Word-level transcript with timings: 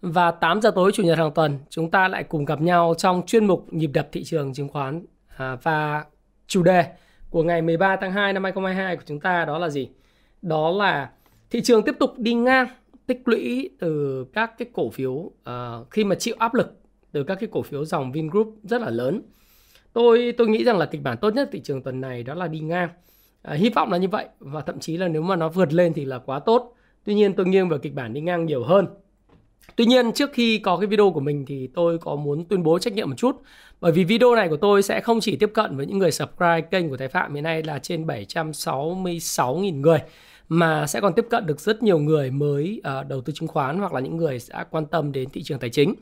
Và 0.00 0.30
8 0.30 0.60
giờ 0.60 0.70
tối 0.74 0.92
chủ 0.94 1.02
nhật 1.02 1.18
hàng 1.18 1.32
tuần, 1.34 1.58
chúng 1.70 1.90
ta 1.90 2.08
lại 2.08 2.24
cùng 2.24 2.44
gặp 2.44 2.60
nhau 2.60 2.94
trong 2.98 3.22
chuyên 3.26 3.46
mục 3.46 3.66
nhịp 3.72 3.90
đập 3.94 4.08
thị 4.12 4.24
trường 4.24 4.54
chứng 4.54 4.68
khoán 4.68 5.04
à, 5.36 5.56
và 5.62 6.04
chủ 6.46 6.62
đề 6.62 6.84
của 7.30 7.42
ngày 7.42 7.62
13 7.62 7.96
tháng 7.96 8.12
2 8.12 8.32
năm 8.32 8.42
2022 8.44 8.96
của 8.96 9.02
chúng 9.06 9.20
ta 9.20 9.44
đó 9.44 9.58
là 9.58 9.68
gì? 9.68 9.88
Đó 10.42 10.70
là 10.70 11.10
thị 11.50 11.60
trường 11.62 11.82
tiếp 11.82 11.94
tục 11.98 12.14
đi 12.18 12.34
ngang 12.34 12.68
tích 13.06 13.22
lũy 13.24 13.70
từ 13.78 14.24
các 14.32 14.58
cái 14.58 14.68
cổ 14.72 14.90
phiếu 14.90 15.10
uh, 15.10 15.32
khi 15.90 16.04
mà 16.04 16.14
chịu 16.14 16.34
áp 16.38 16.54
lực 16.54 16.80
từ 17.12 17.24
các 17.24 17.34
cái 17.40 17.48
cổ 17.52 17.62
phiếu 17.62 17.84
dòng 17.84 18.12
Vingroup 18.12 18.54
rất 18.62 18.80
là 18.80 18.90
lớn. 18.90 19.22
Tôi 19.92 20.34
tôi 20.38 20.48
nghĩ 20.48 20.64
rằng 20.64 20.78
là 20.78 20.86
kịch 20.86 21.02
bản 21.02 21.18
tốt 21.18 21.34
nhất 21.34 21.48
thị 21.52 21.60
trường 21.60 21.82
tuần 21.82 22.00
này 22.00 22.22
đó 22.22 22.34
là 22.34 22.48
đi 22.48 22.60
ngang 22.60 22.88
À, 23.42 23.54
hy 23.54 23.70
vọng 23.70 23.92
là 23.92 23.98
như 23.98 24.08
vậy 24.08 24.26
và 24.38 24.60
thậm 24.60 24.78
chí 24.78 24.96
là 24.96 25.08
nếu 25.08 25.22
mà 25.22 25.36
nó 25.36 25.48
vượt 25.48 25.72
lên 25.72 25.92
thì 25.92 26.04
là 26.04 26.18
quá 26.18 26.38
tốt. 26.38 26.74
Tuy 27.04 27.14
nhiên 27.14 27.34
tôi 27.34 27.46
nghiêng 27.46 27.68
vào 27.68 27.78
kịch 27.78 27.94
bản 27.94 28.12
đi 28.12 28.20
ngang 28.20 28.46
nhiều 28.46 28.64
hơn. 28.64 28.86
Tuy 29.76 29.86
nhiên 29.86 30.12
trước 30.12 30.30
khi 30.32 30.58
có 30.58 30.76
cái 30.76 30.86
video 30.86 31.10
của 31.10 31.20
mình 31.20 31.44
thì 31.46 31.68
tôi 31.74 31.98
có 31.98 32.16
muốn 32.16 32.44
tuyên 32.44 32.62
bố 32.62 32.78
trách 32.78 32.92
nhiệm 32.92 33.08
một 33.08 33.16
chút. 33.16 33.42
Bởi 33.80 33.92
vì 33.92 34.04
video 34.04 34.34
này 34.34 34.48
của 34.48 34.56
tôi 34.56 34.82
sẽ 34.82 35.00
không 35.00 35.20
chỉ 35.20 35.36
tiếp 35.36 35.50
cận 35.54 35.76
với 35.76 35.86
những 35.86 35.98
người 35.98 36.12
subscribe 36.12 36.60
kênh 36.60 36.90
của 36.90 36.96
Thái 36.96 37.08
Phạm 37.08 37.34
hiện 37.34 37.44
nay 37.44 37.62
là 37.62 37.78
trên 37.78 38.06
766.000 38.06 39.80
người 39.80 39.98
mà 40.48 40.86
sẽ 40.86 41.00
còn 41.00 41.12
tiếp 41.14 41.26
cận 41.30 41.46
được 41.46 41.60
rất 41.60 41.82
nhiều 41.82 41.98
người 41.98 42.30
mới 42.30 42.82
uh, 43.00 43.06
đầu 43.08 43.20
tư 43.20 43.32
chứng 43.32 43.48
khoán 43.48 43.78
hoặc 43.78 43.92
là 43.92 44.00
những 44.00 44.16
người 44.16 44.38
đã 44.50 44.64
quan 44.64 44.86
tâm 44.86 45.12
đến 45.12 45.30
thị 45.30 45.42
trường 45.42 45.58
tài 45.58 45.70
chính. 45.70 45.94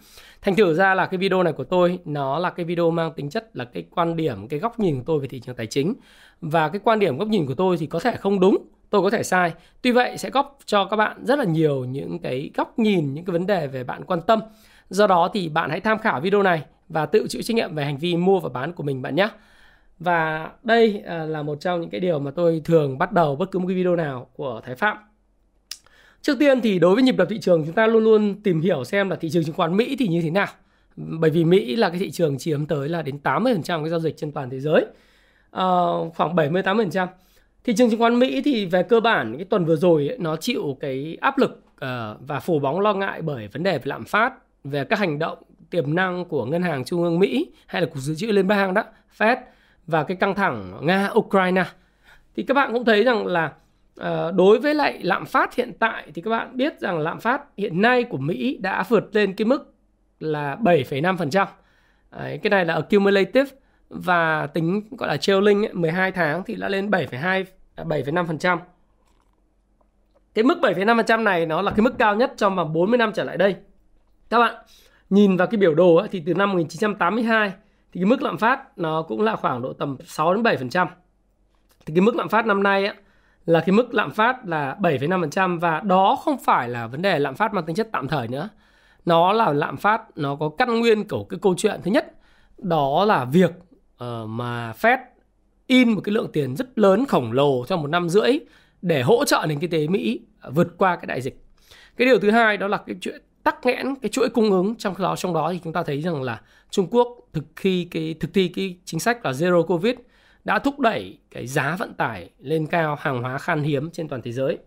Thành 0.43 0.57
thử 0.57 0.75
ra 0.75 0.95
là 0.95 1.07
cái 1.07 1.19
video 1.19 1.43
này 1.43 1.53
của 1.53 1.65
tôi 1.65 1.99
nó 2.05 2.39
là 2.39 2.51
cái 2.51 2.67
video 2.67 2.91
mang 2.91 3.13
tính 3.17 3.31
chất 3.31 3.57
là 3.57 3.65
cái 3.65 3.85
quan 3.91 4.17
điểm, 4.17 4.49
cái 4.49 4.61
góc 4.61 4.81
nhìn 4.81 4.97
của 4.97 5.03
tôi 5.07 5.21
về 5.21 5.29
thị 5.29 5.41
trường 5.41 5.57
tài 5.57 5.67
chính. 5.67 5.95
Và 6.41 6.69
cái 6.69 6.81
quan 6.85 6.99
điểm 6.99 7.19
góc 7.19 7.29
nhìn 7.29 7.47
của 7.47 7.55
tôi 7.55 7.77
thì 7.77 7.87
có 7.87 8.01
thể 8.01 8.17
không 8.17 8.41
đúng, 8.41 8.57
tôi 8.91 9.03
có 9.03 9.11
thể 9.11 9.23
sai. 9.23 9.53
Tuy 9.83 9.91
vậy 9.91 10.19
sẽ 10.19 10.31
góp 10.31 10.59
cho 10.65 10.85
các 10.85 10.97
bạn 10.97 11.25
rất 11.25 11.39
là 11.39 11.45
nhiều 11.45 11.85
những 11.85 12.19
cái 12.19 12.51
góc 12.55 12.79
nhìn, 12.79 13.15
những 13.15 13.25
cái 13.25 13.33
vấn 13.33 13.47
đề 13.47 13.67
về 13.67 13.85
bạn 13.85 14.05
quan 14.05 14.21
tâm. 14.21 14.41
Do 14.91 15.07
đó 15.07 15.31
thì 15.33 15.49
bạn 15.49 15.71
hãy 15.71 15.81
tham 15.81 15.99
khảo 15.99 16.21
video 16.21 16.43
này 16.43 16.63
và 16.89 17.07
tự 17.07 17.27
chịu 17.29 17.43
trách 17.43 17.55
nhiệm 17.55 17.75
về 17.75 17.85
hành 17.85 17.99
vi 17.99 18.17
mua 18.17 18.41
và 18.41 18.49
bán 18.49 18.73
của 18.73 18.83
mình 18.83 19.03
bạn 19.03 19.15
nhé. 19.15 19.29
Và 19.99 20.51
đây 20.63 21.03
à, 21.07 21.25
là 21.25 21.43
một 21.43 21.61
trong 21.61 21.81
những 21.81 21.91
cái 21.91 22.01
điều 22.01 22.19
mà 22.19 22.31
tôi 22.31 22.61
thường 22.65 22.99
bắt 22.99 23.13
đầu 23.13 23.37
bất 23.37 23.51
cứ 23.51 23.59
một 23.59 23.67
cái 23.69 23.77
video 23.77 23.97
nào 23.97 24.27
của 24.37 24.61
Thái 24.65 24.75
Phạm. 24.75 24.97
Trước 26.23 26.39
tiên 26.39 26.61
thì 26.61 26.79
đối 26.79 26.95
với 26.95 27.03
nhịp 27.03 27.17
đập 27.17 27.29
thị 27.31 27.39
trường 27.41 27.65
chúng 27.67 27.75
ta 27.75 27.87
luôn 27.87 28.05
luôn 28.05 28.43
tìm 28.43 28.61
hiểu 28.61 28.85
xem 28.85 29.11
là 29.11 29.17
thị 29.17 29.31
trường 29.31 29.45
chứng 29.45 29.55
khoán 29.55 29.77
Mỹ 29.77 29.97
thì 29.99 30.09
như 30.09 30.23
thế 30.23 30.31
nào. 30.31 30.49
Bởi 30.97 31.31
vì 31.31 31.45
Mỹ 31.45 31.77
là 31.77 31.89
cái 31.89 31.99
thị 31.99 32.11
trường 32.11 32.39
chiếm 32.39 32.67
tới 32.67 32.89
là 32.89 33.03
đến 33.03 33.19
80% 33.23 33.83
cái 33.83 33.89
giao 33.91 34.01
dịch 34.01 34.17
trên 34.17 34.33
toàn 34.33 34.51
thế 34.51 34.61
giới. 34.61 34.87
À, 35.51 35.65
khoảng 36.17 36.37
70-80%. 36.37 37.07
Thị 37.69 37.75
trường 37.77 37.91
chứng 37.91 38.01
khoán 38.01 38.19
Mỹ 38.19 38.43
thì 38.45 38.67
về 38.67 38.83
cơ 38.83 39.01
bản 39.01 39.37
cái 39.37 39.45
tuần 39.45 39.65
vừa 39.65 39.77
rồi 39.77 40.09
ấy, 40.09 40.19
nó 40.19 40.37
chịu 40.37 40.77
cái 40.81 41.17
áp 41.21 41.39
lực 41.39 41.51
uh, 41.73 41.79
và 42.21 42.41
phủ 42.41 42.59
bóng 42.59 42.81
lo 42.81 42.95
ngại 42.95 43.23
bởi 43.23 43.49
vấn 43.49 43.63
đề 43.63 43.79
về 43.79 43.83
lạm 43.85 44.05
phát, 44.05 44.33
về 44.65 44.85
các 44.85 44.99
hành 44.99 45.19
động 45.19 45.39
tiềm 45.71 45.95
năng 45.95 46.25
của 46.25 46.45
ngân 46.45 46.63
hàng 46.63 46.85
trung 46.85 47.03
ương 47.03 47.19
Mỹ 47.19 47.53
hay 47.67 47.83
là 47.83 47.89
cục 47.89 47.99
dự 47.99 48.15
trữ 48.15 48.27
liên 48.27 48.47
bang 48.47 48.75
đó, 48.75 48.85
Fed 49.19 49.37
và 49.87 50.05
cái 50.05 50.17
căng 50.17 50.35
thẳng 50.35 50.79
Nga 50.83 51.11
Ukraine 51.15 51.65
thì 52.37 52.43
các 52.43 52.55
bạn 52.55 52.73
cũng 52.73 52.85
thấy 52.85 53.05
rằng 53.05 53.27
là 53.27 53.53
uh, 54.01 54.35
đối 54.35 54.59
với 54.59 54.75
lại 54.75 54.99
lạm 55.03 55.27
phát 55.27 55.55
hiện 55.55 55.73
tại 55.79 56.07
thì 56.15 56.23
các 56.23 56.31
bạn 56.31 56.57
biết 56.57 56.81
rằng 56.81 56.99
lạm 56.99 57.21
phát 57.21 57.43
hiện 57.57 57.83
nay 57.83 58.05
của 58.05 58.19
Mỹ 58.19 58.59
đã 58.61 58.85
vượt 58.89 59.17
lên 59.17 59.35
cái 59.35 59.45
mức 59.45 59.75
là 60.21 60.57
7,5%. 60.57 61.47
Đấy, 62.11 62.39
cái 62.43 62.51
này 62.51 62.65
là 62.65 62.75
accumulative 62.75 63.51
và 63.89 64.47
tính 64.47 64.83
gọi 64.99 65.09
là 65.09 65.17
trailing 65.17 65.67
ấy, 65.67 65.75
12 65.75 66.13
tháng 66.13 66.43
thì 66.47 66.55
đã 66.55 66.69
lên 66.69 66.91
7,2 66.91 67.45
À, 67.79 67.85
7,5%. 67.85 68.59
Cái 70.35 70.45
mức 70.45 70.59
7,5% 70.63 71.23
này 71.23 71.47
nó 71.47 71.63
là 71.63 71.71
cái 71.71 71.81
mức 71.81 71.95
cao 71.99 72.17
nhất 72.17 72.33
trong 72.37 72.57
vòng 72.57 72.73
40 72.73 72.99
năm 72.99 73.13
trở 73.15 73.25
lại 73.25 73.37
đây. 73.37 73.57
Các 74.31 74.39
bạn 74.39 74.55
nhìn 75.11 75.37
vào 75.37 75.47
cái 75.47 75.59
biểu 75.59 75.75
đồ 75.75 75.95
ấy, 75.95 76.09
thì 76.09 76.23
từ 76.27 76.35
năm 76.35 76.51
1982 76.51 77.53
thì 77.93 78.01
cái 78.01 78.05
mức 78.05 78.23
lạm 78.23 78.39
phát 78.39 78.79
nó 78.79 79.03
cũng 79.03 79.23
là 79.23 79.37
khoảng 79.37 79.63
độ 79.63 79.73
tầm 79.73 79.97
6 80.05 80.35
đến 80.35 80.43
7%. 80.43 80.87
Thì 81.87 81.95
cái 81.95 82.01
mức 82.01 82.17
lạm 82.17 82.29
phát 82.29 82.47
năm 82.47 82.63
nay 82.63 82.87
ấy, 82.87 82.95
là 83.47 83.61
cái 83.61 83.73
mức 83.73 83.95
lạm 83.95 84.11
phát 84.11 84.47
là 84.47 84.77
7,5% 84.81 85.61
và 85.61 85.81
đó 85.81 86.19
không 86.25 86.39
phải 86.39 86.69
là 86.69 86.87
vấn 86.87 87.03
đề 87.03 87.19
lạm 87.19 87.35
phát 87.35 87.55
mang 87.55 87.65
tính 87.65 87.77
chất 87.77 87.89
tạm 87.93 88.09
thời 88.09 88.29
nữa. 88.29 88.49
Nó 89.05 89.33
là 89.33 89.53
lạm 89.53 89.77
phát 89.77 90.03
nó 90.17 90.37
có 90.37 90.51
căn 90.59 90.81
nguyên 90.81 91.09
của 91.09 91.25
cái 91.25 91.39
câu 91.43 91.55
chuyện 91.57 91.81
thứ 91.85 91.91
nhất 91.91 92.13
đó 92.59 93.05
là 93.05 93.25
việc 93.25 93.51
uh, 94.05 94.29
mà 94.29 94.73
Fed 94.73 94.99
in 95.69 95.93
một 95.93 96.01
cái 96.05 96.13
lượng 96.13 96.29
tiền 96.33 96.57
rất 96.57 96.79
lớn 96.79 97.07
khổng 97.07 97.33
lồ 97.33 97.65
trong 97.67 97.83
một 97.83 97.89
năm 97.89 98.09
rưỡi 98.09 98.39
để 98.83 99.03
hỗ 99.03 99.25
trợ 99.25 99.45
nền 99.49 99.59
kinh 99.59 99.71
tế 99.71 99.87
Mỹ 99.87 100.21
vượt 100.53 100.79
qua 100.79 100.97
cái 100.97 101.07
đại 101.07 101.21
dịch. 101.21 101.45
Cái 101.97 102.07
điều 102.07 102.19
thứ 102.19 102.31
hai 102.31 102.57
đó 102.57 102.69
là 102.69 102.77
cái 102.77 102.97
chuyện 103.01 103.23
tắc 103.43 103.67
nghẽn 103.67 103.95
cái 104.03 104.09
chuỗi 104.09 104.29
cung 104.29 104.51
ứng 104.51 104.75
trong 104.77 104.95
đó 104.99 105.17
trong 105.17 105.35
đó 105.35 105.53
thì 105.53 105.61
chúng 105.65 105.73
ta 105.73 105.83
thấy 105.83 106.03
rằng 106.03 106.23
là 106.23 106.41
Trung 106.71 106.87
Quốc 106.91 107.09
thực 107.33 107.45
thi 107.57 107.89
cái, 107.91 108.15
thực 108.21 108.35
thi 108.35 108.49
cái 108.49 108.77
chính 108.85 109.01
sách 109.01 109.25
là 109.25 109.31
zero 109.31 109.67
covid 109.67 109.95
đã 110.45 110.59
thúc 110.59 110.81
đẩy 110.81 111.19
cái 111.31 111.47
giá 111.47 111.77
vận 111.79 111.95
tải 111.95 112.31
lên 112.39 112.67
cao, 112.67 112.97
hàng 113.01 113.23
hóa 113.23 113.39
khan 113.39 113.63
hiếm 113.63 113.91
trên 113.91 114.09
toàn 114.09 114.23
thế 114.23 114.33
giới. 114.33 114.59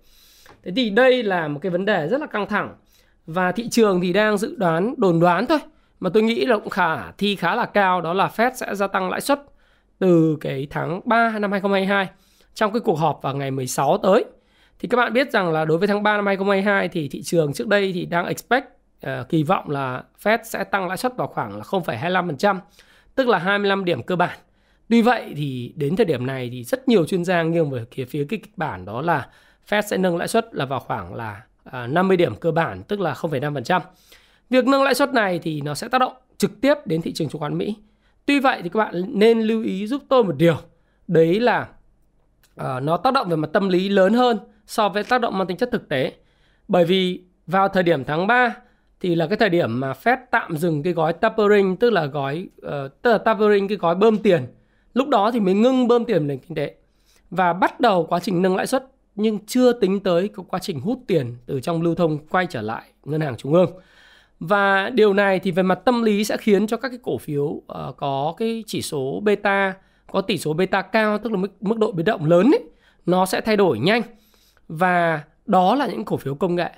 Thế 0.64 0.72
thì 0.76 0.90
đây 0.90 1.24
là 1.24 1.48
một 1.48 1.60
cái 1.62 1.70
vấn 1.70 1.86
đề 1.86 2.08
rất 2.08 2.22
là 2.22 2.28
căng 2.28 2.48
thẳng 2.48 2.76
và 3.26 3.52
thị 3.52 3.70
trường 3.70 4.02
thì 4.02 4.14
đang 4.14 4.38
dự 4.38 4.56
đoán, 4.58 4.94
đồn 4.98 5.20
đoán 5.20 5.46
thôi, 5.46 5.60
mà 6.00 6.10
tôi 6.14 6.24
nghĩ 6.24 6.46
là 6.46 6.58
cũng 6.58 6.70
khả, 6.70 7.12
thi 7.12 7.36
khá 7.36 7.56
là 7.56 7.66
cao, 7.66 8.02
đó 8.02 8.14
là 8.14 8.32
Fed 8.36 8.52
sẽ 8.54 8.76
gia 8.76 8.88
tăng 8.88 9.10
lãi 9.10 9.22
suất 9.22 9.42
từ 10.02 10.38
cái 10.42 10.68
tháng 10.70 11.02
3 11.06 11.40
năm 11.40 11.52
2022 11.52 12.10
trong 12.54 12.74
cái 12.74 12.80
cuộc 12.80 13.00
họp 13.00 13.20
vào 13.22 13.36
ngày 13.36 13.52
16 13.52 13.98
tới. 13.98 14.26
Thì 14.80 14.88
các 14.88 14.98
bạn 14.98 15.14
biết 15.14 15.32
rằng 15.32 15.52
là 15.52 15.66
đối 15.66 15.78
với 15.78 15.88
tháng 15.88 16.04
3 16.04 16.16
năm 16.16 16.26
2022 16.26 16.88
thì 16.88 17.08
thị 17.08 17.22
trường 17.22 17.54
trước 17.54 17.68
đây 17.68 17.92
thì 17.94 18.06
đang 18.06 18.26
expect 18.26 18.66
uh, 18.66 19.30
kỳ 19.30 19.44
vọng 19.44 19.70
là 19.70 20.04
Fed 20.24 20.38
sẽ 20.44 20.64
tăng 20.64 20.88
lãi 20.88 20.98
suất 20.98 21.18
vào 21.18 21.28
khoảng 21.28 21.58
là 21.58 21.64
0,25%, 21.64 22.60
tức 23.16 23.28
là 23.28 23.38
25 23.38 23.86
điểm 23.86 24.04
cơ 24.04 24.16
bản. 24.16 24.38
Tuy 24.90 25.02
vậy 25.02 25.34
thì 25.36 25.74
đến 25.76 25.96
thời 25.96 26.06
điểm 26.06 26.26
này 26.26 26.50
thì 26.52 26.64
rất 26.64 26.88
nhiều 26.88 27.06
chuyên 27.06 27.26
gia 27.26 27.44
nghiêng 27.44 27.70
về 27.70 27.86
phía 27.92 28.06
phía 28.06 28.26
cái 28.30 28.40
kịch 28.40 28.58
bản 28.58 28.86
đó 28.86 29.02
là 29.02 29.28
Fed 29.70 29.82
sẽ 29.82 29.98
nâng 29.98 30.18
lãi 30.18 30.28
suất 30.28 30.56
là 30.56 30.66
vào 30.66 30.80
khoảng 30.80 31.14
là 31.16 31.42
ờ, 31.64 31.84
uh, 31.84 31.90
50 31.90 32.18
điểm 32.18 32.36
cơ 32.36 32.52
bản, 32.52 32.84
tức 32.84 33.00
là 33.00 33.14
0,5%. 33.14 33.82
Việc 34.50 34.66
nâng 34.66 34.84
lãi 34.84 34.96
suất 34.96 35.14
này 35.14 35.40
thì 35.40 35.62
nó 35.62 35.76
sẽ 35.76 35.88
tác 35.88 35.98
động 35.98 36.14
trực 36.38 36.62
tiếp 36.62 36.74
đến 36.86 37.02
thị 37.02 37.14
trường 37.14 37.30
chứng 37.30 37.40
khoán 37.40 37.58
Mỹ. 37.58 37.76
Tuy 38.26 38.40
vậy 38.40 38.62
thì 38.64 38.70
các 38.70 38.78
bạn 38.78 39.04
nên 39.08 39.42
lưu 39.42 39.64
ý 39.64 39.88
giúp 39.88 40.04
tôi 40.10 40.24
một 40.24 40.36
điều, 40.38 40.56
đấy 41.08 41.40
là 41.40 41.68
uh, 42.62 42.84
nó 42.84 42.98
tác 42.98 43.14
động 43.14 43.30
về 43.30 43.36
mặt 43.36 43.50
tâm 43.54 43.70
lý 43.70 43.90
lớn 43.90 44.14
hơn 44.14 44.38
so 44.66 44.90
với 44.90 45.04
tác 45.04 45.22
động 45.22 45.38
mang 45.38 45.48
tính 45.48 45.58
chất 45.58 45.70
thực 45.72 45.90
tế. 45.90 46.14
Bởi 46.68 46.86
vì 46.86 47.22
vào 47.48 47.68
thời 47.68 47.84
điểm 47.84 48.04
tháng 48.04 48.28
3 48.28 48.56
thì 49.00 49.16
là 49.16 49.28
cái 49.28 49.38
thời 49.38 49.50
điểm 49.50 49.80
mà 49.80 49.94
Fed 50.04 50.18
tạm 50.32 50.58
dừng 50.58 50.84
cái 50.84 50.94
gói 50.94 51.14
tapering 51.14 51.78
tức 51.78 51.90
là 51.90 52.06
gói 52.06 52.48
uh, 52.68 52.72
tức 53.02 53.12
là 53.12 53.18
tapering 53.18 53.68
cái 53.68 53.78
gói 53.78 53.96
bơm 53.96 54.18
tiền. 54.18 54.48
Lúc 54.94 55.08
đó 55.08 55.32
thì 55.32 55.40
mới 55.40 55.54
ngưng 55.54 55.88
bơm 55.88 56.06
tiền 56.06 56.28
nền 56.28 56.40
kinh 56.40 56.56
tế 56.56 56.76
và 57.30 57.54
bắt 57.54 57.80
đầu 57.80 58.06
quá 58.10 58.20
trình 58.20 58.42
nâng 58.42 58.56
lãi 58.56 58.68
suất 58.68 58.86
nhưng 59.16 59.46
chưa 59.46 59.74
tính 59.74 60.00
tới 60.00 60.28
cái 60.28 60.46
quá 60.50 60.60
trình 60.60 60.80
hút 60.80 61.00
tiền 61.08 61.36
từ 61.46 61.60
trong 61.60 61.82
lưu 61.82 61.96
thông 61.96 62.28
quay 62.28 62.46
trở 62.50 62.62
lại 62.62 62.84
ngân 63.06 63.22
hàng 63.22 63.38
trung 63.38 63.54
ương. 63.54 63.72
Và 64.42 64.90
điều 64.90 65.14
này 65.14 65.40
thì 65.40 65.52
về 65.52 65.64
mặt 65.64 65.80
tâm 65.86 66.04
lý 66.04 66.24
sẽ 66.24 66.38
khiến 66.38 66.68
cho 66.68 66.78
các 66.78 66.90
cái 66.90 67.00
cổ 67.04 67.18
phiếu 67.18 67.44
uh, 67.44 67.64
có 67.98 68.34
cái 68.38 68.64
chỉ 68.68 68.82
số 68.82 69.22
beta, 69.24 69.74
có 70.12 70.22
tỷ 70.22 70.38
số 70.38 70.54
beta 70.54 70.82
cao 70.82 71.18
tức 71.18 71.32
là 71.32 71.38
mức 71.38 71.48
mức 71.62 71.78
độ 71.78 71.92
biến 71.92 72.06
động 72.06 72.26
lớn 72.26 72.52
ấy, 72.52 72.64
nó 73.06 73.26
sẽ 73.26 73.42
thay 73.42 73.58
đổi 73.58 73.80
nhanh. 73.80 74.02
Và 74.68 75.22
đó 75.46 75.76
là 75.76 75.88
những 75.88 76.06
cổ 76.06 76.18
phiếu 76.18 76.36
công 76.36 76.56
nghệ. 76.56 76.70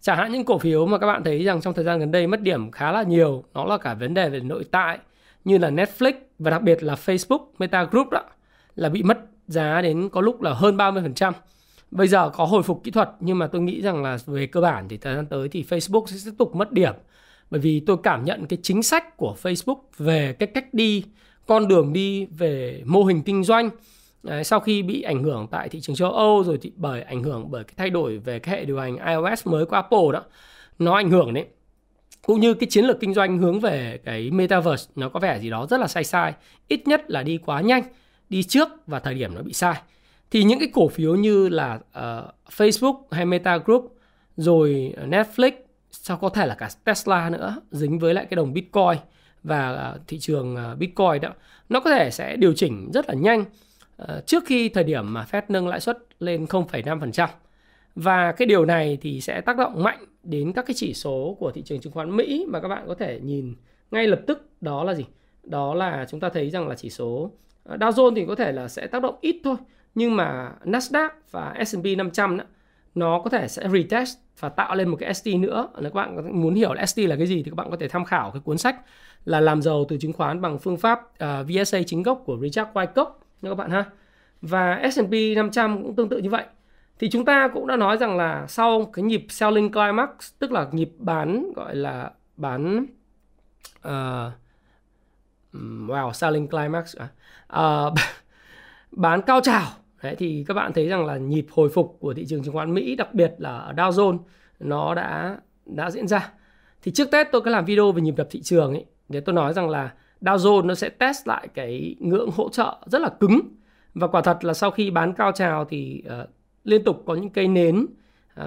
Chẳng 0.00 0.16
hạn 0.16 0.32
những 0.32 0.44
cổ 0.44 0.58
phiếu 0.58 0.86
mà 0.86 0.98
các 0.98 1.06
bạn 1.06 1.24
thấy 1.24 1.44
rằng 1.44 1.60
trong 1.60 1.74
thời 1.74 1.84
gian 1.84 1.98
gần 1.98 2.10
đây 2.10 2.26
mất 2.26 2.40
điểm 2.40 2.70
khá 2.70 2.92
là 2.92 3.02
nhiều, 3.02 3.44
nó 3.54 3.64
là 3.64 3.78
cả 3.78 3.94
vấn 3.94 4.14
đề 4.14 4.28
về 4.28 4.40
nội 4.40 4.64
tại 4.70 4.98
như 5.44 5.58
là 5.58 5.70
Netflix 5.70 6.12
và 6.38 6.50
đặc 6.50 6.62
biệt 6.62 6.82
là 6.82 6.94
Facebook, 6.94 7.40
Meta 7.58 7.84
Group 7.84 8.10
đó 8.10 8.22
là 8.74 8.88
bị 8.88 9.02
mất 9.02 9.18
giá 9.46 9.82
đến 9.82 10.08
có 10.08 10.20
lúc 10.20 10.42
là 10.42 10.52
hơn 10.52 10.76
30%. 10.76 11.32
Bây 11.90 12.08
giờ 12.08 12.30
có 12.30 12.44
hồi 12.44 12.62
phục 12.62 12.84
kỹ 12.84 12.90
thuật 12.90 13.10
nhưng 13.20 13.38
mà 13.38 13.46
tôi 13.46 13.62
nghĩ 13.62 13.80
rằng 13.82 14.02
là 14.02 14.18
về 14.26 14.46
cơ 14.46 14.60
bản 14.60 14.88
thì 14.88 14.96
thời 14.96 15.14
gian 15.14 15.26
tới 15.26 15.48
thì 15.48 15.64
Facebook 15.68 16.06
sẽ 16.06 16.16
tiếp 16.24 16.36
tục 16.38 16.54
mất 16.54 16.72
điểm. 16.72 16.94
Bởi 17.50 17.60
vì 17.60 17.80
tôi 17.80 17.96
cảm 18.02 18.24
nhận 18.24 18.46
cái 18.46 18.58
chính 18.62 18.82
sách 18.82 19.16
của 19.16 19.36
Facebook 19.42 19.78
về 19.98 20.32
cái 20.32 20.46
cách 20.46 20.74
đi, 20.74 21.04
con 21.46 21.68
đường 21.68 21.92
đi 21.92 22.26
về 22.26 22.82
mô 22.86 23.04
hình 23.04 23.22
kinh 23.22 23.44
doanh. 23.44 23.70
Đấy, 24.22 24.44
sau 24.44 24.60
khi 24.60 24.82
bị 24.82 25.02
ảnh 25.02 25.22
hưởng 25.22 25.46
tại 25.50 25.68
thị 25.68 25.80
trường 25.80 25.96
châu 25.96 26.12
Âu 26.12 26.44
rồi 26.44 26.58
thì 26.62 26.72
bởi 26.76 27.02
ảnh 27.02 27.22
hưởng 27.22 27.50
bởi 27.50 27.64
cái 27.64 27.74
thay 27.76 27.90
đổi 27.90 28.18
về 28.18 28.38
cái 28.38 28.56
hệ 28.56 28.64
điều 28.64 28.78
hành 28.78 28.96
iOS 29.06 29.46
mới 29.46 29.66
của 29.66 29.76
Apple 29.76 30.12
đó 30.12 30.24
nó 30.78 30.94
ảnh 30.94 31.10
hưởng 31.10 31.34
đấy. 31.34 31.46
Cũng 32.26 32.40
như 32.40 32.54
cái 32.54 32.66
chiến 32.70 32.84
lược 32.84 33.00
kinh 33.00 33.14
doanh 33.14 33.38
hướng 33.38 33.60
về 33.60 33.98
cái 34.04 34.30
metaverse 34.30 34.90
nó 34.96 35.08
có 35.08 35.20
vẻ 35.20 35.38
gì 35.38 35.50
đó 35.50 35.66
rất 35.70 35.80
là 35.80 35.86
sai 35.86 36.04
sai 36.04 36.32
ít 36.68 36.88
nhất 36.88 37.10
là 37.10 37.22
đi 37.22 37.38
quá 37.38 37.60
nhanh 37.60 37.82
đi 38.28 38.42
trước 38.42 38.68
và 38.86 39.00
thời 39.00 39.14
điểm 39.14 39.34
nó 39.34 39.42
bị 39.42 39.52
sai 39.52 39.74
thì 40.30 40.44
những 40.44 40.58
cái 40.58 40.68
cổ 40.72 40.88
phiếu 40.88 41.14
như 41.14 41.48
là 41.48 41.74
uh, 41.74 42.52
Facebook 42.56 43.02
hay 43.10 43.24
Meta 43.24 43.56
Group 43.56 43.96
rồi 44.36 44.94
Netflix 45.08 45.52
sau 45.90 46.16
có 46.16 46.28
thể 46.28 46.46
là 46.46 46.54
cả 46.54 46.68
Tesla 46.84 47.30
nữa 47.30 47.56
dính 47.70 47.98
với 47.98 48.14
lại 48.14 48.26
cái 48.30 48.36
đồng 48.36 48.52
Bitcoin 48.52 48.98
và 49.42 49.92
uh, 49.94 50.00
thị 50.06 50.18
trường 50.18 50.54
uh, 50.54 50.78
Bitcoin 50.78 51.20
đó 51.22 51.32
nó 51.68 51.80
có 51.80 51.90
thể 51.90 52.10
sẽ 52.10 52.36
điều 52.36 52.52
chỉnh 52.52 52.90
rất 52.94 53.08
là 53.08 53.14
nhanh 53.14 53.44
uh, 54.02 54.26
trước 54.26 54.44
khi 54.46 54.68
thời 54.68 54.84
điểm 54.84 55.12
mà 55.12 55.26
Fed 55.30 55.42
nâng 55.48 55.68
lãi 55.68 55.80
suất 55.80 55.98
lên 56.20 56.44
0,5% 56.44 57.28
và 57.94 58.32
cái 58.32 58.46
điều 58.46 58.64
này 58.64 58.98
thì 59.00 59.20
sẽ 59.20 59.40
tác 59.40 59.56
động 59.56 59.82
mạnh 59.82 60.04
đến 60.22 60.52
các 60.52 60.66
cái 60.66 60.74
chỉ 60.74 60.94
số 60.94 61.36
của 61.38 61.50
thị 61.50 61.62
trường 61.62 61.80
chứng 61.80 61.92
khoán 61.92 62.16
Mỹ 62.16 62.46
mà 62.48 62.60
các 62.60 62.68
bạn 62.68 62.84
có 62.88 62.94
thể 62.94 63.20
nhìn 63.22 63.54
ngay 63.90 64.06
lập 64.06 64.20
tức 64.26 64.48
đó 64.60 64.84
là 64.84 64.94
gì? 64.94 65.04
Đó 65.44 65.74
là 65.74 66.06
chúng 66.10 66.20
ta 66.20 66.28
thấy 66.28 66.50
rằng 66.50 66.68
là 66.68 66.74
chỉ 66.74 66.90
số 66.90 67.30
Dow 67.64 67.90
Jones 67.90 68.14
thì 68.14 68.24
có 68.26 68.34
thể 68.34 68.52
là 68.52 68.68
sẽ 68.68 68.86
tác 68.86 69.02
động 69.02 69.18
ít 69.20 69.40
thôi 69.44 69.56
nhưng 69.98 70.16
mà 70.16 70.52
Nasdaq 70.64 71.08
và 71.30 71.54
S&P 71.66 71.84
500 71.96 72.36
đó, 72.36 72.44
nó 72.94 73.20
có 73.24 73.30
thể 73.30 73.48
sẽ 73.48 73.68
retest 73.68 74.18
và 74.40 74.48
tạo 74.48 74.74
lên 74.74 74.88
một 74.88 74.96
cái 75.00 75.14
ST 75.14 75.26
nữa. 75.26 75.68
Nếu 75.80 75.90
các 75.90 75.94
bạn 75.94 76.40
muốn 76.42 76.54
hiểu 76.54 76.72
là 76.74 76.86
ST 76.86 76.98
là 76.98 77.16
cái 77.16 77.26
gì 77.26 77.42
thì 77.42 77.50
các 77.50 77.54
bạn 77.54 77.70
có 77.70 77.76
thể 77.80 77.88
tham 77.88 78.04
khảo 78.04 78.30
cái 78.30 78.40
cuốn 78.44 78.58
sách 78.58 78.76
là 79.24 79.40
làm 79.40 79.62
giàu 79.62 79.84
từ 79.88 79.96
chứng 79.96 80.12
khoán 80.12 80.40
bằng 80.40 80.58
phương 80.58 80.76
pháp 80.76 81.18
ờ, 81.18 81.40
uh, 81.40 81.46
VSA 81.48 81.78
chính 81.86 82.02
gốc 82.02 82.22
của 82.26 82.38
Richard 82.42 82.70
Wyckoff 82.74 83.10
nha 83.42 83.50
các 83.50 83.54
bạn 83.54 83.70
ha. 83.70 83.84
Và 84.42 84.82
S&P 84.92 85.12
500 85.36 85.82
cũng 85.82 85.96
tương 85.96 86.08
tự 86.08 86.18
như 86.18 86.30
vậy. 86.30 86.44
Thì 86.98 87.10
chúng 87.10 87.24
ta 87.24 87.48
cũng 87.54 87.66
đã 87.66 87.76
nói 87.76 87.96
rằng 87.96 88.16
là 88.16 88.46
sau 88.46 88.84
cái 88.92 89.02
nhịp 89.02 89.26
selling 89.28 89.72
climax 89.72 90.08
tức 90.38 90.52
là 90.52 90.66
nhịp 90.72 90.90
bán 90.98 91.52
gọi 91.56 91.76
là 91.76 92.10
bán 92.36 92.86
uh, 93.88 94.32
wow 95.88 96.12
selling 96.12 96.48
climax 96.48 96.96
uh, 96.96 97.94
bán 98.92 99.22
cao 99.22 99.40
trào 99.40 99.66
Đấy, 100.02 100.16
thì 100.18 100.44
các 100.48 100.54
bạn 100.54 100.72
thấy 100.72 100.88
rằng 100.88 101.06
là 101.06 101.16
nhịp 101.16 101.46
hồi 101.50 101.68
phục 101.68 101.96
của 102.00 102.14
thị 102.14 102.26
trường 102.28 102.42
chứng 102.42 102.54
khoán 102.54 102.74
Mỹ 102.74 102.96
đặc 102.96 103.14
biệt 103.14 103.34
là 103.38 103.58
ở 103.58 103.72
Dow 103.72 103.90
Jones 103.90 104.18
nó 104.60 104.94
đã 104.94 105.38
đã 105.66 105.90
diễn 105.90 106.08
ra. 106.08 106.32
Thì 106.82 106.92
trước 106.92 107.10
Tết 107.10 107.26
tôi 107.32 107.40
có 107.40 107.50
làm 107.50 107.64
video 107.64 107.92
về 107.92 108.02
nhịp 108.02 108.14
đập 108.16 108.28
thị 108.30 108.42
trường 108.42 108.72
ấy 108.72 108.84
để 109.08 109.20
tôi 109.20 109.34
nói 109.34 109.52
rằng 109.52 109.68
là 109.68 109.92
Dow 110.20 110.36
Jones 110.36 110.66
nó 110.66 110.74
sẽ 110.74 110.88
test 110.88 111.28
lại 111.28 111.48
cái 111.54 111.96
ngưỡng 111.98 112.30
hỗ 112.30 112.48
trợ 112.48 112.76
rất 112.86 113.00
là 113.00 113.08
cứng 113.08 113.40
và 113.94 114.06
quả 114.06 114.20
thật 114.20 114.44
là 114.44 114.54
sau 114.54 114.70
khi 114.70 114.90
bán 114.90 115.12
cao 115.12 115.32
trào 115.32 115.64
thì 115.64 116.02
uh, 116.06 116.28
liên 116.64 116.84
tục 116.84 117.02
có 117.06 117.14
những 117.14 117.30
cây 117.30 117.48
nến 117.48 117.86
uh, 118.40 118.46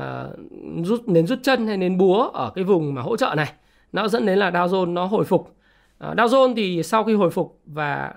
rút 0.84 1.08
nến 1.08 1.28
rút 1.28 1.40
chân 1.44 1.68
hay 1.68 1.78
nến 1.78 1.98
búa 1.98 2.24
ở 2.24 2.52
cái 2.56 2.64
vùng 2.64 2.94
mà 2.94 3.02
hỗ 3.02 3.18
trợ 3.18 3.34
này 3.38 3.54
nó 3.92 4.08
dẫn 4.08 4.26
đến 4.26 4.40
là 4.40 4.52
Dow 4.52 4.68
Jones 4.68 4.94
nó 4.94 5.06
hồi 5.06 5.26
phục. 5.26 5.42
Uh, 5.42 6.16
Dow 6.16 6.28
Jones 6.28 6.56
thì 6.56 6.84
sau 6.84 7.04
khi 7.04 7.14
hồi 7.14 7.30
phục 7.30 7.60
và 7.66 8.14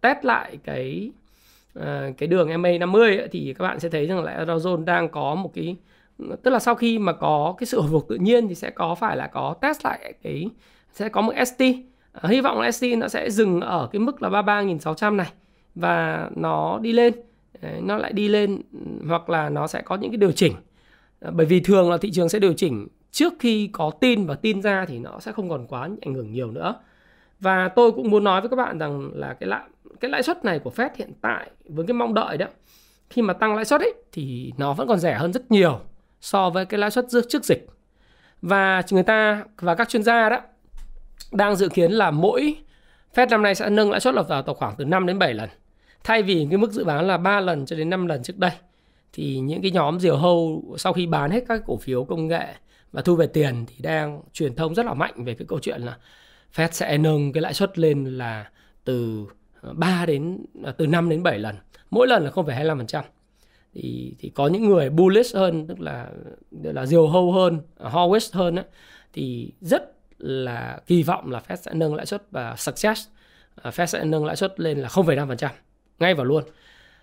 test 0.00 0.18
lại 0.22 0.58
cái 0.64 1.10
Ờ, 1.74 2.12
cái 2.18 2.26
đường 2.26 2.62
MA 2.62 2.78
50 2.78 3.18
ấy, 3.18 3.28
thì 3.32 3.54
các 3.58 3.62
bạn 3.62 3.80
sẽ 3.80 3.88
thấy 3.88 4.06
rằng 4.06 4.24
là 4.24 4.44
Dow 4.44 4.58
Jones 4.58 4.84
đang 4.84 5.08
có 5.08 5.34
một 5.34 5.50
cái 5.54 5.76
tức 6.42 6.50
là 6.50 6.58
sau 6.58 6.74
khi 6.74 6.98
mà 6.98 7.12
có 7.12 7.54
cái 7.58 7.66
sự 7.66 7.80
hồi 7.80 7.90
phục 7.92 8.08
tự 8.08 8.16
nhiên 8.16 8.48
thì 8.48 8.54
sẽ 8.54 8.70
có 8.70 8.94
phải 8.94 9.16
là 9.16 9.26
có 9.26 9.54
test 9.60 9.84
lại 9.84 10.14
cái 10.22 10.48
sẽ 10.92 11.08
có 11.08 11.20
một 11.20 11.32
ST 11.46 11.62
à, 11.62 11.72
ờ, 12.12 12.28
hy 12.28 12.40
vọng 12.40 12.60
là 12.60 12.72
ST 12.72 12.84
nó 12.98 13.08
sẽ 13.08 13.30
dừng 13.30 13.60
ở 13.60 13.88
cái 13.92 14.00
mức 14.00 14.22
là 14.22 14.28
33.600 14.28 15.16
này 15.16 15.32
và 15.74 16.30
nó 16.36 16.78
đi 16.78 16.92
lên. 16.92 17.14
Nó 17.82 17.96
lại 17.98 18.12
đi 18.12 18.28
lên 18.28 18.60
hoặc 19.08 19.30
là 19.30 19.48
nó 19.48 19.66
sẽ 19.66 19.82
có 19.82 19.96
những 19.96 20.10
cái 20.10 20.16
điều 20.16 20.32
chỉnh. 20.32 20.52
À, 21.20 21.30
bởi 21.30 21.46
vì 21.46 21.60
thường 21.60 21.90
là 21.90 21.98
thị 21.98 22.10
trường 22.10 22.28
sẽ 22.28 22.38
điều 22.38 22.52
chỉnh 22.52 22.88
trước 23.10 23.32
khi 23.38 23.68
có 23.72 23.90
tin 24.00 24.26
và 24.26 24.34
tin 24.34 24.62
ra 24.62 24.84
thì 24.88 24.98
nó 24.98 25.20
sẽ 25.20 25.32
không 25.32 25.48
còn 25.48 25.66
quá 25.66 25.88
ảnh 26.00 26.14
hưởng 26.14 26.32
nhiều 26.32 26.50
nữa. 26.50 26.74
Và 27.40 27.68
tôi 27.68 27.92
cũng 27.92 28.10
muốn 28.10 28.24
nói 28.24 28.40
với 28.40 28.50
các 28.50 28.56
bạn 28.56 28.78
rằng 28.78 29.10
là 29.14 29.34
cái 29.34 29.48
lãi 29.48 29.62
cái 30.00 30.10
lãi 30.10 30.22
suất 30.22 30.44
này 30.44 30.58
của 30.58 30.70
Fed 30.76 30.90
hiện 30.96 31.12
tại 31.20 31.50
với 31.64 31.86
cái 31.86 31.94
mong 31.94 32.14
đợi 32.14 32.36
đó, 32.36 32.46
khi 33.10 33.22
mà 33.22 33.34
tăng 33.34 33.54
lãi 33.54 33.64
suất 33.64 33.80
ấy, 33.80 33.94
thì 34.12 34.52
nó 34.58 34.72
vẫn 34.72 34.88
còn 34.88 34.98
rẻ 34.98 35.14
hơn 35.14 35.32
rất 35.32 35.50
nhiều 35.50 35.80
so 36.20 36.50
với 36.50 36.64
cái 36.64 36.78
lãi 36.78 36.90
suất 36.90 37.06
trước 37.28 37.44
dịch. 37.44 37.66
Và 38.42 38.82
người 38.90 39.02
ta 39.02 39.44
và 39.58 39.74
các 39.74 39.88
chuyên 39.88 40.02
gia 40.02 40.28
đó 40.28 40.40
đang 41.32 41.56
dự 41.56 41.68
kiến 41.68 41.92
là 41.92 42.10
mỗi 42.10 42.56
Fed 43.14 43.28
năm 43.28 43.42
nay 43.42 43.54
sẽ 43.54 43.70
nâng 43.70 43.90
lãi 43.90 44.00
suất 44.00 44.14
là 44.14 44.22
vào 44.22 44.42
khoảng 44.42 44.74
từ 44.78 44.84
5 44.84 45.06
đến 45.06 45.18
7 45.18 45.34
lần. 45.34 45.48
Thay 46.04 46.22
vì 46.22 46.46
cái 46.50 46.58
mức 46.58 46.72
dự 46.72 46.84
báo 46.84 47.02
là 47.02 47.16
3 47.16 47.40
lần 47.40 47.66
cho 47.66 47.76
đến 47.76 47.90
5 47.90 48.06
lần 48.06 48.22
trước 48.22 48.38
đây, 48.38 48.50
thì 49.12 49.38
những 49.38 49.62
cái 49.62 49.70
nhóm 49.70 50.00
diều 50.00 50.16
hâu 50.16 50.64
sau 50.78 50.92
khi 50.92 51.06
bán 51.06 51.30
hết 51.30 51.44
các 51.48 51.62
cổ 51.66 51.76
phiếu 51.76 52.04
công 52.04 52.28
nghệ 52.28 52.46
và 52.92 53.02
thu 53.02 53.16
về 53.16 53.26
tiền 53.26 53.64
thì 53.66 53.74
đang 53.78 54.22
truyền 54.32 54.54
thông 54.54 54.74
rất 54.74 54.86
là 54.86 54.94
mạnh 54.94 55.24
về 55.24 55.34
cái 55.34 55.46
câu 55.48 55.58
chuyện 55.58 55.82
là 55.82 55.96
Fed 56.54 56.68
sẽ 56.72 56.98
nâng 56.98 57.32
cái 57.32 57.42
lãi 57.42 57.54
suất 57.54 57.78
lên 57.78 58.04
là 58.04 58.50
từ 58.84 59.26
3 59.62 60.06
đến 60.06 60.38
à, 60.64 60.72
từ 60.76 60.86
5 60.86 61.08
đến 61.08 61.22
7 61.22 61.38
lần. 61.38 61.56
Mỗi 61.90 62.06
lần 62.06 62.24
là 62.24 62.30
0,25%. 62.30 63.02
Thì 63.74 64.14
thì 64.18 64.28
có 64.28 64.46
những 64.46 64.68
người 64.68 64.90
bullish 64.90 65.36
hơn 65.36 65.66
tức 65.66 65.80
là 65.80 66.08
tức 66.64 66.72
là 66.72 66.86
diều 66.86 67.06
hâu 67.06 67.32
hơn, 67.32 67.60
à, 67.78 67.90
hawkish 67.90 68.38
hơn 68.38 68.56
á 68.56 68.64
thì 69.12 69.52
rất 69.60 69.92
là 70.18 70.80
kỳ 70.86 71.02
vọng 71.02 71.30
là 71.30 71.42
Fed 71.48 71.56
sẽ 71.56 71.74
nâng 71.74 71.94
lãi 71.94 72.06
suất 72.06 72.22
và 72.30 72.56
success 72.56 73.08
à, 73.62 73.70
Fed 73.70 73.86
sẽ 73.86 74.04
nâng 74.04 74.24
lãi 74.24 74.36
suất 74.36 74.60
lên 74.60 74.78
là 74.78 74.88
0,5% 74.88 75.48
ngay 75.98 76.14
vào 76.14 76.24
luôn. 76.24 76.44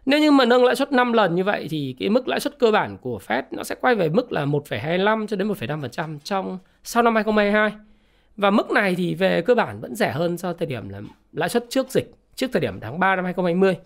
Nếu 0.05 0.19
như 0.19 0.31
mà 0.31 0.45
nâng 0.45 0.63
lãi 0.63 0.75
suất 0.75 0.91
5 0.91 1.13
lần 1.13 1.35
như 1.35 1.43
vậy 1.43 1.67
thì 1.69 1.95
cái 1.99 2.09
mức 2.09 2.27
lãi 2.27 2.39
suất 2.39 2.59
cơ 2.59 2.71
bản 2.71 2.97
của 2.97 3.19
Fed 3.27 3.43
nó 3.51 3.63
sẽ 3.63 3.75
quay 3.81 3.95
về 3.95 4.09
mức 4.09 4.31
là 4.31 4.45
1,25 4.45 5.27
cho 5.27 5.35
đến 5.35 5.47
1,5% 5.47 6.19
trong 6.23 6.59
sau 6.83 7.03
năm 7.03 7.15
2022. 7.15 7.71
Và 8.37 8.49
mức 8.49 8.71
này 8.71 8.95
thì 8.95 9.15
về 9.15 9.41
cơ 9.41 9.55
bản 9.55 9.79
vẫn 9.79 9.95
rẻ 9.95 10.11
hơn 10.11 10.37
so 10.37 10.47
với 10.47 10.55
thời 10.59 10.67
điểm 10.67 10.89
là 10.89 11.01
lãi 11.33 11.49
suất 11.49 11.65
trước 11.69 11.89
dịch, 11.89 12.11
trước 12.35 12.47
thời 12.53 12.61
điểm 12.61 12.79
tháng 12.79 12.99
3 12.99 13.15
năm 13.15 13.25
2020. 13.25 13.77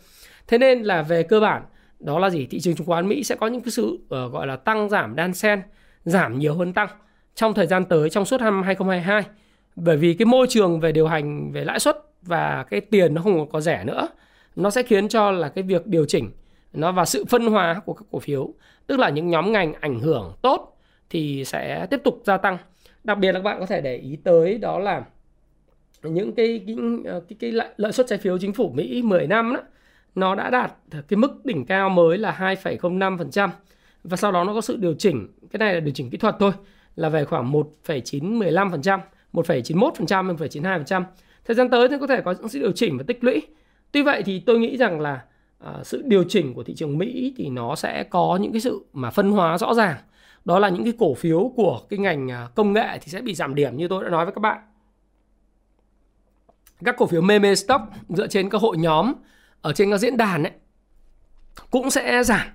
Thế 0.47 0.57
nên 0.57 0.81
là 0.81 1.01
về 1.01 1.23
cơ 1.23 1.39
bản 1.39 1.63
đó 1.99 2.19
là 2.19 2.29
gì? 2.29 2.45
Thị 2.45 2.59
trường 2.59 2.75
chứng 2.75 2.87
khoán 2.87 3.07
Mỹ 3.07 3.23
sẽ 3.23 3.35
có 3.35 3.47
những 3.47 3.61
cái 3.61 3.71
sự 3.71 3.85
uh, 3.85 4.09
gọi 4.09 4.47
là 4.47 4.55
tăng 4.55 4.89
giảm 4.89 5.15
đan 5.15 5.33
sen, 5.33 5.61
giảm 6.03 6.39
nhiều 6.39 6.53
hơn 6.53 6.73
tăng 6.73 6.87
trong 7.35 7.53
thời 7.53 7.67
gian 7.67 7.85
tới 7.85 8.09
trong 8.09 8.25
suốt 8.25 8.41
năm 8.41 8.63
2022. 8.63 9.23
Bởi 9.75 9.97
vì 9.97 10.13
cái 10.13 10.25
môi 10.25 10.47
trường 10.49 10.79
về 10.79 10.91
điều 10.91 11.07
hành 11.07 11.51
về 11.51 11.63
lãi 11.63 11.79
suất 11.79 11.97
và 12.21 12.65
cái 12.69 12.81
tiền 12.81 13.13
nó 13.13 13.21
không 13.21 13.49
có 13.49 13.61
rẻ 13.61 13.83
nữa 13.83 14.07
nó 14.55 14.69
sẽ 14.69 14.83
khiến 14.83 15.07
cho 15.07 15.31
là 15.31 15.49
cái 15.49 15.63
việc 15.63 15.87
điều 15.87 16.05
chỉnh 16.05 16.31
nó 16.73 16.91
và 16.91 17.05
sự 17.05 17.25
phân 17.25 17.47
hóa 17.47 17.81
của 17.85 17.93
các 17.93 18.05
cổ 18.11 18.19
phiếu 18.19 18.53
tức 18.87 18.99
là 18.99 19.09
những 19.09 19.29
nhóm 19.29 19.51
ngành 19.51 19.73
ảnh 19.73 19.99
hưởng 19.99 20.33
tốt 20.41 20.77
thì 21.09 21.45
sẽ 21.45 21.87
tiếp 21.89 22.01
tục 22.03 22.21
gia 22.25 22.37
tăng 22.37 22.57
đặc 23.03 23.17
biệt 23.17 23.31
là 23.31 23.39
các 23.39 23.43
bạn 23.43 23.59
có 23.59 23.65
thể 23.65 23.81
để 23.81 23.97
ý 23.97 24.15
tới 24.23 24.57
đó 24.57 24.79
là 24.79 25.03
những 26.03 26.35
cái 26.35 26.63
cái 26.67 26.75
ờ, 27.05 27.19
cái, 27.29 27.37
cái 27.39 27.51
lợi, 27.51 27.67
lợi 27.77 27.91
suất 27.91 28.07
trái 28.07 28.19
phiếu 28.19 28.37
chính 28.37 28.53
phủ 28.53 28.71
Mỹ 28.75 29.01
10 29.01 29.27
năm 29.27 29.53
đó, 29.53 29.61
nó 30.15 30.35
đã 30.35 30.49
đạt 30.49 30.73
cái 30.91 31.17
mức 31.17 31.45
đỉnh 31.45 31.65
cao 31.65 31.89
mới 31.89 32.17
là 32.17 32.37
2,05% 32.39 33.49
và 34.03 34.17
sau 34.17 34.31
đó 34.31 34.43
nó 34.43 34.53
có 34.53 34.61
sự 34.61 34.77
điều 34.77 34.93
chỉnh 34.93 35.27
cái 35.51 35.57
này 35.57 35.73
là 35.73 35.79
điều 35.79 35.93
chỉnh 35.93 36.09
kỹ 36.09 36.17
thuật 36.17 36.35
thôi 36.39 36.51
là 36.95 37.09
về 37.09 37.25
khoảng 37.25 37.51
1,915%, 37.51 38.99
1,91%, 39.33 40.35
1,92%. 40.37 41.03
Thời 41.45 41.55
gian 41.55 41.69
tới 41.69 41.87
thì 41.89 41.95
có 41.99 42.07
thể 42.07 42.21
có 42.21 42.31
những 42.31 42.49
sự 42.49 42.59
điều 42.59 42.71
chỉnh 42.71 42.97
và 42.97 43.03
tích 43.07 43.23
lũy 43.23 43.41
Tuy 43.91 44.01
vậy 44.01 44.23
thì 44.23 44.39
tôi 44.39 44.59
nghĩ 44.59 44.77
rằng 44.77 45.01
là 45.01 45.21
uh, 45.69 45.87
sự 45.87 46.01
điều 46.05 46.23
chỉnh 46.23 46.53
của 46.53 46.63
thị 46.63 46.75
trường 46.75 46.97
Mỹ 46.97 47.33
thì 47.37 47.49
nó 47.49 47.75
sẽ 47.75 48.03
có 48.03 48.39
những 48.41 48.51
cái 48.51 48.61
sự 48.61 48.85
mà 48.93 49.09
phân 49.09 49.31
hóa 49.31 49.57
rõ 49.57 49.73
ràng. 49.73 49.97
Đó 50.45 50.59
là 50.59 50.69
những 50.69 50.83
cái 50.83 50.93
cổ 50.99 51.13
phiếu 51.13 51.51
của 51.55 51.81
cái 51.89 51.99
ngành 51.99 52.29
ờ, 52.29 52.47
công 52.55 52.73
nghệ 52.73 52.99
thì 53.01 53.07
sẽ 53.07 53.21
bị 53.21 53.35
giảm 53.35 53.55
điểm 53.55 53.77
như 53.77 53.87
tôi 53.87 54.03
đã 54.03 54.09
nói 54.09 54.25
với 54.25 54.33
các 54.33 54.39
bạn. 54.39 54.57
Các 56.83 56.95
cổ 56.97 57.05
phiếu 57.05 57.21
meme 57.21 57.55
stock 57.55 57.83
dựa 58.09 58.27
trên 58.27 58.49
các 58.49 58.61
hội 58.61 58.77
nhóm 58.77 59.13
ở 59.61 59.73
trên 59.73 59.91
các 59.91 59.97
diễn 59.97 60.17
đàn 60.17 60.43
ấy 60.43 60.51
cũng 61.71 61.91
sẽ 61.91 62.23
giảm. 62.23 62.47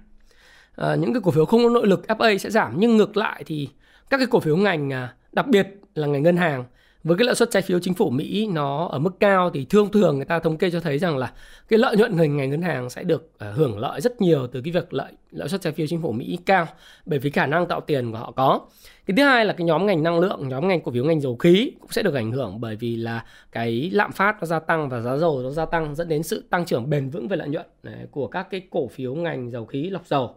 à, 0.76 0.95
những 0.95 1.12
cái 1.12 1.23
cổ 1.25 1.31
phiếu 1.31 1.45
không 1.45 1.64
có 1.64 1.71
nội 1.71 1.87
lực 1.87 2.04
FA 2.09 2.38
sẽ 2.38 2.50
giảm 2.50 2.75
nhưng 2.76 2.97
ngược 2.97 3.16
lại 3.16 3.43
thì 3.47 3.69
các 4.11 4.16
cái 4.16 4.26
cổ 4.26 4.40
phiếu 4.40 4.57
ngành 4.57 4.93
à, 4.93 5.14
đặc 5.33 5.47
biệt 5.47 5.66
là 5.95 6.07
ngành 6.07 6.23
ngân 6.23 6.37
hàng 6.37 6.64
với 7.04 7.16
cái 7.16 7.25
lợi 7.25 7.35
suất 7.35 7.50
trái 7.50 7.62
phiếu 7.62 7.78
chính 7.78 7.95
phủ 7.95 8.11
Mỹ 8.11 8.47
nó 8.52 8.88
ở 8.93 8.99
mức 8.99 9.21
cao 9.21 9.50
thì 9.50 9.64
thường 9.64 9.90
thường 9.93 10.16
người 10.16 10.25
ta 10.25 10.38
thống 10.38 10.59
kê 10.59 10.71
cho 10.71 10.81
thấy 10.81 10.99
rằng 10.99 11.16
là 11.16 11.33
cái 11.69 11.78
lợi 11.78 11.97
nhuận 11.97 12.16
ngành 12.16 12.37
ngành 12.37 12.50
ngân 12.50 12.62
hàng 12.62 12.90
sẽ 12.90 13.04
được 13.04 13.31
uh, 13.50 13.57
hưởng 13.57 13.78
lợi 13.78 14.00
rất 14.00 14.21
nhiều 14.21 14.47
từ 14.47 14.61
cái 14.64 14.73
việc 14.73 14.95
lợi 14.95 15.12
lợi 15.31 15.49
suất 15.49 15.61
trái 15.61 15.73
phiếu 15.73 15.87
chính 15.87 16.02
phủ 16.02 16.12
Mỹ 16.12 16.38
cao 16.47 16.66
bởi 17.07 17.19
vì 17.19 17.31
khả 17.31 17.47
năng 17.47 17.66
tạo 17.66 17.81
tiền 17.81 18.12
của 18.12 18.19
họ 18.19 18.33
có. 18.37 18.61
Cái 19.06 19.16
thứ 19.16 19.23
hai 19.23 19.44
là 19.44 19.52
cái 19.52 19.64
nhóm 19.64 19.87
ngành 19.87 20.02
năng 20.02 20.20
lượng, 20.20 20.49
nhóm 20.49 20.68
ngành 20.68 20.80
cổ 20.80 20.92
phiếu 20.92 21.04
ngành 21.04 21.20
dầu 21.20 21.37
khí 21.37 21.73
cũng 21.80 21.90
sẽ 21.90 22.02
được 22.02 22.14
ảnh 22.14 22.32
hưởng 22.32 22.61
bởi 22.61 22.76
vì 22.76 22.96
là 22.96 23.25
cái 23.52 23.90
lạm 23.92 24.12
phát 24.12 24.37
nó 24.40 24.46
gia 24.46 24.58
tăng 24.58 24.88
và 24.88 25.00
giá 25.00 25.16
dầu 25.16 25.42
nó 25.42 25.50
gia 25.50 25.64
tăng 25.64 25.94
dẫn 25.94 26.08
đến 26.08 26.23
sự 26.23 26.44
tăng 26.50 26.64
trưởng 26.64 26.90
bền 26.90 27.11
vững 27.11 27.28
về 27.28 27.37
lợi 27.37 27.49
nhuận 27.49 27.66
của 28.11 28.26
các 28.26 28.50
cái 28.50 28.62
cổ 28.70 28.88
phiếu 28.88 29.14
ngành 29.14 29.50
dầu 29.50 29.66
khí 29.66 29.90
lọc 29.90 30.06
dầu. 30.06 30.34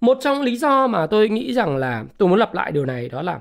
Một 0.00 0.18
trong 0.20 0.42
lý 0.42 0.56
do 0.56 0.86
mà 0.86 1.06
tôi 1.06 1.28
nghĩ 1.28 1.54
rằng 1.54 1.76
là 1.76 2.04
tôi 2.18 2.28
muốn 2.28 2.38
lặp 2.38 2.54
lại 2.54 2.72
điều 2.72 2.86
này 2.86 3.08
đó 3.08 3.22
là 3.22 3.40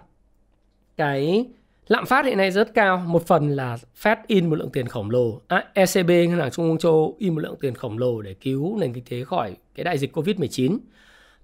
cái 0.97 1.45
Lạm 1.87 2.05
phát 2.05 2.25
hiện 2.25 2.37
nay 2.37 2.51
rất 2.51 2.73
cao, 2.73 3.03
một 3.07 3.27
phần 3.27 3.49
là 3.49 3.77
Fed 4.01 4.15
in 4.27 4.49
một 4.49 4.55
lượng 4.55 4.69
tiền 4.69 4.87
khổng 4.87 5.09
lồ, 5.09 5.41
à, 5.47 5.63
ECB 5.73 6.09
ngân 6.09 6.39
hàng 6.39 6.51
trung 6.51 6.69
ương 6.69 6.77
châu 6.77 7.15
in 7.19 7.35
một 7.35 7.39
lượng 7.39 7.55
tiền 7.61 7.75
khổng 7.75 7.97
lồ 7.97 8.21
để 8.21 8.33
cứu 8.33 8.77
nền 8.79 8.93
kinh 8.93 9.03
tế 9.09 9.23
khỏi 9.23 9.55
cái 9.75 9.83
đại 9.83 9.97
dịch 9.97 10.17
Covid-19. 10.17 10.77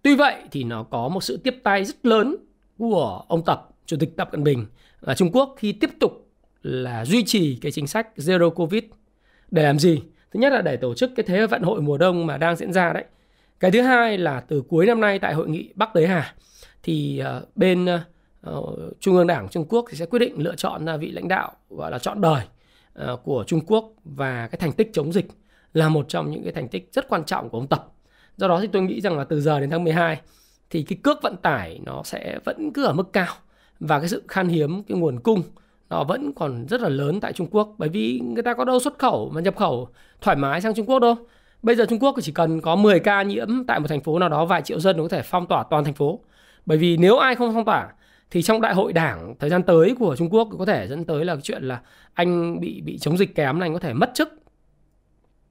Tuy 0.01 0.15
vậy 0.15 0.35
thì 0.51 0.63
nó 0.63 0.83
có 0.83 1.07
một 1.09 1.23
sự 1.23 1.38
tiếp 1.38 1.55
tay 1.63 1.85
rất 1.85 2.05
lớn 2.05 2.35
của 2.89 3.23
ông 3.27 3.45
Tập, 3.45 3.69
Chủ 3.85 3.97
tịch 3.99 4.17
Tập 4.17 4.29
Cận 4.31 4.43
Bình 4.43 4.65
và 5.01 5.15
Trung 5.15 5.31
Quốc 5.31 5.55
khi 5.57 5.71
tiếp 5.71 5.89
tục 5.99 6.29
là 6.61 7.05
duy 7.05 7.23
trì 7.25 7.57
cái 7.61 7.71
chính 7.71 7.87
sách 7.87 8.07
zero 8.15 8.49
covid 8.49 8.83
để 9.51 9.63
làm 9.63 9.79
gì? 9.79 10.01
Thứ 10.31 10.39
nhất 10.39 10.53
là 10.53 10.61
để 10.61 10.77
tổ 10.77 10.93
chức 10.93 11.11
cái 11.15 11.23
thế 11.27 11.47
vận 11.47 11.61
hội 11.61 11.81
mùa 11.81 11.97
đông 11.97 12.25
mà 12.25 12.37
đang 12.37 12.55
diễn 12.55 12.73
ra 12.73 12.93
đấy. 12.93 13.03
Cái 13.59 13.71
thứ 13.71 13.81
hai 13.81 14.17
là 14.17 14.39
từ 14.39 14.61
cuối 14.61 14.85
năm 14.85 15.01
nay 15.01 15.19
tại 15.19 15.33
hội 15.33 15.49
nghị 15.49 15.69
Bắc 15.75 15.95
Đế 15.95 16.07
Hà 16.07 16.35
thì 16.83 17.19
ờ, 17.19 17.45
bên 17.55 17.85
ờ, 18.41 18.63
Trung 18.99 19.15
ương 19.15 19.27
Đảng 19.27 19.49
Trung 19.49 19.65
Quốc 19.69 19.85
thì 19.89 19.97
sẽ 19.97 20.05
quyết 20.05 20.19
định 20.19 20.33
lựa 20.37 20.55
chọn 20.55 20.85
ra 20.85 20.97
vị 20.97 21.11
lãnh 21.11 21.27
đạo 21.27 21.51
gọi 21.69 21.91
là 21.91 21.99
chọn 21.99 22.21
đời 22.21 22.43
ờ, 22.93 23.17
của 23.23 23.43
Trung 23.47 23.61
Quốc 23.67 23.93
và 24.03 24.47
cái 24.47 24.59
thành 24.59 24.71
tích 24.71 24.89
chống 24.93 25.13
dịch 25.13 25.27
là 25.73 25.89
một 25.89 26.05
trong 26.09 26.31
những 26.31 26.43
cái 26.43 26.51
thành 26.51 26.67
tích 26.67 26.89
rất 26.93 27.09
quan 27.09 27.25
trọng 27.25 27.49
của 27.49 27.57
ông 27.57 27.67
Tập. 27.67 27.87
Do 28.37 28.47
đó 28.47 28.59
thì 28.61 28.67
tôi 28.67 28.81
nghĩ 28.81 29.01
rằng 29.01 29.17
là 29.17 29.23
từ 29.23 29.41
giờ 29.41 29.59
đến 29.59 29.69
tháng 29.69 29.83
12 29.83 30.21
thì 30.73 30.83
cái 30.83 30.97
cước 31.03 31.21
vận 31.21 31.35
tải 31.37 31.79
nó 31.85 32.01
sẽ 32.03 32.39
vẫn 32.45 32.71
cứ 32.73 32.85
ở 32.85 32.93
mức 32.93 33.13
cao 33.13 33.33
và 33.79 33.99
cái 33.99 34.09
sự 34.09 34.23
khan 34.27 34.47
hiếm, 34.47 34.83
cái 34.83 34.97
nguồn 34.97 35.19
cung 35.19 35.41
nó 35.89 36.03
vẫn 36.03 36.33
còn 36.33 36.65
rất 36.69 36.81
là 36.81 36.89
lớn 36.89 37.19
tại 37.19 37.33
Trung 37.33 37.47
Quốc 37.51 37.75
bởi 37.77 37.89
vì 37.89 38.21
người 38.33 38.43
ta 38.43 38.53
có 38.53 38.65
đâu 38.65 38.79
xuất 38.79 38.99
khẩu 38.99 39.31
và 39.33 39.41
nhập 39.41 39.55
khẩu 39.57 39.87
thoải 40.21 40.37
mái 40.37 40.61
sang 40.61 40.73
Trung 40.73 40.85
Quốc 40.85 40.99
đâu. 40.99 41.15
Bây 41.63 41.75
giờ 41.75 41.85
Trung 41.89 41.99
Quốc 41.99 42.15
chỉ 42.21 42.31
cần 42.31 42.61
có 42.61 42.75
10 42.75 42.99
ca 42.99 43.23
nhiễm 43.23 43.63
tại 43.67 43.79
một 43.79 43.87
thành 43.87 44.01
phố 44.01 44.19
nào 44.19 44.29
đó, 44.29 44.45
vài 44.45 44.61
triệu 44.61 44.79
dân 44.79 44.97
nó 44.97 45.03
có 45.03 45.09
thể 45.09 45.21
phong 45.21 45.45
tỏa 45.47 45.63
toàn 45.69 45.83
thành 45.83 45.93
phố. 45.93 46.19
Bởi 46.65 46.77
vì 46.77 46.97
nếu 46.97 47.17
ai 47.17 47.35
không 47.35 47.53
phong 47.53 47.65
tỏa 47.65 47.89
thì 48.31 48.41
trong 48.41 48.61
đại 48.61 48.73
hội 48.73 48.93
đảng 48.93 49.35
thời 49.39 49.49
gian 49.49 49.63
tới 49.63 49.95
của 49.99 50.15
Trung 50.15 50.29
Quốc 50.29 50.47
có 50.59 50.65
thể 50.65 50.87
dẫn 50.87 51.05
tới 51.05 51.25
là 51.25 51.35
cái 51.35 51.41
chuyện 51.41 51.63
là 51.63 51.81
anh 52.13 52.59
bị 52.59 52.81
bị 52.81 52.97
chống 52.97 53.17
dịch 53.17 53.35
kém 53.35 53.59
là 53.59 53.65
anh 53.65 53.73
có 53.73 53.79
thể 53.79 53.93
mất 53.93 54.11
chức 54.13 54.42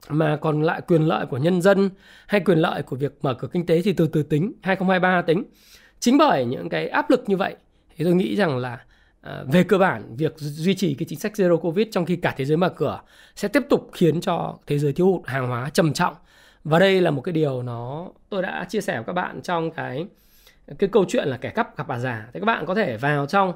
mà 0.08 0.36
còn 0.36 0.62
lại 0.62 0.80
quyền 0.86 1.02
lợi 1.02 1.26
của 1.26 1.38
nhân 1.38 1.62
dân 1.62 1.90
hay 2.26 2.40
quyền 2.40 2.58
lợi 2.58 2.82
của 2.82 2.96
việc 2.96 3.18
mở 3.22 3.34
cửa 3.34 3.48
kinh 3.52 3.66
tế 3.66 3.82
thì 3.82 3.92
từ 3.92 4.06
từ 4.06 4.22
tính 4.22 4.52
2023 4.62 5.22
tính. 5.22 5.44
Chính 6.00 6.18
bởi 6.18 6.44
những 6.44 6.68
cái 6.68 6.88
áp 6.88 7.10
lực 7.10 7.24
như 7.26 7.36
vậy 7.36 7.56
thì 7.96 8.04
tôi 8.04 8.14
nghĩ 8.14 8.36
rằng 8.36 8.58
là 8.58 8.78
à, 9.20 9.44
về 9.52 9.64
cơ 9.64 9.78
bản 9.78 10.16
việc 10.16 10.34
duy 10.36 10.74
trì 10.74 10.94
cái 10.94 11.06
chính 11.08 11.18
sách 11.18 11.32
zero 11.34 11.56
covid 11.56 11.88
trong 11.90 12.06
khi 12.06 12.16
cả 12.16 12.34
thế 12.36 12.44
giới 12.44 12.56
mở 12.56 12.68
cửa 12.68 13.00
sẽ 13.36 13.48
tiếp 13.48 13.62
tục 13.70 13.90
khiến 13.92 14.20
cho 14.20 14.58
thế 14.66 14.78
giới 14.78 14.92
thiếu 14.92 15.06
hụt 15.06 15.26
hàng 15.26 15.48
hóa 15.48 15.70
trầm 15.70 15.92
trọng. 15.92 16.14
Và 16.64 16.78
đây 16.78 17.00
là 17.00 17.10
một 17.10 17.20
cái 17.20 17.32
điều 17.32 17.62
nó 17.62 18.08
tôi 18.28 18.42
đã 18.42 18.66
chia 18.68 18.80
sẻ 18.80 18.96
với 18.96 19.04
các 19.04 19.12
bạn 19.12 19.40
trong 19.42 19.70
cái 19.70 20.06
cái 20.78 20.88
câu 20.88 21.04
chuyện 21.08 21.28
là 21.28 21.36
kẻ 21.36 21.50
cắp 21.50 21.76
gặp 21.76 21.88
bà 21.88 21.98
già. 21.98 22.28
Thì 22.32 22.40
các 22.40 22.46
bạn 22.46 22.66
có 22.66 22.74
thể 22.74 22.96
vào 22.96 23.26
trong 23.26 23.52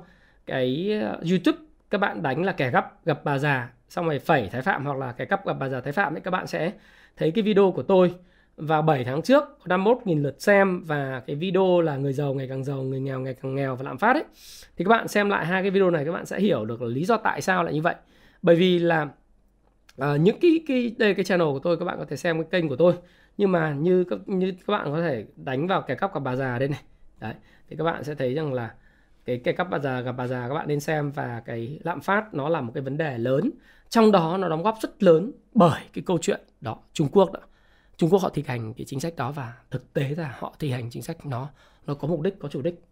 cái 0.46 0.92
à, 1.02 1.16
YouTube 1.30 1.58
các 1.90 1.98
bạn 1.98 2.22
đánh 2.22 2.44
là 2.44 2.52
kẻ 2.52 2.70
gấp 2.70 3.04
gặp 3.04 3.24
bà 3.24 3.38
già 3.38 3.70
xong 3.88 4.06
rồi 4.06 4.18
phẩy 4.18 4.48
thái 4.52 4.62
phạm 4.62 4.84
hoặc 4.84 4.98
là 4.98 5.12
kẻ 5.12 5.24
cắp 5.24 5.46
gặp 5.46 5.52
bà 5.52 5.68
già 5.68 5.80
thái 5.80 5.92
phạm 5.92 6.14
ấy 6.14 6.20
các 6.20 6.30
bạn 6.30 6.46
sẽ 6.46 6.72
thấy 7.16 7.30
cái 7.30 7.42
video 7.42 7.72
của 7.72 7.82
tôi 7.82 8.14
vào 8.56 8.82
7 8.82 9.04
tháng 9.04 9.22
trước 9.22 9.44
có 9.68 9.76
51.000 9.76 10.22
lượt 10.22 10.42
xem 10.42 10.82
và 10.86 11.22
cái 11.26 11.36
video 11.36 11.80
là 11.80 11.96
người 11.96 12.12
giàu 12.12 12.34
ngày 12.34 12.48
càng 12.48 12.64
giàu, 12.64 12.82
người 12.82 13.00
nghèo 13.00 13.20
ngày 13.20 13.34
càng 13.42 13.54
nghèo 13.54 13.76
và 13.76 13.82
lạm 13.82 13.98
phát 13.98 14.12
ấy. 14.16 14.24
Thì 14.76 14.84
các 14.84 14.88
bạn 14.88 15.08
xem 15.08 15.30
lại 15.30 15.46
hai 15.46 15.62
cái 15.62 15.70
video 15.70 15.90
này 15.90 16.04
các 16.04 16.12
bạn 16.12 16.26
sẽ 16.26 16.40
hiểu 16.40 16.64
được 16.64 16.82
là 16.82 16.88
lý 16.88 17.04
do 17.04 17.16
tại 17.16 17.40
sao 17.40 17.64
lại 17.64 17.74
như 17.74 17.82
vậy. 17.82 17.94
Bởi 18.42 18.56
vì 18.56 18.78
là 18.78 19.02
uh, 20.02 20.20
những 20.20 20.40
cái 20.40 20.60
cái 20.68 20.94
đây 20.98 21.14
cái 21.14 21.24
channel 21.24 21.48
của 21.48 21.58
tôi 21.58 21.76
các 21.76 21.84
bạn 21.84 21.98
có 21.98 22.04
thể 22.04 22.16
xem 22.16 22.42
cái 22.42 22.48
kênh 22.50 22.68
của 22.68 22.76
tôi 22.76 22.94
nhưng 23.36 23.52
mà 23.52 23.72
như 23.72 24.04
như 24.26 24.52
các 24.66 24.72
bạn 24.72 24.92
có 24.92 25.00
thể 25.00 25.24
đánh 25.36 25.66
vào 25.66 25.82
kẻ 25.82 25.94
cắp 25.94 26.14
gặp 26.14 26.20
bà 26.20 26.36
già 26.36 26.58
đây 26.58 26.68
này. 26.68 26.80
Đấy, 27.20 27.34
thì 27.68 27.76
các 27.76 27.84
bạn 27.84 28.04
sẽ 28.04 28.14
thấy 28.14 28.34
rằng 28.34 28.52
là 28.52 28.74
cái 29.24 29.40
cái 29.44 29.54
cắp 29.54 29.70
bà 29.70 29.78
già 29.78 30.00
gặp 30.00 30.12
bà 30.12 30.26
già 30.26 30.48
các 30.48 30.54
bạn 30.54 30.68
nên 30.68 30.80
xem 30.80 31.10
và 31.10 31.42
cái 31.46 31.80
lạm 31.84 32.00
phát 32.00 32.34
nó 32.34 32.48
là 32.48 32.60
một 32.60 32.72
cái 32.74 32.82
vấn 32.82 32.96
đề 32.96 33.18
lớn 33.18 33.50
trong 33.88 34.12
đó 34.12 34.36
nó 34.36 34.48
đóng 34.48 34.62
góp 34.62 34.78
rất 34.80 35.02
lớn 35.02 35.32
bởi 35.54 35.80
cái 35.92 36.04
câu 36.06 36.18
chuyện 36.18 36.40
đó 36.60 36.76
Trung 36.92 37.08
Quốc 37.12 37.32
đó 37.32 37.40
Trung 37.96 38.10
Quốc 38.10 38.22
họ 38.22 38.28
thực 38.28 38.46
hành 38.46 38.74
cái 38.74 38.84
chính 38.84 39.00
sách 39.00 39.16
đó 39.16 39.32
và 39.32 39.52
thực 39.70 39.92
tế 39.92 40.14
là 40.16 40.34
họ 40.38 40.54
thi 40.58 40.70
hành 40.70 40.90
chính 40.90 41.02
sách 41.02 41.26
nó 41.26 41.48
nó 41.86 41.94
có 41.94 42.08
mục 42.08 42.20
đích 42.20 42.38
có 42.38 42.48
chủ 42.48 42.62
đích 42.62 42.84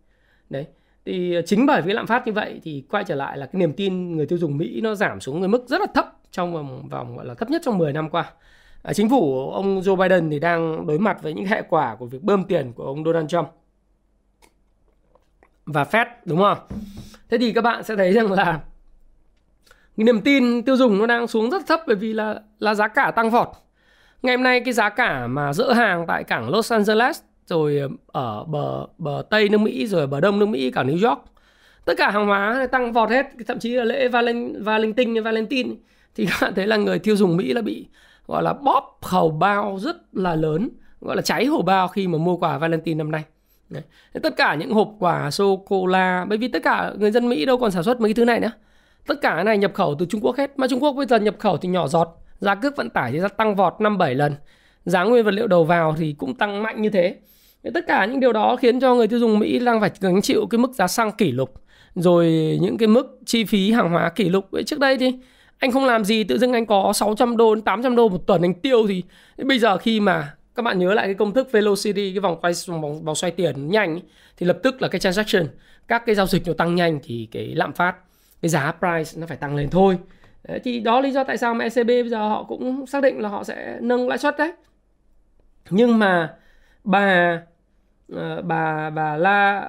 đấy 0.51 0.67
thì 1.05 1.37
chính 1.47 1.67
bởi 1.67 1.83
vì 1.83 1.93
lạm 1.93 2.07
phát 2.07 2.27
như 2.27 2.33
vậy 2.33 2.61
thì 2.63 2.85
quay 2.91 3.05
trở 3.05 3.15
lại 3.15 3.39
là 3.39 3.47
cái 3.47 3.61
niềm 3.61 3.73
tin 3.73 4.17
người 4.17 4.27
tiêu 4.27 4.39
dùng 4.39 4.57
Mỹ 4.57 4.81
nó 4.81 4.95
giảm 4.95 5.21
xuống 5.21 5.41
cái 5.41 5.49
mức 5.49 5.65
rất 5.69 5.81
là 5.81 5.87
thấp 5.95 6.07
trong 6.31 6.53
vòng, 6.53 6.89
vòng 6.89 7.17
gọi 7.17 7.27
là 7.27 7.35
thấp 7.35 7.51
nhất 7.51 7.63
trong 7.65 7.79
10 7.79 7.93
năm 7.93 8.11
qua. 8.11 8.33
À, 8.83 8.93
chính 8.93 9.11
phủ 9.11 9.51
ông 9.51 9.81
Joe 9.81 9.97
Biden 9.97 10.31
thì 10.31 10.39
đang 10.39 10.87
đối 10.87 10.99
mặt 10.99 11.23
với 11.23 11.35
những 11.35 11.47
hệ 11.47 11.63
quả 11.69 11.97
của 11.99 12.07
việc 12.07 12.23
bơm 12.23 12.45
tiền 12.45 12.73
của 12.73 12.85
ông 12.85 13.05
Donald 13.05 13.29
Trump 13.29 13.49
và 15.67 15.85
Fed 15.85 16.07
đúng 16.25 16.39
không? 16.39 16.59
Thế 17.31 17.39
thì 17.39 17.53
các 17.53 17.61
bạn 17.61 17.83
sẽ 17.83 17.97
thấy 17.97 18.13
rằng 18.13 18.33
là 18.33 18.61
cái 19.97 20.05
niềm 20.05 20.21
tin 20.21 20.63
tiêu 20.63 20.77
dùng 20.77 20.99
nó 20.99 21.07
đang 21.07 21.27
xuống 21.27 21.51
rất 21.51 21.67
thấp 21.67 21.81
bởi 21.87 21.97
vì 21.97 22.13
là 22.13 22.41
là 22.59 22.75
giá 22.75 22.89
cả 22.89 23.13
tăng 23.17 23.31
vọt. 23.31 23.49
Ngày 24.23 24.37
hôm 24.37 24.43
nay 24.43 24.61
cái 24.61 24.73
giá 24.73 24.89
cả 24.89 25.27
mà 25.27 25.53
dỡ 25.53 25.73
hàng 25.73 26.05
tại 26.09 26.25
cảng 26.25 26.51
Los 26.51 26.73
Angeles 26.73 27.21
rồi 27.47 27.79
ờ, 27.79 27.89
ở 28.07 28.45
bờ 28.45 28.87
bờ 28.99 29.23
Tây 29.31 29.49
nước 29.49 29.61
Mỹ 29.61 29.87
rồi 29.87 30.07
bờ 30.07 30.21
Đông 30.21 30.39
nước 30.39 30.47
Mỹ 30.47 30.71
cả 30.71 30.83
New 30.83 31.09
York 31.09 31.25
tất 31.85 31.95
cả 31.97 32.11
hàng 32.11 32.27
hóa 32.27 32.67
tăng 32.73 32.93
vọt 32.93 33.11
hết. 33.11 33.27
Thậm 33.47 33.59
chí 33.59 33.71
là 33.71 33.85
lễ 33.85 34.09
Valen, 34.09 34.63
Valentine 34.63 35.21
Valentine 35.21 35.75
thì 36.15 36.27
các 36.27 36.39
bạn 36.43 36.55
thấy 36.55 36.67
là 36.67 36.77
người 36.77 36.99
tiêu 36.99 37.17
dùng 37.17 37.37
Mỹ 37.37 37.53
là 37.53 37.63
bị 37.63 37.87
gọi 38.27 38.43
là 38.43 38.53
bóp 38.53 38.99
hầu 39.03 39.31
bao 39.31 39.79
rất 39.81 39.97
là 40.13 40.35
lớn 40.35 40.69
gọi 41.01 41.17
là 41.17 41.23
cháy 41.23 41.47
hầu 41.47 41.63
bao 41.63 41.89
khi 41.89 42.09
mà 42.09 42.19
mua 42.19 42.37
quà 42.37 42.59
Valentine 42.59 42.99
năm 42.99 43.11
nay. 43.11 43.25
Đấy. 43.71 43.83
tất 44.23 44.37
cả 44.37 44.55
những 44.55 44.73
hộp 44.73 44.89
quà 44.99 45.31
sô 45.31 45.65
cô 45.67 45.87
la 45.87 46.27
bởi 46.29 46.39
vì 46.39 46.49
tất 46.49 46.63
cả 46.63 46.93
người 46.99 47.11
dân 47.11 47.29
Mỹ 47.29 47.45
đâu 47.45 47.59
còn 47.59 47.71
sản 47.71 47.83
xuất 47.83 48.01
mấy 48.01 48.09
cái 48.09 48.15
thứ 48.15 48.25
này 48.25 48.41
nữa 48.41 48.51
tất 49.07 49.15
cả 49.21 49.33
cái 49.35 49.45
này 49.45 49.59
nhập 49.59 49.75
khẩu 49.75 49.95
từ 49.99 50.07
Trung 50.07 50.21
Quốc 50.21 50.37
hết. 50.37 50.59
Mà 50.59 50.67
Trung 50.69 50.83
Quốc 50.83 50.93
bây 50.93 51.07
giờ 51.07 51.19
nhập 51.19 51.35
khẩu 51.39 51.57
thì 51.57 51.69
nhỏ 51.69 51.89
giọt. 51.89 52.09
Giá 52.39 52.55
cước 52.55 52.77
vận 52.77 52.91
tải 52.91 53.13
thì 53.13 53.19
đã 53.19 53.29
tăng 53.29 53.57
vọt 53.57 53.75
5-7 53.79 54.15
lần. 54.15 54.35
Giá 54.85 55.03
nguyên 55.03 55.25
vật 55.25 55.31
liệu 55.31 55.47
đầu 55.47 55.65
vào 55.65 55.95
thì 55.99 56.15
cũng 56.19 56.35
tăng 56.35 56.63
mạnh 56.63 56.83
như 56.83 56.91
thế. 56.91 57.17
Tất 57.75 57.85
cả 57.87 58.05
những 58.05 58.21
điều 58.21 58.33
đó 58.33 58.57
khiến 58.57 58.81
cho 58.81 58.95
người 58.95 59.09
tiêu 59.09 59.19
dùng 59.19 59.39
Mỹ 59.39 59.59
đang 59.59 59.81
phải 59.81 59.91
gánh 60.01 60.23
chịu 60.23 60.47
cái 60.51 60.59
mức 60.59 60.73
giá 60.73 60.87
xăng 60.87 61.13
kỷ 61.13 61.33
lục 61.33 61.55
rồi 61.95 62.59
những 62.63 62.79
cái 62.79 62.89
mức 62.89 63.19
chi 63.27 63.45
phí 63.45 63.73
hàng 63.73 63.91
hóa 63.91 64.11
kỷ 64.11 64.29
lục. 64.29 64.47
Vậy 64.51 64.63
trước 64.63 64.79
đây 64.79 64.99
thì 64.99 65.13
anh 65.59 65.71
không 65.71 65.85
làm 65.85 66.05
gì 66.05 66.25
tự 66.25 66.39
dưng 66.39 66.53
anh 66.53 66.67
có 66.67 66.93
600 66.95 67.37
đô 67.37 67.55
800 67.65 67.97
đô 67.97 68.09
một 68.09 68.27
tuần 68.27 68.43
anh 68.43 68.55
tiêu 68.55 68.87
thì. 68.89 69.03
Bây 69.45 69.59
giờ 69.59 69.77
khi 69.77 70.01
mà 70.01 70.35
các 70.55 70.63
bạn 70.63 70.79
nhớ 70.79 70.95
lại 70.95 71.07
cái 71.07 71.15
công 71.15 71.33
thức 71.33 71.53
velocity 71.53 72.13
cái 72.13 72.21
vòng 72.21 72.39
quay 72.41 72.53
vòng, 72.67 73.05
vòng 73.05 73.15
xoay 73.15 73.31
tiền 73.31 73.69
nhanh 73.69 74.01
thì 74.37 74.47
lập 74.47 74.59
tức 74.63 74.83
là 74.83 74.89
cái 74.89 75.01
transaction 75.01 75.47
các 75.89 76.07
cái 76.07 76.15
giao 76.15 76.27
dịch 76.27 76.43
nó 76.47 76.53
tăng 76.53 76.75
nhanh 76.75 76.99
thì 77.05 77.29
cái 77.31 77.47
lạm 77.55 77.73
phát 77.73 77.95
cái 78.45 78.49
giá 78.49 78.73
price 78.73 79.21
nó 79.21 79.27
phải 79.27 79.37
tăng 79.37 79.57
lên 79.57 79.71
thôi 79.71 79.99
đấy, 80.49 80.61
thì 80.65 80.81
đó 80.81 81.01
lý 81.01 81.11
do 81.11 81.25
tại 81.25 81.39
sao 81.39 81.55
mà 81.55 81.65
ECB 81.65 81.89
bây 81.89 82.09
giờ 82.09 82.29
họ 82.29 82.45
cũng 82.49 82.87
xác 82.87 83.03
định 83.03 83.21
là 83.21 83.29
họ 83.29 83.45
sẽ 83.45 83.79
nâng 83.81 84.09
lãi 84.09 84.19
suất 84.19 84.39
đấy 84.39 84.53
nhưng 85.71 85.99
mà 85.99 86.35
bà 86.85 87.41
ờ, 88.13 88.43
bà 88.43 88.91
bà 88.91 89.17
La 89.17 89.69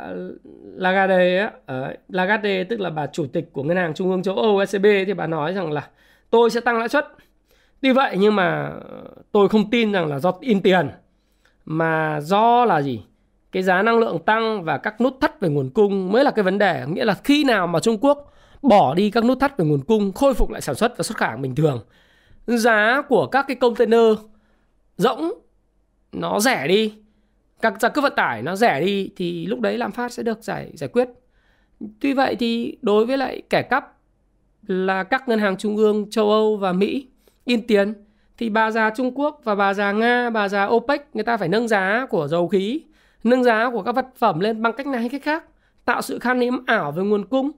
Lagarde 0.75 1.38
á, 1.38 1.51
ờ, 1.65 1.89
uh, 1.94 2.00
Lagarde 2.10 2.63
tức 2.63 2.79
là 2.79 2.89
bà 2.89 3.08
chủ 3.08 3.25
tịch 3.27 3.53
của 3.53 3.63
ngân 3.63 3.77
hàng 3.77 3.94
trung 3.94 4.12
ương 4.12 4.24
châu 4.24 4.36
Âu 4.36 4.58
ECB 4.58 4.86
thì 5.08 5.13
bà 5.13 5.27
nói 5.27 5.53
rằng 5.53 5.72
là 5.72 5.89
tôi 6.29 6.50
sẽ 6.50 6.60
tăng 6.62 6.77
lãi 6.77 6.89
suất. 6.89 7.08
Tuy 7.82 7.91
vậy 7.91 8.15
nhưng 8.20 8.36
mà 8.36 8.72
ờ, 8.89 9.03
tôi 9.32 9.50
không 9.50 9.70
tin 9.70 9.91
rằng 9.91 10.08
là 10.08 10.20
do 10.20 10.34
in 10.41 10.62
tiền 10.62 10.89
mà 11.65 12.22
do 12.22 12.65
là 12.65 12.82
gì? 12.82 13.03
Cái 13.51 13.63
giá 13.63 13.82
năng 13.82 14.00
lượng 14.00 14.20
tăng 14.20 14.63
và 14.63 14.77
các 14.77 15.01
nút 15.01 15.17
thắt 15.22 15.39
về 15.39 15.50
nguồn 15.50 15.70
cung 15.70 16.12
mới 16.12 16.24
là 16.24 16.32
cái 16.32 16.44
vấn 16.44 16.58
đề, 16.58 16.86
nghĩa 16.88 17.05
là 17.05 17.13
khi 17.24 17.44
nào 17.44 17.67
mà 17.67 17.79
Trung 17.79 17.98
Quốc 18.01 18.32
bỏ 18.67 18.93
đi 18.93 19.10
các 19.10 19.24
nút 19.24 19.39
thắt 19.39 19.57
về 19.57 19.65
nguồn 19.65 19.84
cung, 19.84 20.13
khôi 20.13 20.34
phục 20.34 20.50
lại 20.50 20.62
sản 20.62 20.75
xuất 20.75 20.98
và 20.98 21.03
xuất 21.03 21.17
khẩu 21.17 21.38
bình 21.38 21.55
thường. 21.55 21.79
Giá 22.48 23.01
của 23.10 23.27
các 23.27 23.45
cái 23.48 23.55
container 23.55 24.17
rỗng 24.98 25.34
nó 26.12 26.39
rẻ 26.39 26.67
đi, 26.67 26.93
các 27.62 27.81
giá 27.81 27.89
cước 27.89 28.03
vận 28.03 28.13
tải 28.15 28.41
nó 28.41 28.55
rẻ 28.55 28.81
đi 28.81 29.10
thì 29.15 29.45
lúc 29.45 29.60
đấy 29.60 29.77
lạm 29.77 29.91
phát 29.91 30.12
sẽ 30.12 30.24
được 30.24 30.43
giải 30.43 30.72
giải 30.74 30.88
quyết. 30.88 31.10
Tuy 32.00 32.13
vậy 32.13 32.36
thì 32.36 32.77
đối 32.81 33.05
với 33.05 33.17
lại 33.17 33.41
kẻ 33.50 33.62
cắp 33.62 33.98
là 34.67 35.03
các 35.03 35.27
ngân 35.27 35.39
hàng 35.39 35.57
trung 35.57 35.77
ương 35.77 36.10
châu 36.10 36.31
Âu 36.31 36.57
và 36.57 36.74
Mỹ 36.74 37.07
in 37.45 37.67
tiền 37.67 37.93
thì 38.38 38.50
bà 38.50 38.72
già 38.72 38.89
Trung 38.89 39.12
Quốc 39.15 39.41
và 39.43 39.55
bà 39.55 39.74
già 39.74 39.91
Nga, 39.91 40.29
bà 40.29 40.48
già 40.48 40.65
OPEC 40.65 41.15
người 41.15 41.24
ta 41.24 41.38
phải 41.38 41.48
nâng 41.48 41.67
giá 41.67 42.05
của 42.10 42.27
dầu 42.27 42.48
khí, 42.48 42.81
nâng 43.24 43.43
giá 43.43 43.69
của 43.69 43.81
các 43.81 43.95
vật 43.95 44.05
phẩm 44.17 44.39
lên 44.39 44.62
bằng 44.62 44.74
cách 44.74 44.88
này 44.88 45.00
hay 45.00 45.10
cách 45.10 45.24
khác, 45.24 45.43
tạo 45.86 46.01
sự 46.01 46.19
khan 46.19 46.39
hiếm 46.39 46.63
ảo 46.65 46.91
về 46.91 47.03
nguồn 47.03 47.25
cung 47.25 47.51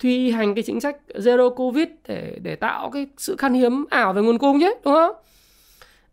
thi 0.00 0.30
hành 0.30 0.54
cái 0.54 0.64
chính 0.64 0.80
sách 0.80 0.96
zero 1.14 1.54
covid 1.54 1.88
để 2.08 2.38
để 2.42 2.56
tạo 2.56 2.90
cái 2.90 3.06
sự 3.16 3.36
khan 3.36 3.54
hiếm 3.54 3.84
ảo 3.90 4.12
về 4.12 4.22
nguồn 4.22 4.38
cung 4.38 4.60
chứ 4.60 4.74
đúng 4.84 4.94
không? 4.94 5.16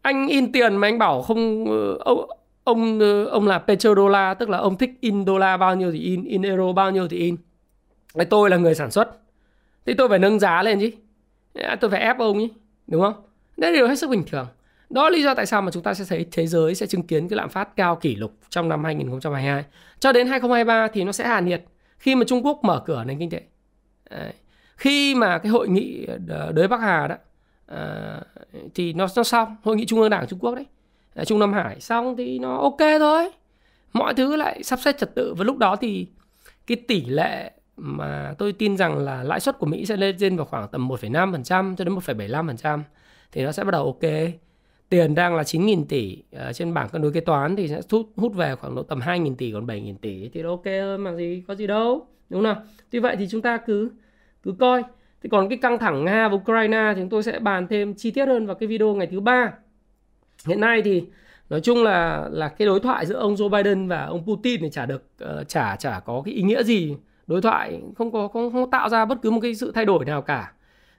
Anh 0.01 0.27
in 0.27 0.51
tiền 0.51 0.75
mà 0.75 0.87
anh 0.87 0.99
bảo 0.99 1.21
không 1.21 1.65
ờ, 1.71 1.97
ông 1.99 2.29
ông 2.63 2.99
ờ, 2.99 3.25
ông 3.25 3.47
là 3.47 3.59
petrodollar 3.59 4.37
tức 4.39 4.49
là 4.49 4.57
ông 4.57 4.77
thích 4.77 4.91
in 5.01 5.25
đô 5.25 5.37
la 5.37 5.57
bao 5.57 5.75
nhiêu 5.75 5.91
thì 5.91 5.99
in 5.99 6.23
in 6.23 6.41
euro 6.41 6.73
bao 6.73 6.91
nhiêu 6.91 7.07
thì 7.07 7.17
in. 7.17 7.35
Cái 8.13 8.25
tôi 8.25 8.49
là 8.49 8.57
người 8.57 8.75
sản 8.75 8.91
xuất. 8.91 9.09
Thì 9.85 9.93
tôi 9.93 10.09
phải 10.09 10.19
nâng 10.19 10.39
giá 10.39 10.63
lên 10.63 10.79
chứ. 10.79 10.91
À, 11.53 11.75
tôi 11.81 11.91
phải 11.91 12.01
ép 12.01 12.17
ông 12.19 12.39
chứ 12.39 12.47
đúng 12.87 13.01
không? 13.01 13.13
Đấy 13.57 13.71
là 13.71 13.75
điều 13.77 13.87
hết 13.87 13.95
sức 13.95 14.09
bình 14.09 14.23
thường. 14.27 14.47
Đó 14.89 15.03
là 15.03 15.09
lý 15.09 15.23
do 15.23 15.33
tại 15.33 15.45
sao 15.45 15.61
mà 15.61 15.71
chúng 15.71 15.83
ta 15.83 15.93
sẽ 15.93 16.05
thấy 16.09 16.25
thế 16.31 16.47
giới 16.47 16.75
sẽ 16.75 16.85
chứng 16.85 17.03
kiến 17.03 17.27
cái 17.29 17.37
lạm 17.37 17.49
phát 17.49 17.75
cao 17.75 17.95
kỷ 17.95 18.15
lục 18.15 18.33
trong 18.49 18.69
năm 18.69 18.83
2022 18.83 19.65
cho 19.99 20.11
đến 20.11 20.27
2023 20.27 20.87
thì 20.87 21.03
nó 21.03 21.11
sẽ 21.11 21.27
hạ 21.27 21.39
nhiệt. 21.39 21.63
Khi 21.97 22.15
mà 22.15 22.25
Trung 22.27 22.45
Quốc 22.45 22.59
mở 22.63 22.83
cửa 22.85 23.03
nền 23.03 23.19
kinh 23.19 23.29
tế 23.29 23.41
Đấy. 24.09 24.33
khi 24.77 25.15
mà 25.15 25.37
cái 25.37 25.49
hội 25.51 25.69
nghị 25.69 26.05
ờ, 26.29 26.51
đới 26.51 26.67
Bắc 26.67 26.81
Hà 26.81 27.07
đó 27.07 27.15
à, 27.65 28.21
thì 28.75 28.93
nó 28.93 29.07
nó 29.15 29.23
xong 29.23 29.55
hội 29.63 29.75
nghị 29.75 29.85
trung 29.85 30.01
ương 30.01 30.09
đảng 30.09 30.27
Trung 30.27 30.39
Quốc 30.39 30.55
đấy 30.55 30.65
à, 31.15 31.25
Trung 31.25 31.39
Nam 31.39 31.53
Hải 31.53 31.79
xong 31.79 32.15
thì 32.17 32.39
nó 32.39 32.57
ok 32.57 32.79
thôi 32.99 33.29
mọi 33.93 34.13
thứ 34.13 34.35
lại 34.35 34.63
sắp 34.63 34.79
xếp 34.79 34.95
trật 34.97 35.15
tự 35.15 35.33
và 35.33 35.43
lúc 35.43 35.57
đó 35.57 35.75
thì 35.75 36.07
cái 36.67 36.77
tỷ 36.87 37.05
lệ 37.05 37.51
mà 37.77 38.35
tôi 38.37 38.53
tin 38.53 38.77
rằng 38.77 38.97
là 38.97 39.23
lãi 39.23 39.39
suất 39.39 39.59
của 39.59 39.65
Mỹ 39.65 39.85
sẽ 39.85 39.97
lên 39.97 40.15
trên 40.19 40.35
vào 40.35 40.45
khoảng 40.45 40.67
tầm 40.67 40.87
1,5% 40.87 41.75
cho 41.75 41.85
đến 41.85 41.95
1,75% 41.95 42.81
thì 43.31 43.43
nó 43.43 43.51
sẽ 43.51 43.63
bắt 43.63 43.71
đầu 43.71 43.85
ok. 43.85 44.11
Tiền 44.89 45.15
đang 45.15 45.35
là 45.35 45.43
9.000 45.43 45.85
tỷ 45.89 46.23
uh, 46.35 46.55
trên 46.55 46.73
bảng 46.73 46.89
cân 46.89 47.01
đối 47.01 47.11
kế 47.11 47.19
toán 47.19 47.55
thì 47.55 47.67
sẽ 47.67 47.81
hút, 47.91 48.09
hút 48.15 48.33
về 48.33 48.55
khoảng 48.55 48.75
độ 48.75 48.83
tầm 48.83 48.99
2.000 48.99 49.35
tỷ 49.35 49.51
còn 49.51 49.65
7.000 49.65 49.95
tỷ 50.01 50.29
thì 50.29 50.41
nó 50.43 50.49
ok 50.49 50.63
thôi 50.63 50.97
mà 50.97 51.15
gì 51.15 51.43
có 51.47 51.55
gì 51.55 51.67
đâu. 51.67 52.07
Đúng 52.29 52.43
không 52.43 52.43
nào? 52.43 52.63
Tuy 52.89 52.99
vậy 52.99 53.15
thì 53.15 53.27
chúng 53.27 53.41
ta 53.41 53.57
cứ 53.57 53.91
cứ 54.43 54.53
coi. 54.59 54.83
Thì 55.23 55.29
còn 55.29 55.49
cái 55.49 55.57
căng 55.57 55.79
thẳng 55.79 56.05
Nga 56.05 56.27
và 56.27 56.35
Ukraine 56.35 56.93
thì 56.95 57.01
chúng 57.01 57.09
tôi 57.09 57.23
sẽ 57.23 57.39
bàn 57.39 57.67
thêm 57.67 57.93
chi 57.93 58.11
tiết 58.11 58.25
hơn 58.25 58.45
vào 58.45 58.55
cái 58.55 58.67
video 58.67 58.95
ngày 58.95 59.07
thứ 59.07 59.19
ba. 59.19 59.53
Hiện 60.45 60.59
nay 60.61 60.81
thì 60.81 61.03
nói 61.49 61.61
chung 61.61 61.83
là 61.83 62.29
là 62.31 62.47
cái 62.49 62.65
đối 62.65 62.79
thoại 62.79 63.05
giữa 63.05 63.15
ông 63.15 63.35
Joe 63.35 63.49
Biden 63.49 63.87
và 63.87 64.05
ông 64.05 64.25
Putin 64.25 64.61
thì 64.61 64.69
chả 64.69 64.85
được 64.85 65.03
uh, 65.23 65.47
chả 65.47 65.75
chả 65.75 65.99
có 65.99 66.21
cái 66.25 66.33
ý 66.33 66.41
nghĩa 66.41 66.63
gì 66.63 66.95
đối 67.27 67.41
thoại 67.41 67.81
không 67.97 68.11
có 68.11 68.27
không, 68.27 68.51
không 68.51 68.71
tạo 68.71 68.89
ra 68.89 69.05
bất 69.05 69.17
cứ 69.21 69.31
một 69.31 69.39
cái 69.41 69.55
sự 69.55 69.71
thay 69.71 69.85
đổi 69.85 70.05
nào 70.05 70.21
cả 70.21 70.51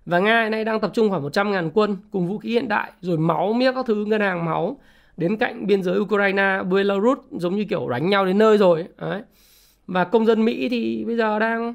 và 0.06 0.18
Nga 0.18 0.42
hiện 0.42 0.52
nay 0.52 0.64
đang 0.64 0.80
tập 0.80 0.90
trung 0.94 1.10
khoảng 1.10 1.22
100 1.22 1.52
ngàn 1.52 1.70
quân 1.74 1.96
cùng 2.10 2.28
vũ 2.28 2.38
khí 2.38 2.50
hiện 2.50 2.68
đại 2.68 2.92
rồi 3.00 3.18
máu 3.18 3.52
miếc 3.52 3.74
các 3.74 3.86
thứ 3.86 4.04
ngân 4.04 4.20
hàng 4.20 4.44
máu 4.44 4.80
đến 5.16 5.36
cạnh 5.36 5.66
biên 5.66 5.82
giới 5.82 5.98
Ukraine, 5.98 6.62
Belarus 6.70 7.18
giống 7.30 7.56
như 7.56 7.64
kiểu 7.64 7.88
đánh 7.88 8.10
nhau 8.10 8.26
đến 8.26 8.38
nơi 8.38 8.58
rồi 8.58 8.86
đấy. 8.98 9.22
Và 9.88 10.04
công 10.04 10.26
dân 10.26 10.44
Mỹ 10.44 10.68
thì 10.68 11.04
bây 11.04 11.16
giờ 11.16 11.38
đang 11.38 11.74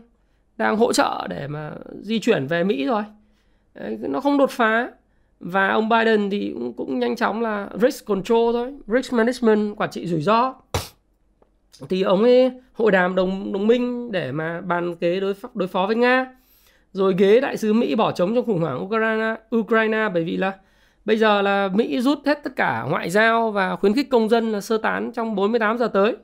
đang 0.57 0.77
hỗ 0.77 0.93
trợ 0.93 1.27
để 1.29 1.47
mà 1.47 1.71
di 2.01 2.19
chuyển 2.19 2.47
về 2.47 2.63
Mỹ 2.63 2.85
rồi. 2.85 3.03
Đấy, 3.73 3.97
nó 4.01 4.19
không 4.19 4.37
đột 4.37 4.51
phá. 4.51 4.89
Và 5.39 5.67
ông 5.67 5.89
Biden 5.89 6.29
thì 6.29 6.51
cũng, 6.53 6.73
cũng 6.73 6.99
nhanh 6.99 7.15
chóng 7.15 7.41
là 7.41 7.69
risk 7.81 8.05
control 8.05 8.53
thôi, 8.53 8.73
risk 8.87 9.13
management 9.13 9.77
quản 9.77 9.91
trị 9.91 10.07
rủi 10.07 10.21
ro. 10.21 10.53
Thì 11.89 12.01
ông 12.01 12.23
ấy 12.23 12.51
hội 12.73 12.91
đàm 12.91 13.15
đồng 13.15 13.53
đồng 13.53 13.67
minh 13.67 14.11
để 14.11 14.31
mà 14.31 14.61
bàn 14.61 14.95
kế 14.95 15.19
đối 15.19 15.33
đối 15.53 15.67
phó 15.67 15.85
với 15.87 15.95
Nga. 15.95 16.35
Rồi 16.91 17.15
ghế 17.17 17.39
đại 17.39 17.57
sứ 17.57 17.73
Mỹ 17.73 17.95
bỏ 17.95 18.11
trống 18.11 18.35
trong 18.35 18.45
khủng 18.45 18.59
hoảng 18.59 18.83
Ukraine 18.83 19.35
Ukraine 19.55 20.09
bởi 20.13 20.23
vì 20.23 20.37
là 20.37 20.53
bây 21.05 21.17
giờ 21.17 21.41
là 21.41 21.69
Mỹ 21.73 22.01
rút 22.01 22.19
hết 22.25 22.43
tất 22.43 22.55
cả 22.55 22.85
ngoại 22.89 23.09
giao 23.09 23.51
và 23.51 23.75
khuyến 23.75 23.93
khích 23.93 24.09
công 24.09 24.29
dân 24.29 24.51
là 24.51 24.61
sơ 24.61 24.77
tán 24.77 25.11
trong 25.11 25.35
48 25.35 25.77
giờ 25.77 25.87
tới. 25.87 26.15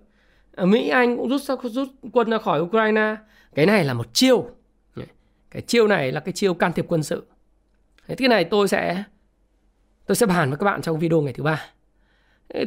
Ờ, 0.52 0.66
Mỹ, 0.66 0.90
Anh 0.90 1.18
cũng 1.18 1.30
rút 1.30 1.42
rút 1.64 1.88
quân 2.14 2.30
ra 2.30 2.38
khỏi 2.38 2.62
Ukraine. 2.62 3.16
Cái 3.56 3.66
này 3.66 3.84
là 3.84 3.94
một 3.94 4.14
chiêu. 4.14 4.46
Cái 5.52 5.62
chiêu 5.62 5.88
này 5.88 6.12
là 6.12 6.20
cái 6.20 6.34
chiêu 6.34 6.54
can 6.54 6.74
thiệp 6.74 6.86
quân 6.88 7.04
sự. 7.04 7.26
Thế 8.08 8.16
cái 8.16 8.28
này 8.28 8.44
tôi 8.44 8.68
sẽ 8.68 9.04
tôi 10.06 10.16
sẽ 10.16 10.26
bàn 10.26 10.50
với 10.50 10.58
các 10.58 10.66
bạn 10.66 10.82
trong 10.82 11.00
video 11.00 11.22
ngày 11.22 11.34
thứ 11.34 11.44
ba. 11.44 11.66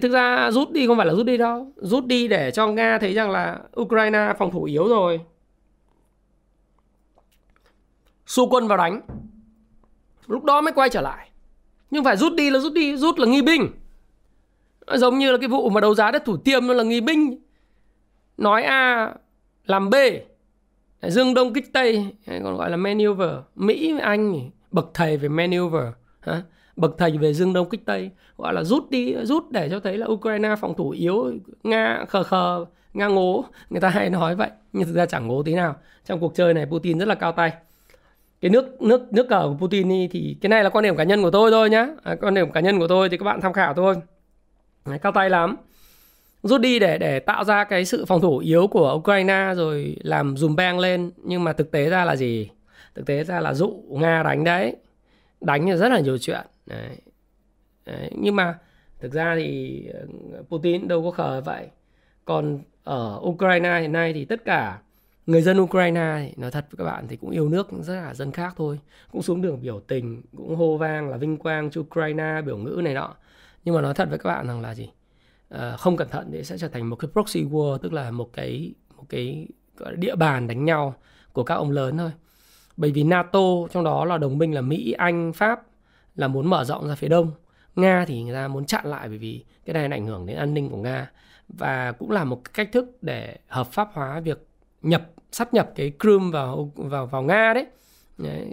Thực 0.03 0.13
ra 0.13 0.51
rút 0.51 0.71
đi 0.71 0.87
không 0.87 0.97
phải 0.97 1.07
là 1.07 1.15
rút 1.15 1.27
đi 1.27 1.37
đâu. 1.37 1.73
Rút 1.77 2.07
đi 2.07 2.29
để 2.29 2.51
cho 2.51 2.69
Nga 2.69 2.99
thấy 2.99 3.15
rằng 3.15 3.31
là 3.31 3.61
Ukraine 3.81 4.33
phòng 4.39 4.51
thủ 4.51 4.65
yếu 4.65 4.89
rồi. 4.89 5.21
Xu 8.27 8.49
quân 8.49 8.69
vào 8.69 8.79
đánh. 8.79 9.01
Lúc 10.27 10.45
đó 10.45 10.61
mới 10.61 10.73
quay 10.73 10.89
trở 10.89 11.01
lại. 11.01 11.31
Nhưng 11.91 12.05
phải 12.05 12.17
rút 12.17 12.35
đi 12.35 12.51
là 12.51 12.59
rút 12.59 12.73
đi, 12.73 12.97
Rút 12.97 13.19
là 13.19 13.27
nghi 13.27 13.43
binh. 13.43 13.69
Giống 14.95 15.19
như 15.19 15.33
là 15.33 15.39
cái 15.39 15.49
vụ 15.49 15.71
mà 15.71 15.81
đấu 15.81 15.95
giá 15.95 16.11
đất 16.11 16.25
thủ 16.25 16.37
tiêm 16.37 16.67
nó 16.67 16.75
là 16.75 16.83
nghi 16.83 17.01
binh. 17.01 17.42
Nói 18.37 18.63
A 18.63 19.15
làm 19.65 19.91
B. 19.91 19.95
Dương 21.03 21.35
Đông 21.35 21.53
kích 21.53 21.73
Tây 21.73 22.07
hay 22.27 22.41
Còn 22.45 22.57
gọi 22.57 22.71
là 22.71 22.77
maneuver 22.77 23.31
Mỹ 23.57 23.95
Anh 24.03 24.51
bậc 24.71 24.91
thầy 24.95 25.17
về 25.17 25.29
maneuver 25.29 25.85
bậc 26.77 26.99
thầy 26.99 27.19
về 27.19 27.35
dương 27.35 27.53
đông 27.53 27.69
kích 27.69 27.87
tây. 27.87 28.11
Gọi 28.37 28.55
là 28.55 28.65
rút 28.65 28.91
đi 28.91 29.15
rút 29.23 29.51
để 29.51 29.69
cho 29.71 29.81
thấy 29.81 29.99
là 29.99 30.07
ukraine 30.07 30.57
phòng 30.61 30.75
thủ 30.75 30.91
yếu 30.91 31.33
nga 31.63 32.05
khờ 32.09 32.23
khờ 32.23 32.65
nga 32.95 33.07
ngố. 33.07 33.45
Người 33.71 33.81
ta 33.81 33.89
hay 33.89 34.11
nói 34.11 34.35
vậy 34.35 34.51
nhưng 34.73 34.87
thực 34.87 34.95
ra 34.95 35.07
chẳng 35.07 35.27
ngố 35.27 35.43
tí 35.43 35.55
nào. 35.55 35.77
Trong 36.05 36.21
cuộc 36.21 36.35
chơi 36.35 36.55
này 36.55 36.67
putin 36.67 36.99
rất 36.99 37.09
là 37.09 37.15
cao 37.15 37.33
tay. 37.33 37.53
Cái 38.41 38.51
nước 38.51 38.83
nước 38.83 39.13
nước 39.13 39.29
cờ 39.29 39.43
của 39.43 39.57
putin 39.67 39.89
đi 39.89 40.09
thì 40.09 40.37
cái 40.41 40.49
này 40.49 40.65
là 40.65 40.71
quan 40.71 40.83
điểm 40.83 40.97
cá 40.97 41.05
nhân 41.05 41.23
của 41.23 41.31
tôi 41.31 41.51
thôi 41.51 41.71
nhá. 41.71 41.87
À, 42.03 42.17
quan 42.21 42.35
điểm 42.35 42.53
cá 42.53 42.61
nhân 42.61 42.79
của 42.79 42.89
tôi 42.89 43.09
thì 43.09 43.17
các 43.17 43.25
bạn 43.25 43.41
tham 43.41 43.53
khảo 43.53 43.75
thôi. 43.75 43.95
Đấy, 44.87 44.99
cao 44.99 45.13
tay 45.13 45.31
lắm 45.31 45.57
rút 46.43 46.61
đi 46.61 46.79
để 46.79 46.99
để 46.99 47.19
tạo 47.19 47.45
ra 47.45 47.65
cái 47.65 47.85
sự 47.85 48.05
phòng 48.05 48.21
thủ 48.21 48.39
yếu 48.39 48.67
của 48.67 48.95
Ukraine 48.95 49.53
rồi 49.57 49.97
làm 50.03 50.37
dùm 50.37 50.57
beng 50.57 50.79
lên. 50.79 51.11
Nhưng 51.17 51.45
mà 51.45 51.53
thực 51.53 51.71
tế 51.71 51.91
ra 51.91 52.05
là 52.05 52.17
gì? 52.17 52.51
Thực 52.95 53.07
tế 53.07 53.25
ra 53.25 53.41
là 53.41 53.55
dụ 53.55 53.83
nga 53.89 54.23
đánh 54.23 54.45
đấy. 54.45 54.77
Đánh 55.41 55.71
là 55.71 55.77
rất 55.77 55.89
là 55.89 56.01
nhiều 56.01 56.19
chuyện. 56.19 56.47
Đấy. 56.67 56.97
đấy. 57.87 58.11
nhưng 58.19 58.37
mà 58.37 58.59
thực 59.01 59.13
ra 59.13 59.35
thì 59.37 59.83
ờ, 60.33 60.43
Putin 60.49 60.89
đâu 60.89 61.03
có 61.03 61.11
khờ 61.11 61.41
vậy. 61.41 61.67
Còn 62.25 62.59
ở 62.85 63.21
Ukraine 63.23 63.81
hiện 63.81 63.93
nay 63.93 64.13
thì 64.13 64.25
tất 64.25 64.45
cả 64.45 64.79
người 65.27 65.43
dân 65.43 65.61
Ukraine 65.61 66.33
nói 66.37 66.51
thật 66.51 66.67
với 66.71 66.77
các 66.79 66.85
bạn 66.85 67.09
thì 67.09 67.17
cũng 67.17 67.31
yêu 67.31 67.49
nước 67.49 67.69
rất 67.81 67.95
là 67.95 68.15
dân 68.15 68.33
khác 68.33 68.55
thôi. 68.57 68.81
Cũng 69.13 69.23
xuống 69.23 69.43
đường 69.43 69.63
biểu 69.63 69.81
tình, 69.81 70.23
cũng 70.37 70.57
hô 70.57 70.77
vang 70.77 71.09
là 71.09 71.17
vinh 71.17 71.37
quang 71.37 71.71
cho 71.71 71.81
Ukraine, 71.81 72.43
biểu 72.47 72.57
ngữ 72.57 72.81
này 72.85 72.95
nọ. 72.95 73.15
Nhưng 73.65 73.75
mà 73.75 73.81
nói 73.81 73.95
thật 73.95 74.09
với 74.09 74.19
các 74.19 74.29
bạn 74.29 74.47
rằng 74.47 74.61
là 74.61 74.75
gì? 74.75 74.91
Ờ, 75.53 75.77
không 75.77 75.97
cẩn 75.97 76.09
thận 76.09 76.29
thì 76.33 76.45
sẽ 76.45 76.59
trở 76.59 76.69
thành 76.69 76.91
một 76.91 76.97
cái 76.97 77.11
proxy 77.13 77.45
war, 77.45 77.79
tức 77.79 77.93
là 77.93 78.11
một 78.11 78.31
cái 78.33 78.75
một 78.97 79.05
cái, 79.09 79.49
gọi 79.77 79.93
là, 79.93 79.97
địa 79.97 80.17
bàn 80.17 80.49
đánh 80.49 80.65
nhau 80.65 80.95
của 81.33 81.45
các 81.45 81.55
ông 81.55 81.71
lớn 81.71 81.99
thôi. 81.99 82.11
Bởi 82.77 82.91
vì 82.91 83.05
NATO, 83.05 83.41
trong 83.73 83.85
đó 83.85 84.05
là 84.05 84.19
đồng 84.19 84.39
minh 84.39 84.55
là 84.55 84.61
Mỹ, 84.61 84.93
Anh, 84.93 85.33
Pháp, 85.33 85.63
là 86.17 86.29
muốn 86.29 86.47
mở 86.47 86.65
rộng 86.65 86.89
ra 86.89 86.95
phía 86.95 87.09
đông. 87.09 87.31
Nga 87.77 88.05
thì 88.05 88.23
người 88.23 88.35
ta 88.35 88.49
muốn 88.49 88.65
chặn 88.65 88.87
lại 88.87 89.09
bởi 89.09 89.19
vì 89.19 89.45
cái 89.65 89.75
này 89.75 89.89
ảnh 89.99 90.07
hưởng 90.07 90.27
đến 90.27 90.37
an 90.37 90.55
ninh 90.55 90.71
của 90.71 90.77
nga. 90.77 91.11
Và 91.49 91.93
cũng 91.93 92.11
là 92.11 92.25
một 92.25 92.55
cách 92.55 92.69
thức 92.73 93.03
để 93.03 93.39
hợp 93.49 93.67
pháp 93.67 93.89
hóa 93.93 94.21
việc 94.21 94.47
nhập 94.83 95.03
sắp 95.33 95.55
nhập 95.55 95.71
cái 95.77 95.93
Crimea 96.01 96.31
vào 96.33 96.73
vào 96.77 97.07
vào 97.07 97.23
nga 97.23 97.55
đấy. 97.55 97.67
đấy, 98.19 98.47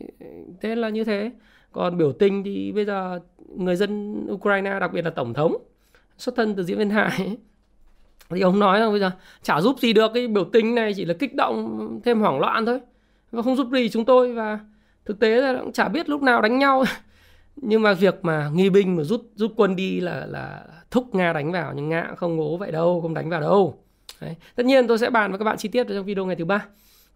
thế 0.61 0.75
là 0.75 0.89
như 0.89 1.03
thế. 1.03 1.31
Còn 1.71 1.97
biểu 1.97 2.11
tình 2.11 2.43
thì 2.43 2.71
bây 2.71 2.85
giờ 2.85 3.19
người 3.55 3.75
dân 3.75 4.25
Ukraine, 4.31 4.79
đặc 4.79 4.93
biệt 4.93 5.05
là 5.05 5.11
tổng 5.11 5.33
thống 5.33 5.57
xuất 6.19 6.35
thân 6.35 6.55
từ 6.55 6.63
diễn 6.63 6.77
viên 6.77 6.89
hài 6.89 7.37
thì 8.29 8.41
ông 8.41 8.59
nói 8.59 8.79
rằng 8.79 8.91
bây 8.91 8.99
giờ 8.99 9.11
chả 9.41 9.61
giúp 9.61 9.79
gì 9.79 9.93
được, 9.93 10.11
cái 10.13 10.27
biểu 10.27 10.43
tình 10.43 10.75
này 10.75 10.93
chỉ 10.95 11.05
là 11.05 11.13
kích 11.13 11.35
động, 11.35 11.99
thêm 12.03 12.19
hoảng 12.19 12.39
loạn 12.39 12.65
thôi. 12.65 12.79
Và 13.31 13.41
không 13.41 13.55
giúp 13.55 13.67
gì 13.73 13.89
chúng 13.89 14.05
tôi 14.05 14.33
và 14.33 14.59
thực 15.05 15.19
tế 15.19 15.41
là 15.41 15.59
cũng 15.59 15.71
chả 15.71 15.87
biết 15.87 16.09
lúc 16.09 16.21
nào 16.21 16.41
đánh 16.41 16.59
nhau. 16.59 16.83
Nhưng 17.55 17.81
mà 17.81 17.93
việc 17.93 18.15
mà 18.21 18.49
nghi 18.53 18.69
binh 18.69 18.95
mà 18.95 19.03
rút 19.03 19.21
rút 19.35 19.51
quân 19.55 19.75
đi 19.75 19.99
là 19.99 20.25
là 20.25 20.65
thúc 20.91 21.15
nga 21.15 21.33
đánh 21.33 21.51
vào, 21.51 21.73
nhưng 21.75 21.89
nga 21.89 22.13
không 22.17 22.35
ngố 22.35 22.57
vậy 22.57 22.71
đâu, 22.71 23.01
không 23.01 23.13
đánh 23.13 23.29
vào 23.29 23.41
đâu. 23.41 23.83
Đấy. 24.21 24.35
tất 24.55 24.65
nhiên 24.65 24.87
tôi 24.87 24.97
sẽ 24.97 25.09
bàn 25.09 25.31
với 25.31 25.39
các 25.39 25.45
bạn 25.45 25.57
chi 25.57 25.69
tiết 25.69 25.87
trong 25.89 26.05
video 26.05 26.25
ngày 26.25 26.35
thứ 26.35 26.45
ba. 26.45 26.65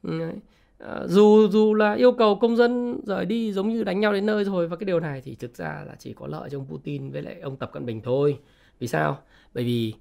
Ừ, 0.04 0.20
đấy. 0.20 0.34
Ờ, 0.78 1.08
dù 1.08 1.48
dù 1.50 1.74
là 1.74 1.94
yêu 1.94 2.12
cầu 2.12 2.36
công 2.36 2.56
dân 2.56 3.00
rời 3.04 3.26
đi 3.26 3.52
giống 3.54 3.70
như 3.70 3.84
đánh 3.84 4.00
nhau 4.00 4.14
đến 4.14 4.26
nơi 4.26 4.44
rồi, 4.44 4.68
và 4.68 4.76
cái 4.76 4.86
điều 4.86 5.00
này 5.00 5.22
thì 5.26 5.36
thực 5.36 5.56
ra 5.58 5.84
là 5.88 5.96
chỉ 6.00 6.14
có 6.14 6.28
lợi 6.28 6.50
cho 6.50 6.58
ông 6.58 6.68
Putin 6.70 7.12
với 7.12 7.22
lại 7.22 7.40
ông 7.42 7.56
Tập 7.56 7.70
Cận 7.74 7.86
Bình 7.86 8.02
thôi 8.02 8.38
vì 8.80 8.88
sao? 8.88 9.20
Bởi 9.54 9.64
vì 9.64 9.94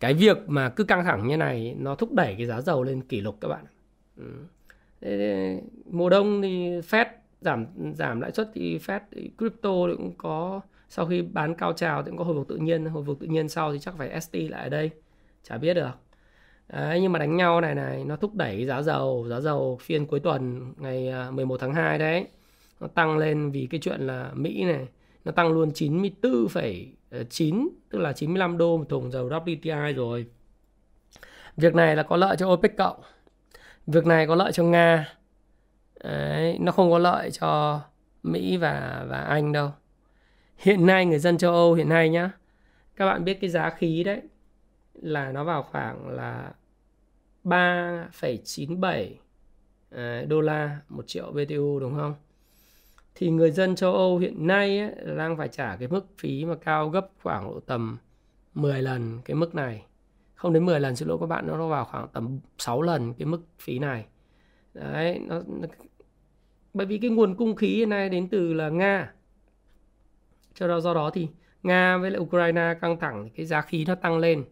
cái 0.00 0.14
việc 0.14 0.38
mà 0.46 0.68
cứ 0.68 0.84
căng 0.84 1.04
thẳng 1.04 1.26
như 1.26 1.36
này 1.36 1.74
nó 1.78 1.94
thúc 1.94 2.12
đẩy 2.12 2.34
cái 2.38 2.46
giá 2.46 2.60
dầu 2.60 2.82
lên 2.82 3.00
kỷ 3.00 3.20
lục 3.20 3.36
các 3.40 3.48
bạn. 3.48 3.64
Ừ. 4.16 4.24
mùa 5.90 6.08
đông 6.08 6.42
thì 6.42 6.80
Fed 6.80 7.06
giảm 7.40 7.66
giảm 7.94 8.20
lãi 8.20 8.32
suất 8.32 8.50
thì 8.54 8.78
Fed 8.78 9.00
thì 9.12 9.30
crypto 9.38 9.70
thì 9.88 9.94
cũng 9.96 10.12
có 10.18 10.60
sau 10.88 11.06
khi 11.06 11.22
bán 11.22 11.54
cao 11.54 11.72
trào 11.72 12.02
thì 12.02 12.08
cũng 12.08 12.18
có 12.18 12.24
hồi 12.24 12.34
phục 12.34 12.48
tự 12.48 12.56
nhiên 12.56 12.84
hồi 12.84 13.04
phục 13.06 13.20
tự 13.20 13.26
nhiên 13.26 13.48
sau 13.48 13.72
thì 13.72 13.78
chắc 13.78 13.94
phải 13.98 14.20
ST 14.20 14.34
lại 14.34 14.62
ở 14.62 14.68
đây 14.68 14.90
chả 15.42 15.58
biết 15.58 15.74
được. 15.74 15.90
Đấy, 16.68 17.00
nhưng 17.00 17.12
mà 17.12 17.18
đánh 17.18 17.36
nhau 17.36 17.60
này 17.60 17.74
này 17.74 18.04
nó 18.04 18.16
thúc 18.16 18.34
đẩy 18.34 18.66
giá 18.66 18.82
dầu 18.82 19.26
giá 19.28 19.40
dầu 19.40 19.78
phiên 19.80 20.06
cuối 20.06 20.20
tuần 20.20 20.72
ngày 20.76 21.08
à, 21.08 21.30
11 21.30 21.56
tháng 21.60 21.74
2 21.74 21.98
đấy 21.98 22.26
nó 22.80 22.86
tăng 22.86 23.18
lên 23.18 23.50
vì 23.50 23.68
cái 23.70 23.80
chuyện 23.80 24.00
là 24.00 24.30
Mỹ 24.34 24.64
này 24.64 24.88
nó 25.28 25.32
tăng 25.32 25.52
luôn 25.52 25.70
94,9 25.70 27.68
tức 27.90 27.98
là 27.98 28.12
95 28.12 28.58
đô 28.58 28.76
một 28.76 28.88
thùng 28.88 29.10
dầu 29.10 29.28
WTI 29.28 29.94
rồi 29.94 30.26
việc 31.56 31.74
này 31.74 31.96
là 31.96 32.02
có 32.02 32.16
lợi 32.16 32.36
cho 32.36 32.48
OPEC 32.48 32.76
cộng 32.76 33.00
việc 33.86 34.06
này 34.06 34.26
có 34.26 34.34
lợi 34.34 34.52
cho 34.52 34.64
Nga 34.64 35.18
Đấy, 36.04 36.58
nó 36.60 36.72
không 36.72 36.90
có 36.90 36.98
lợi 36.98 37.30
cho 37.30 37.80
Mỹ 38.22 38.56
và 38.56 39.06
và 39.08 39.20
Anh 39.20 39.52
đâu. 39.52 39.70
Hiện 40.56 40.86
nay 40.86 41.06
người 41.06 41.18
dân 41.18 41.38
châu 41.38 41.52
Âu 41.52 41.74
hiện 41.74 41.88
nay 41.88 42.08
nhá. 42.08 42.30
Các 42.96 43.06
bạn 43.06 43.24
biết 43.24 43.38
cái 43.40 43.50
giá 43.50 43.70
khí 43.70 44.04
đấy 44.04 44.22
là 44.94 45.32
nó 45.32 45.44
vào 45.44 45.62
khoảng 45.62 46.08
là 46.08 46.52
3,97 47.44 49.08
à, 49.90 50.22
đô 50.28 50.40
la 50.40 50.78
một 50.88 51.06
triệu 51.06 51.32
BTU 51.32 51.80
đúng 51.80 51.94
không? 51.96 52.14
Thì 53.20 53.30
người 53.30 53.50
dân 53.50 53.74
châu 53.74 53.94
Âu 53.94 54.18
hiện 54.18 54.46
nay 54.46 54.78
ấy, 54.78 54.94
đang 55.16 55.36
phải 55.36 55.48
trả 55.48 55.76
cái 55.76 55.88
mức 55.88 56.06
phí 56.18 56.44
mà 56.44 56.54
cao 56.54 56.88
gấp 56.88 57.08
khoảng 57.22 57.60
tầm 57.66 57.98
10 58.54 58.82
lần 58.82 59.20
cái 59.24 59.34
mức 59.34 59.54
này. 59.54 59.84
Không 60.34 60.52
đến 60.52 60.66
10 60.66 60.80
lần 60.80 60.96
xin 60.96 61.08
lỗi 61.08 61.18
các 61.20 61.26
bạn, 61.26 61.46
nó 61.46 61.68
vào 61.68 61.84
khoảng 61.84 62.08
tầm 62.12 62.40
6 62.58 62.82
lần 62.82 63.14
cái 63.14 63.26
mức 63.26 63.40
phí 63.58 63.78
này. 63.78 64.06
Đấy, 64.74 65.20
nó, 65.28 65.42
nó 65.46 65.68
bởi 66.74 66.86
vì 66.86 66.98
cái 66.98 67.10
nguồn 67.10 67.34
cung 67.34 67.56
khí 67.56 67.76
hiện 67.76 67.88
nay 67.88 68.08
đến 68.08 68.28
từ 68.28 68.52
là 68.52 68.68
Nga 68.68 69.12
cho 70.54 70.68
đó 70.68 70.80
do 70.80 70.94
đó 70.94 71.10
thì 71.14 71.28
Nga 71.62 71.96
với 71.96 72.10
lại 72.10 72.20
Ukraine 72.20 72.74
căng 72.80 73.00
thẳng 73.00 73.24
thì 73.24 73.30
cái 73.36 73.46
giá 73.46 73.60
khí 73.60 73.84
nó 73.84 73.94
tăng 73.94 74.18
lên 74.18 74.44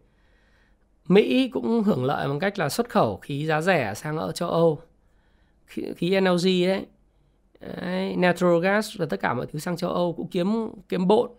Mỹ 1.09 1.51
cũng 1.53 1.83
hưởng 1.83 2.05
lợi 2.05 2.29
bằng 2.29 2.39
cách 2.39 2.59
là 2.59 2.69
xuất 2.69 2.89
khẩu 2.89 3.17
khí 3.17 3.47
giá 3.47 3.61
rẻ 3.61 3.95
sang 3.95 4.17
ở 4.17 4.33
châu 4.33 4.51
Âu 4.51 4.81
khí, 5.67 5.83
khí 5.97 6.21
LNG 6.21 6.67
đấy 6.67 6.87
đấy 7.61 8.17
natural 8.17 8.61
gas 8.63 8.99
và 8.99 9.07
tất 9.07 9.21
cả 9.21 9.35
mọi 9.35 9.47
thứ 9.47 9.59
sang 9.59 9.77
châu 9.77 9.91
Âu 9.91 10.13
cũng 10.13 10.29
kiếm 10.29 10.71
kiếm 10.89 11.09
bộn. 11.09 11.31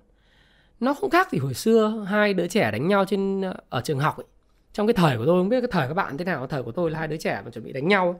Nó 0.79 0.93
không 0.93 1.09
khác 1.09 1.31
gì 1.31 1.37
hồi 1.37 1.53
xưa 1.53 2.05
hai 2.09 2.33
đứa 2.33 2.47
trẻ 2.47 2.71
đánh 2.71 2.87
nhau 2.87 3.05
trên 3.05 3.51
ở 3.69 3.81
trường 3.81 3.99
học 3.99 4.17
ấy. 4.17 4.25
trong 4.73 4.87
cái 4.87 4.93
thời 4.93 5.17
của 5.17 5.25
tôi 5.25 5.39
không 5.39 5.49
biết 5.49 5.61
cái 5.61 5.69
thời 5.71 5.87
các 5.87 5.93
bạn 5.93 6.17
thế 6.17 6.25
nào 6.25 6.47
thời 6.47 6.63
của 6.63 6.71
tôi 6.71 6.91
là 6.91 6.99
hai 6.99 7.07
đứa 7.07 7.17
trẻ 7.17 7.41
mà 7.45 7.51
chuẩn 7.51 7.65
bị 7.65 7.73
đánh 7.73 7.87
nhau 7.87 8.05
ấy. 8.05 8.19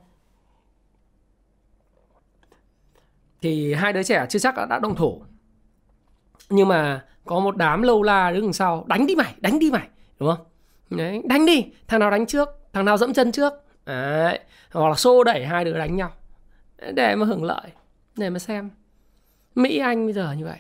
thì 3.42 3.74
hai 3.74 3.94
đứa 3.94 4.04
trẻ 4.04 4.26
chưa 4.30 4.40
chắc 4.40 4.56
đã, 4.56 4.66
đã 4.66 4.80
đồng 4.80 4.96
thủ 4.96 5.24
nhưng 6.50 6.68
mà 6.68 7.06
có 7.26 7.40
một 7.40 7.58
đám 7.58 7.82
lâu 7.82 8.04
la 8.04 8.32
đứng 8.32 8.42
đằng 8.42 8.54
sau 8.54 8.86
đánh 8.88 9.08
đi 9.08 9.16
mày 9.16 9.36
đánh 9.38 9.60
đi 9.60 9.72
mày 9.72 9.88
đúng 10.20 10.30
không? 10.36 10.46
Đấy 10.90 11.22
đánh 11.26 11.46
đi 11.46 11.66
thằng 11.88 12.00
nào 12.00 12.12
đánh 12.12 12.26
trước 12.26 12.50
thằng 12.74 12.86
nào 12.86 12.98
dẫm 12.98 13.14
chân 13.14 13.32
trước 13.32 13.54
đấy 13.86 14.40
hoặc 14.72 14.90
là 14.90 14.96
xô 14.96 15.24
đẩy 15.24 15.46
hai 15.46 15.66
đứa 15.66 15.78
đánh 15.78 15.96
nhau. 15.96 16.12
Để 16.94 17.16
mà 17.16 17.26
hưởng 17.26 17.44
lợi 17.44 17.72
để 18.18 18.30
mà 18.30 18.40
xem. 18.40 18.70
Mỹ 19.56 19.78
anh 19.78 20.06
bây 20.06 20.14
giờ 20.14 20.34
như 20.34 20.46
vậy. 20.46 20.60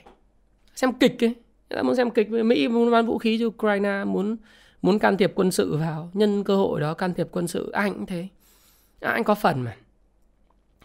Xem 0.75 0.93
kịch 0.93 1.23
ấy. 1.23 1.35
Người 1.69 1.77
ta 1.77 1.81
muốn 1.81 1.95
xem 1.95 2.11
kịch. 2.11 2.29
Mỹ 2.29 2.67
muốn 2.67 2.91
bán 2.91 3.05
vũ 3.05 3.17
khí 3.17 3.37
cho 3.39 3.45
ukraine 3.45 4.03
muốn 4.03 4.37
muốn 4.81 4.99
can 4.99 5.17
thiệp 5.17 5.31
quân 5.35 5.51
sự 5.51 5.77
vào. 5.77 6.09
Nhân 6.13 6.43
cơ 6.43 6.55
hội 6.55 6.81
đó 6.81 6.93
can 6.93 7.13
thiệp 7.13 7.27
quân 7.31 7.47
sự. 7.47 7.71
À, 7.71 7.81
anh 7.81 7.93
cũng 7.93 8.05
thế. 8.05 8.27
À, 9.01 9.11
anh 9.11 9.23
có 9.23 9.35
phần 9.35 9.61
mà. 9.61 9.75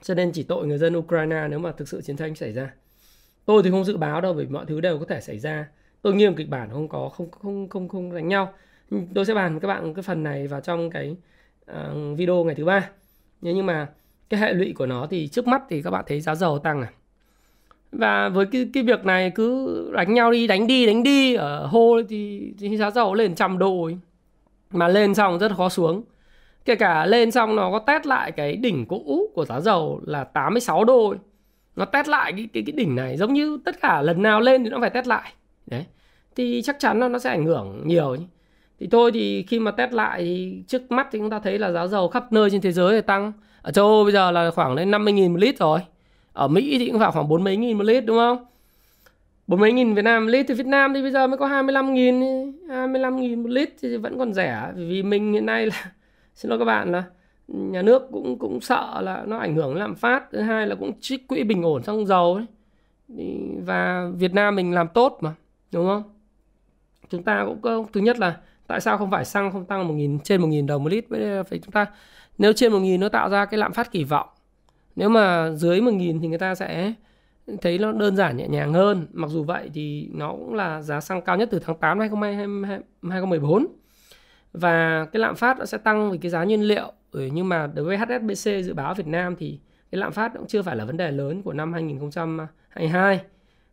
Cho 0.02 0.14
nên 0.14 0.32
chỉ 0.32 0.42
tội 0.42 0.66
người 0.66 0.78
dân 0.78 0.96
ukraine 0.96 1.48
nếu 1.50 1.58
mà 1.58 1.72
thực 1.72 1.88
sự 1.88 2.02
chiến 2.02 2.16
tranh 2.16 2.34
xảy 2.34 2.52
ra. 2.52 2.74
Tôi 3.44 3.62
thì 3.62 3.70
không 3.70 3.84
dự 3.84 3.96
báo 3.96 4.20
đâu 4.20 4.32
vì 4.32 4.46
mọi 4.46 4.66
thứ 4.66 4.80
đều 4.80 4.98
có 4.98 5.04
thể 5.08 5.20
xảy 5.20 5.38
ra. 5.38 5.68
Tôi 6.02 6.14
nghiêm 6.14 6.34
kịch 6.34 6.48
bản 6.48 6.70
không 6.70 6.88
có 6.88 7.08
không 7.08 7.30
không 7.30 7.68
không 7.68 7.88
không 7.88 8.14
đánh 8.14 8.28
nhau. 8.28 8.52
Tôi 9.14 9.24
sẽ 9.24 9.34
bàn 9.34 9.52
với 9.52 9.60
các 9.60 9.68
bạn 9.68 9.94
cái 9.94 10.02
phần 10.02 10.22
này 10.22 10.46
vào 10.46 10.60
trong 10.60 10.90
cái 10.90 11.16
uh, 11.70 11.76
video 12.16 12.44
ngày 12.44 12.54
thứ 12.54 12.64
ba. 12.64 12.90
Nhưng 13.40 13.66
mà 13.66 13.88
cái 14.32 14.40
hệ 14.40 14.52
lụy 14.52 14.72
của 14.72 14.86
nó 14.86 15.06
thì 15.10 15.28
trước 15.28 15.46
mắt 15.46 15.62
thì 15.68 15.82
các 15.82 15.90
bạn 15.90 16.04
thấy 16.08 16.20
giá 16.20 16.34
dầu 16.34 16.58
tăng 16.58 16.80
này 16.80 16.90
và 17.92 18.28
với 18.28 18.46
cái 18.46 18.68
cái 18.72 18.82
việc 18.82 19.04
này 19.04 19.30
cứ 19.34 19.90
đánh 19.94 20.14
nhau 20.14 20.32
đi 20.32 20.46
đánh 20.46 20.66
đi 20.66 20.86
đánh 20.86 21.02
đi 21.02 21.34
ở 21.34 21.66
hô 21.66 22.02
thì, 22.08 22.52
thì 22.58 22.76
giá 22.76 22.90
dầu 22.90 23.14
lên 23.14 23.34
trăm 23.34 23.58
đô 23.58 23.84
ấy. 23.84 23.98
mà 24.70 24.88
lên 24.88 25.14
xong 25.14 25.38
rất 25.38 25.52
khó 25.56 25.68
xuống. 25.68 26.02
Kể 26.64 26.74
cả 26.74 27.06
lên 27.06 27.30
xong 27.30 27.56
nó 27.56 27.70
có 27.70 27.78
test 27.78 28.06
lại 28.06 28.32
cái 28.32 28.56
đỉnh 28.56 28.86
cũ 28.86 29.30
của 29.34 29.44
giá 29.44 29.60
dầu 29.60 30.00
là 30.06 30.24
86 30.24 30.84
đô 30.84 31.08
ấy. 31.08 31.18
nó 31.76 31.84
test 31.84 32.08
lại 32.08 32.32
cái, 32.32 32.48
cái 32.52 32.62
cái 32.66 32.72
đỉnh 32.72 32.96
này 32.96 33.16
giống 33.16 33.32
như 33.32 33.58
tất 33.64 33.80
cả 33.80 34.02
lần 34.02 34.22
nào 34.22 34.40
lên 34.40 34.64
thì 34.64 34.70
nó 34.70 34.80
phải 34.80 34.90
test 34.90 35.06
lại. 35.06 35.32
Đấy. 35.66 35.84
Thì 36.36 36.62
chắc 36.62 36.76
chắn 36.78 36.98
nó 36.98 37.08
nó 37.08 37.18
sẽ 37.18 37.30
ảnh 37.30 37.44
hưởng 37.44 37.82
nhiều 37.84 38.16
thì 38.80 38.88
thôi 38.90 39.10
thì 39.14 39.42
khi 39.42 39.58
mà 39.60 39.70
test 39.70 39.92
lại 39.92 40.22
thì 40.22 40.62
trước 40.66 40.92
mắt 40.92 41.08
thì 41.12 41.18
chúng 41.18 41.30
ta 41.30 41.38
thấy 41.38 41.58
là 41.58 41.72
giá 41.72 41.86
dầu 41.86 42.08
khắp 42.08 42.32
nơi 42.32 42.50
trên 42.50 42.60
thế 42.60 42.72
giới 42.72 42.94
thì 42.94 43.06
tăng 43.06 43.32
ở 43.62 43.72
châu 43.72 43.86
Âu 43.86 44.04
bây 44.04 44.12
giờ 44.12 44.30
là 44.30 44.50
khoảng 44.50 44.74
lên 44.74 44.90
50.000 44.90 45.30
một 45.30 45.38
lít 45.38 45.58
rồi. 45.58 45.80
Ở 46.32 46.48
Mỹ 46.48 46.78
thì 46.78 46.88
cũng 46.88 46.98
vào 46.98 47.12
khoảng 47.12 47.28
bốn 47.28 47.44
mấy 47.44 47.56
nghìn 47.56 47.78
một 47.78 47.84
lít, 47.84 48.04
đúng 48.04 48.16
không? 48.16 48.46
bốn 49.46 49.60
mấy 49.60 49.72
nghìn 49.72 49.94
Việt 49.94 50.02
Nam 50.02 50.24
một 50.24 50.30
lít, 50.30 50.46
thì 50.48 50.54
Việt 50.54 50.66
Nam 50.66 50.94
thì 50.94 51.02
bây 51.02 51.10
giờ 51.10 51.26
mới 51.26 51.38
có 51.38 51.46
25 51.46 51.94
nghìn 51.94 52.22
25 52.68 53.16
nghìn 53.16 53.42
một 53.42 53.48
lít 53.48 53.68
thì 53.82 53.96
vẫn 53.96 54.18
còn 54.18 54.32
rẻ. 54.34 54.72
Vì 54.74 55.02
mình 55.02 55.32
hiện 55.32 55.46
nay 55.46 55.66
là, 55.66 55.92
xin 56.34 56.48
lỗi 56.50 56.58
các 56.58 56.64
bạn 56.64 56.92
là, 56.92 57.04
nhà 57.48 57.82
nước 57.82 58.02
cũng 58.12 58.38
cũng 58.38 58.60
sợ 58.60 59.00
là 59.00 59.24
nó 59.26 59.38
ảnh 59.38 59.54
hưởng 59.54 59.74
lạm 59.74 59.94
phát. 59.94 60.30
Thứ 60.32 60.40
hai 60.40 60.66
là 60.66 60.74
cũng 60.74 61.00
trích 61.00 61.28
quỹ 61.28 61.44
bình 61.44 61.62
ổn 61.62 61.82
xăng 61.82 62.06
dầu 62.06 62.34
ấy. 62.34 62.46
Và 63.66 64.08
Việt 64.18 64.34
Nam 64.34 64.56
mình 64.56 64.74
làm 64.74 64.88
tốt 64.88 65.18
mà, 65.20 65.34
đúng 65.72 65.86
không? 65.86 66.02
Chúng 67.10 67.22
ta 67.22 67.44
cũng 67.46 67.60
có, 67.60 67.84
thứ 67.92 68.00
nhất 68.00 68.18
là 68.18 68.36
tại 68.66 68.80
sao 68.80 68.98
không 68.98 69.10
phải 69.10 69.24
xăng 69.24 69.52
không 69.52 69.64
tăng 69.64 69.88
một 69.88 69.94
nghìn, 69.94 70.18
trên 70.18 70.40
một 70.40 70.46
nghìn 70.46 70.66
đồng 70.66 70.84
một 70.84 70.90
lít? 70.92 71.04
Phải 71.48 71.58
chúng 71.58 71.72
ta 71.72 71.86
nếu 72.42 72.52
trên 72.52 72.72
một 72.72 72.78
nghìn 72.78 73.00
nó 73.00 73.08
tạo 73.08 73.30
ra 73.30 73.44
cái 73.44 73.58
lạm 73.58 73.72
phát 73.72 73.92
kỳ 73.92 74.04
vọng 74.04 74.28
nếu 74.96 75.08
mà 75.08 75.50
dưới 75.50 75.80
1.000 75.80 76.20
thì 76.20 76.28
người 76.28 76.38
ta 76.38 76.54
sẽ 76.54 76.92
thấy 77.60 77.78
nó 77.78 77.92
đơn 77.92 78.16
giản 78.16 78.36
nhẹ 78.36 78.48
nhàng 78.48 78.72
hơn. 78.72 79.06
Mặc 79.12 79.30
dù 79.30 79.42
vậy 79.42 79.70
thì 79.74 80.08
nó 80.12 80.30
cũng 80.30 80.54
là 80.54 80.82
giá 80.82 81.00
xăng 81.00 81.22
cao 81.22 81.36
nhất 81.36 81.48
từ 81.52 81.58
tháng 81.58 81.76
8 81.76 81.98
năm 81.98 82.08
2014 83.10 83.66
và 84.52 85.06
cái 85.12 85.20
lạm 85.20 85.36
phát 85.36 85.58
nó 85.58 85.64
sẽ 85.64 85.78
tăng 85.78 86.10
vì 86.10 86.18
cái 86.18 86.30
giá 86.30 86.44
nhiên 86.44 86.62
liệu. 86.62 86.92
Ừ, 87.12 87.28
nhưng 87.32 87.48
mà 87.48 87.66
đối 87.74 87.84
với 87.84 87.96
HSBC 87.96 88.64
dự 88.64 88.74
báo 88.74 88.94
Việt 88.94 89.06
Nam 89.06 89.36
thì 89.36 89.58
cái 89.92 89.98
lạm 89.98 90.12
phát 90.12 90.32
cũng 90.34 90.46
chưa 90.46 90.62
phải 90.62 90.76
là 90.76 90.84
vấn 90.84 90.96
đề 90.96 91.10
lớn 91.10 91.42
của 91.42 91.52
năm 91.52 91.72
2022 91.72 93.20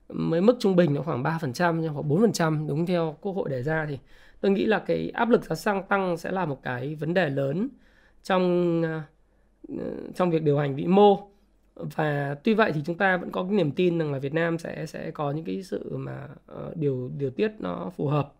mới 0.09 0.41
mức 0.41 0.55
trung 0.59 0.75
bình 0.75 0.93
nó 0.93 1.01
khoảng 1.01 1.23
3% 1.23 1.87
hoặc 1.89 2.05
4% 2.05 2.67
đúng 2.67 2.85
theo 2.85 3.15
quốc 3.21 3.33
hội 3.33 3.49
đề 3.49 3.63
ra 3.63 3.85
thì 3.89 3.99
tôi 4.41 4.51
nghĩ 4.51 4.65
là 4.65 4.79
cái 4.79 5.11
áp 5.13 5.29
lực 5.29 5.45
giá 5.45 5.55
xăng 5.55 5.83
tăng 5.83 6.17
sẽ 6.17 6.31
là 6.31 6.45
một 6.45 6.63
cái 6.63 6.95
vấn 6.95 7.13
đề 7.13 7.29
lớn 7.29 7.69
trong 8.23 8.81
ờ, 8.83 9.01
ờ, 9.77 9.91
trong 10.15 10.31
việc 10.31 10.43
điều 10.43 10.57
hành 10.57 10.75
vĩ 10.75 10.87
mô. 10.87 11.19
Và 11.75 12.35
tuy 12.43 12.53
vậy 12.53 12.71
thì 12.75 12.81
chúng 12.85 12.97
ta 12.97 13.17
vẫn 13.17 13.31
có 13.31 13.43
cái 13.43 13.51
niềm 13.51 13.71
tin 13.71 13.97
rằng 13.99 14.13
là 14.13 14.19
Việt 14.19 14.33
Nam 14.33 14.57
sẽ 14.57 14.85
sẽ 14.85 15.11
có 15.11 15.31
những 15.31 15.45
cái 15.45 15.63
sự 15.63 15.97
mà 15.97 16.27
ờ, 16.45 16.73
điều 16.75 17.11
điều 17.17 17.29
tiết 17.29 17.51
nó 17.59 17.91
phù 17.97 18.07
hợp. 18.07 18.33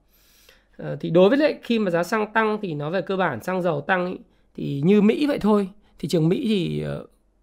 Thì 0.99 1.09
đối 1.09 1.29
với 1.29 1.37
lại 1.37 1.59
khi 1.63 1.79
mà 1.79 1.91
giá 1.91 2.03
xăng 2.03 2.33
tăng 2.33 2.57
thì 2.61 2.73
nó 2.73 2.89
về 2.89 3.01
cơ 3.01 3.17
bản 3.17 3.43
xăng 3.43 3.61
dầu 3.61 3.81
tăng 3.81 4.07
ý, 4.07 4.17
thì 4.55 4.81
như 4.85 5.01
Mỹ 5.01 5.27
vậy 5.27 5.39
thôi. 5.41 5.69
Thị 5.99 6.07
trường 6.07 6.29
Mỹ 6.29 6.45
thì 6.47 6.83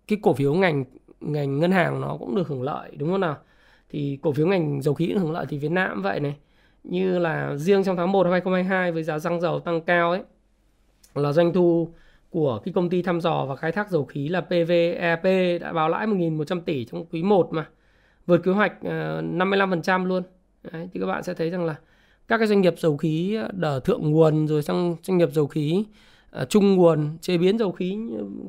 cái 0.09 0.18
cổ 0.22 0.35
phiếu 0.35 0.55
ngành 0.55 0.85
ngành 1.20 1.61
ngân 1.61 1.72
hàng 1.72 2.01
nó 2.01 2.16
cũng 2.20 2.37
được 2.37 2.49
hưởng 2.49 2.62
lợi 2.62 2.90
đúng 2.96 3.11
không 3.11 3.20
nào? 3.20 3.37
Thì 3.88 4.18
cổ 4.22 4.33
phiếu 4.33 4.46
ngành 4.46 4.83
dầu 4.83 4.94
khí 4.94 5.09
cũng 5.09 5.18
hưởng 5.18 5.33
lợi. 5.33 5.46
Thì 5.49 5.59
Việt 5.59 5.70
Nam 5.70 5.90
cũng 5.94 6.03
vậy 6.03 6.20
này. 6.20 6.37
Như 6.85 7.18
là 7.18 7.57
riêng 7.57 7.85
trong 7.85 7.96
tháng 7.96 8.12
1 8.12 8.22
năm 8.25 8.33
2022 8.33 8.92
với 8.92 9.03
giá 9.03 9.18
xăng 9.18 9.40
dầu 9.40 9.61
tăng 9.61 9.81
cao 9.81 10.11
ấy 10.11 10.22
là 11.14 11.33
doanh 11.33 11.53
thu 11.53 11.90
của 12.30 12.60
cái 12.64 12.72
công 12.72 12.90
ty 12.90 13.02
thăm 13.02 13.20
dò 13.20 13.44
và 13.44 13.56
khai 13.56 13.72
thác 13.72 13.90
dầu 13.90 14.04
khí 14.04 14.28
là 14.28 14.40
PVEP 14.40 15.24
đã 15.60 15.72
báo 15.72 15.88
lãi 15.88 16.06
1.100 16.06 16.60
tỷ 16.60 16.84
trong 16.84 17.04
quý 17.12 17.22
1 17.22 17.48
mà 17.52 17.66
vượt 18.26 18.42
kế 18.44 18.52
hoạch 18.52 18.72
ờ, 18.82 19.22
55% 19.22 20.06
luôn. 20.06 20.22
Đấy, 20.72 20.88
thì 20.94 21.00
các 21.00 21.06
bạn 21.06 21.22
sẽ 21.22 21.34
thấy 21.34 21.50
rằng 21.50 21.64
là 21.64 21.74
các 22.28 22.38
cái 22.38 22.46
doanh 22.46 22.60
nghiệp 22.60 22.74
dầu 22.78 22.96
khí 22.96 23.38
đờ 23.52 23.80
thượng 23.80 24.10
nguồn 24.10 24.48
rồi 24.48 24.62
sang 24.62 24.96
doanh 25.02 25.18
nghiệp 25.18 25.28
dầu 25.32 25.46
khí 25.46 25.84
ờ, 26.30 26.44
trung 26.44 26.74
nguồn 26.74 27.18
chế 27.20 27.38
biến 27.38 27.58
dầu 27.58 27.72
khí 27.72 27.98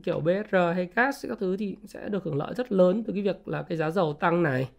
kiểu 0.04 0.20
BSR 0.20 0.56
hay 0.76 0.88
gas 0.96 1.26
các 1.30 1.38
thứ 1.40 1.58
thì 1.58 1.76
sẽ 1.86 2.10
được 2.10 2.24
hưởng 2.24 2.38
lợi 2.38 2.54
rất 2.58 2.72
lớn 2.72 3.04
từ 3.08 3.14
cái 3.14 3.22
việc 3.22 3.48
là 3.48 3.62
cái 3.62 3.78
giá 3.78 3.90
dầu 3.90 4.14
tăng 4.14 4.44
này. 4.44 4.70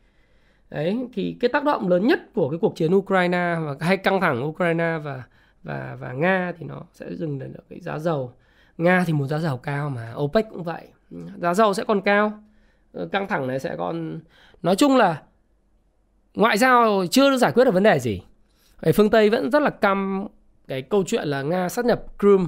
Đấy 0.70 1.06
thì 1.12 1.37
cái 1.40 1.48
tác 1.48 1.64
động 1.64 1.88
lớn 1.88 2.06
nhất 2.06 2.20
của 2.34 2.50
cái 2.50 2.58
cuộc 2.58 2.76
chiến 2.76 2.94
Ukraine 2.94 3.56
và 3.64 3.76
hay 3.80 3.96
căng 3.96 4.20
thẳng 4.20 4.44
Ukraine 4.48 4.98
và 5.04 5.22
và 5.62 5.96
và 6.00 6.12
Nga 6.12 6.52
thì 6.58 6.66
nó 6.66 6.82
sẽ 6.92 7.14
dừng 7.14 7.38
đến 7.38 7.52
cái 7.70 7.80
giá 7.80 7.98
dầu 7.98 8.32
Nga 8.78 9.04
thì 9.06 9.12
muốn 9.12 9.28
giá 9.28 9.38
dầu 9.38 9.56
cao 9.56 9.90
mà 9.90 10.14
OPEC 10.16 10.46
cũng 10.50 10.62
vậy. 10.64 10.88
Giá 11.40 11.54
dầu 11.54 11.74
sẽ 11.74 11.84
còn 11.84 12.00
cao. 12.00 12.32
Ờ, 12.92 13.08
căng 13.12 13.28
thẳng 13.28 13.46
này 13.46 13.60
sẽ 13.60 13.76
còn 13.76 14.20
nói 14.62 14.76
chung 14.76 14.96
là 14.96 15.22
ngoại 16.34 16.58
giao 16.58 17.04
chưa 17.10 17.36
giải 17.36 17.52
quyết 17.52 17.64
được 17.64 17.74
vấn 17.74 17.82
đề 17.82 17.98
gì. 17.98 18.22
Ở 18.80 18.92
phương 18.94 19.10
Tây 19.10 19.30
vẫn 19.30 19.50
rất 19.50 19.62
là 19.62 19.70
căm 19.70 20.26
cái 20.68 20.82
câu 20.82 21.04
chuyện 21.06 21.28
là 21.28 21.42
Nga 21.42 21.68
sát 21.68 21.84
nhập 21.84 22.02
Crimea 22.18 22.46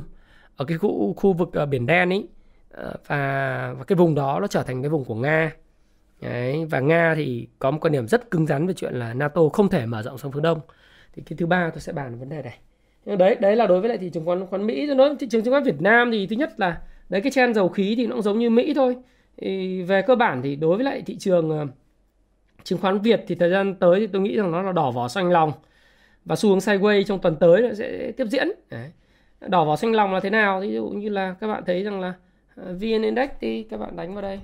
ở 0.57 0.65
cái 0.65 0.79
khu 0.79 1.15
khu 1.15 1.33
vực 1.33 1.53
ờ, 1.53 1.67
biển 1.67 1.87
đen 1.87 2.13
ấy. 2.13 2.29
Ờ, 2.71 2.95
và 3.07 3.75
và 3.79 3.85
cái 3.85 3.97
vùng 3.97 4.15
đó 4.15 4.41
nó 4.41 4.47
trở 4.47 4.63
thành 4.63 4.83
cái 4.83 4.91
vùng 4.91 5.05
của 5.05 5.15
Nga. 5.15 5.53
Đấy, 6.21 6.65
và 6.71 6.81
Nga 6.81 7.15
thì 7.15 7.49
có 7.59 7.71
một 7.71 7.79
quan 7.81 7.93
điểm 7.93 8.09
rất 8.09 8.31
cứng 8.31 8.47
rắn 8.47 8.67
về 8.67 8.75
chuyện 8.75 8.95
là 8.95 9.15
NATO 9.15 9.41
không 9.53 9.69
thể 9.69 9.87
mở 9.87 10.03
rộng 10.03 10.19
sang 10.19 10.33
phương 10.33 10.43
Đông. 10.43 10.61
Thì 11.13 11.23
cái 11.27 11.37
thứ 11.37 11.47
ba 11.47 11.71
tôi 11.71 11.81
sẽ 11.81 11.93
bàn 11.93 12.19
vấn 12.19 12.29
đề 12.29 12.43
này 12.43 12.59
đấy 13.07 13.37
đấy 13.41 13.57
là 13.57 13.67
đối 13.67 13.81
với 13.81 13.89
lại 13.89 13.99
thị 13.99 14.11
trường 14.11 14.25
khoán 14.25 14.47
khoán 14.47 14.67
Mỹ. 14.67 14.87
Nói 14.95 15.15
thị 15.21 15.27
trường 15.31 15.45
chứng 15.45 15.53
khoán 15.53 15.63
Việt 15.63 15.81
Nam 15.81 16.11
thì 16.13 16.27
thứ 16.27 16.37
nhất 16.37 16.61
là, 16.61 16.81
đấy, 17.09 17.21
cái 17.21 17.33
trend 17.33 17.57
dầu 17.57 17.69
khí 17.69 17.95
thì 17.97 18.07
nó 18.07 18.15
cũng 18.15 18.23
giống 18.23 18.39
như 18.39 18.51
Mỹ 18.51 18.75
thôi. 18.75 18.97
Thì 19.37 19.83
về 19.83 20.03
cơ 20.03 20.15
bản 20.15 20.43
thì 20.43 20.57
đối 20.57 20.77
với 20.77 20.85
lại 20.85 21.03
thị 21.07 21.17
trường 21.19 21.51
ờ, 21.51 21.67
chứng 22.65 22.79
khoán 22.79 22.99
Việt 22.99 23.25
thì 23.27 23.35
thời 23.35 23.51
gian 23.51 23.75
tới 23.75 24.01
thì 24.01 24.07
tôi 24.07 24.23
nghĩ 24.23 24.37
rằng 24.37 24.53
nó 24.53 24.63
là 24.63 24.73
đỏ 24.73 24.91
vỏ 24.91 25.09
xanh 25.09 25.31
lòng. 25.31 25.53
Và 26.25 26.37
xu 26.37 26.49
hướng 26.49 26.59
sideways 26.59 27.03
trong 27.03 27.19
tuần 27.19 27.37
tới 27.37 27.63
nó 27.63 27.75
sẽ 27.75 28.13
tiếp 28.17 28.27
diễn. 28.27 28.49
Đấy. 28.71 28.91
đỏ 29.41 29.65
vỏ 29.65 29.77
xanh 29.77 29.93
lòng 29.93 30.15
là 30.15 30.21
thế 30.21 30.31
nào? 30.31 30.61
Ví 30.61 30.75
dụ 30.75 30.89
như 30.89 31.09
là 31.09 31.35
các 31.41 31.47
bạn 31.47 31.63
thấy 31.67 31.83
rằng 31.83 32.01
là 32.01 32.15
ờ, 32.57 32.75
VN 32.75 33.03
Index 33.03 33.31
thì 33.41 33.63
các 33.63 33.77
bạn 33.77 33.97
đánh 33.97 34.15
vào 34.15 34.23
đây. 34.23 34.41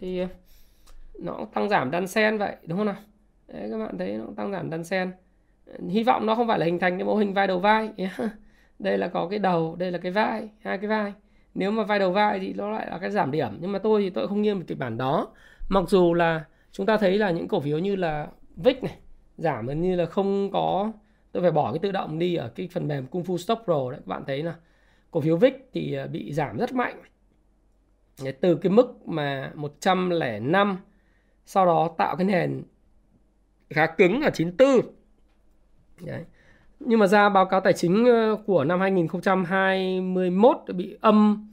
Thì 0.00 0.18
ờ, 0.18 0.26
nó 1.18 1.46
tăng 1.54 1.68
giảm 1.68 1.90
đan 1.90 2.06
sen 2.06 2.38
vậy, 2.38 2.56
đúng 2.66 2.78
không 2.78 2.86
nào? 2.86 2.96
Đấy, 3.48 3.68
các 3.70 3.78
bạn 3.78 3.98
thấy 3.98 4.12
nó 4.12 4.24
tăng 4.36 4.52
giảm 4.52 4.70
đan 4.70 4.84
sen 4.84 5.12
hy 5.88 6.02
vọng 6.02 6.26
nó 6.26 6.34
không 6.34 6.48
phải 6.48 6.58
là 6.58 6.66
hình 6.66 6.78
thành 6.78 6.98
cái 6.98 7.04
mô 7.04 7.16
hình 7.16 7.34
vai 7.34 7.46
đầu 7.46 7.58
vai. 7.58 7.90
Đây 8.78 8.98
là 8.98 9.08
có 9.08 9.28
cái 9.28 9.38
đầu, 9.38 9.76
đây 9.76 9.92
là 9.92 9.98
cái 9.98 10.12
vai, 10.12 10.48
hai 10.60 10.78
cái 10.78 10.86
vai. 10.86 11.12
Nếu 11.54 11.70
mà 11.70 11.84
vai 11.84 11.98
đầu 11.98 12.12
vai 12.12 12.38
thì 12.38 12.52
nó 12.52 12.70
lại 12.70 12.86
là 12.90 12.98
cái 12.98 13.10
giảm 13.10 13.30
điểm. 13.30 13.58
Nhưng 13.60 13.72
mà 13.72 13.78
tôi 13.78 14.02
thì 14.02 14.10
tôi 14.10 14.28
không 14.28 14.42
nghiêng 14.42 14.58
về 14.58 14.64
kịch 14.68 14.78
bản 14.78 14.96
đó. 14.96 15.28
Mặc 15.68 15.84
dù 15.88 16.14
là 16.14 16.44
chúng 16.72 16.86
ta 16.86 16.96
thấy 16.96 17.18
là 17.18 17.30
những 17.30 17.48
cổ 17.48 17.60
phiếu 17.60 17.78
như 17.78 17.96
là 17.96 18.28
VIX 18.56 18.82
này, 18.82 18.98
giảm 19.36 19.66
gần 19.66 19.82
như 19.82 19.96
là 19.96 20.06
không 20.06 20.50
có, 20.52 20.92
tôi 21.32 21.42
phải 21.42 21.52
bỏ 21.52 21.72
cái 21.72 21.78
tự 21.78 21.92
động 21.92 22.18
đi 22.18 22.34
ở 22.34 22.48
cái 22.48 22.68
phần 22.72 22.88
mềm 22.88 23.06
Kung 23.06 23.22
Fu 23.22 23.36
Stop 23.36 23.58
Pro 23.64 23.90
đấy, 23.90 24.00
các 24.00 24.06
bạn 24.06 24.22
thấy 24.26 24.42
là 24.42 24.54
cổ 25.10 25.20
phiếu 25.20 25.36
VIX 25.36 25.54
thì 25.72 25.94
à, 25.94 26.06
bị 26.06 26.32
giảm 26.32 26.56
rất 26.56 26.72
mạnh. 26.72 27.02
Từ 28.40 28.54
cái 28.54 28.72
mức 28.72 29.08
mà 29.08 29.52
105 29.54 30.78
sau 31.46 31.66
đó 31.66 31.94
tạo 31.98 32.16
cái 32.16 32.24
nền 32.24 32.62
khá 33.70 33.86
cứng 33.86 34.20
ở 34.20 34.30
94 34.30 34.68
Đấy. 36.06 36.24
Nhưng 36.80 36.98
mà 36.98 37.06
ra 37.06 37.28
báo 37.28 37.46
cáo 37.46 37.60
tài 37.60 37.72
chính 37.72 38.04
ờ, 38.06 38.36
của 38.46 38.64
năm 38.64 38.80
2021 38.80 40.56
bị 40.74 40.96
âm 41.00 41.46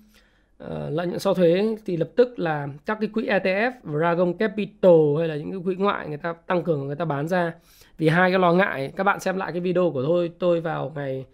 uh, 0.63 0.69
lợi 0.69 1.07
nhuận 1.07 1.19
sau 1.19 1.33
thuế 1.33 1.75
thì 1.85 1.97
lập 1.97 2.09
tức 2.15 2.39
là 2.39 2.67
các 2.85 2.97
cái 3.01 3.09
quỹ 3.13 3.25
ETF 3.25 3.71
Dragon 3.83 4.33
Capital 4.33 5.17
hay 5.19 5.27
là 5.27 5.35
những 5.35 5.51
cái 5.51 5.59
quỹ 5.63 5.75
ngoại 5.75 6.07
người 6.07 6.17
ta 6.17 6.33
tăng 6.33 6.63
cường 6.63 6.87
người 6.87 6.95
ta 6.95 7.05
bán 7.05 7.27
ra. 7.27 7.53
Vì 7.97 8.09
hai 8.09 8.31
cái 8.31 8.39
lo 8.39 8.53
ngại 8.53 8.93
các 8.95 9.03
bạn 9.03 9.19
xem 9.19 9.37
lại 9.37 9.51
cái 9.51 9.61
video 9.61 9.91
của 9.91 10.03
tôi 10.03 10.31
tôi 10.39 10.61
vào 10.61 10.91
ngày 10.95 11.25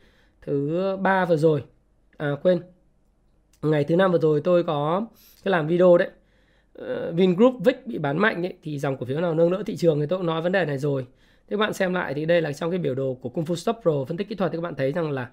thứ 0.41 0.81
ba 1.01 1.25
vừa 1.25 1.37
rồi. 1.37 1.63
À 2.17 2.31
quên. 2.43 2.61
Ngày 3.61 3.83
thứ 3.83 3.95
năm 3.95 4.11
vừa 4.11 4.19
rồi 4.19 4.41
tôi 4.43 4.63
có 4.63 5.05
cái 5.43 5.51
làm 5.51 5.67
video 5.67 5.97
đấy. 5.97 6.09
Uh, 6.81 7.15
Vingroup 7.15 7.55
VIX 7.65 7.75
bị 7.85 7.97
bán 7.97 8.17
mạnh 8.17 8.45
ấy, 8.45 8.53
thì 8.63 8.79
dòng 8.79 8.97
cổ 8.97 9.05
phiếu 9.05 9.21
nào 9.21 9.35
nâng 9.35 9.51
đỡ 9.51 9.63
thị 9.65 9.75
trường 9.75 9.99
thì 9.99 10.05
tôi 10.09 10.19
cũng 10.19 10.25
nói 10.25 10.41
vấn 10.41 10.51
đề 10.51 10.65
này 10.65 10.77
rồi 10.77 11.05
các 11.53 11.59
bạn 11.59 11.73
xem 11.73 11.93
lại 11.93 12.13
thì 12.13 12.25
đây 12.25 12.41
là 12.41 12.53
trong 12.53 12.71
cái 12.71 12.79
biểu 12.79 12.95
đồ 12.95 13.17
của 13.21 13.29
Kung 13.29 13.45
Fu 13.45 13.55
Stop 13.55 13.75
Pro 13.81 13.91
phân 14.07 14.17
tích 14.17 14.29
kỹ 14.29 14.35
thuật 14.35 14.51
thì 14.51 14.57
các 14.57 14.61
bạn 14.61 14.75
thấy 14.75 14.91
rằng 14.91 15.11
là 15.11 15.29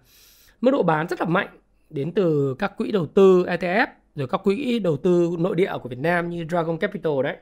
mức 0.60 0.70
độ 0.70 0.82
bán 0.82 1.08
rất 1.08 1.20
là 1.20 1.26
mạnh 1.26 1.48
đến 1.90 2.12
từ 2.12 2.54
các 2.58 2.76
quỹ 2.76 2.90
đầu 2.92 3.06
tư 3.06 3.44
ETF 3.44 3.86
rồi 4.14 4.28
các 4.28 4.40
quỹ 4.44 4.78
đầu 4.78 4.96
tư 4.96 5.30
nội 5.38 5.56
địa 5.56 5.72
của 5.82 5.88
Việt 5.88 5.98
Nam 5.98 6.30
như 6.30 6.44
Dragon 6.50 6.78
Capital 6.78 7.12
đấy. 7.22 7.36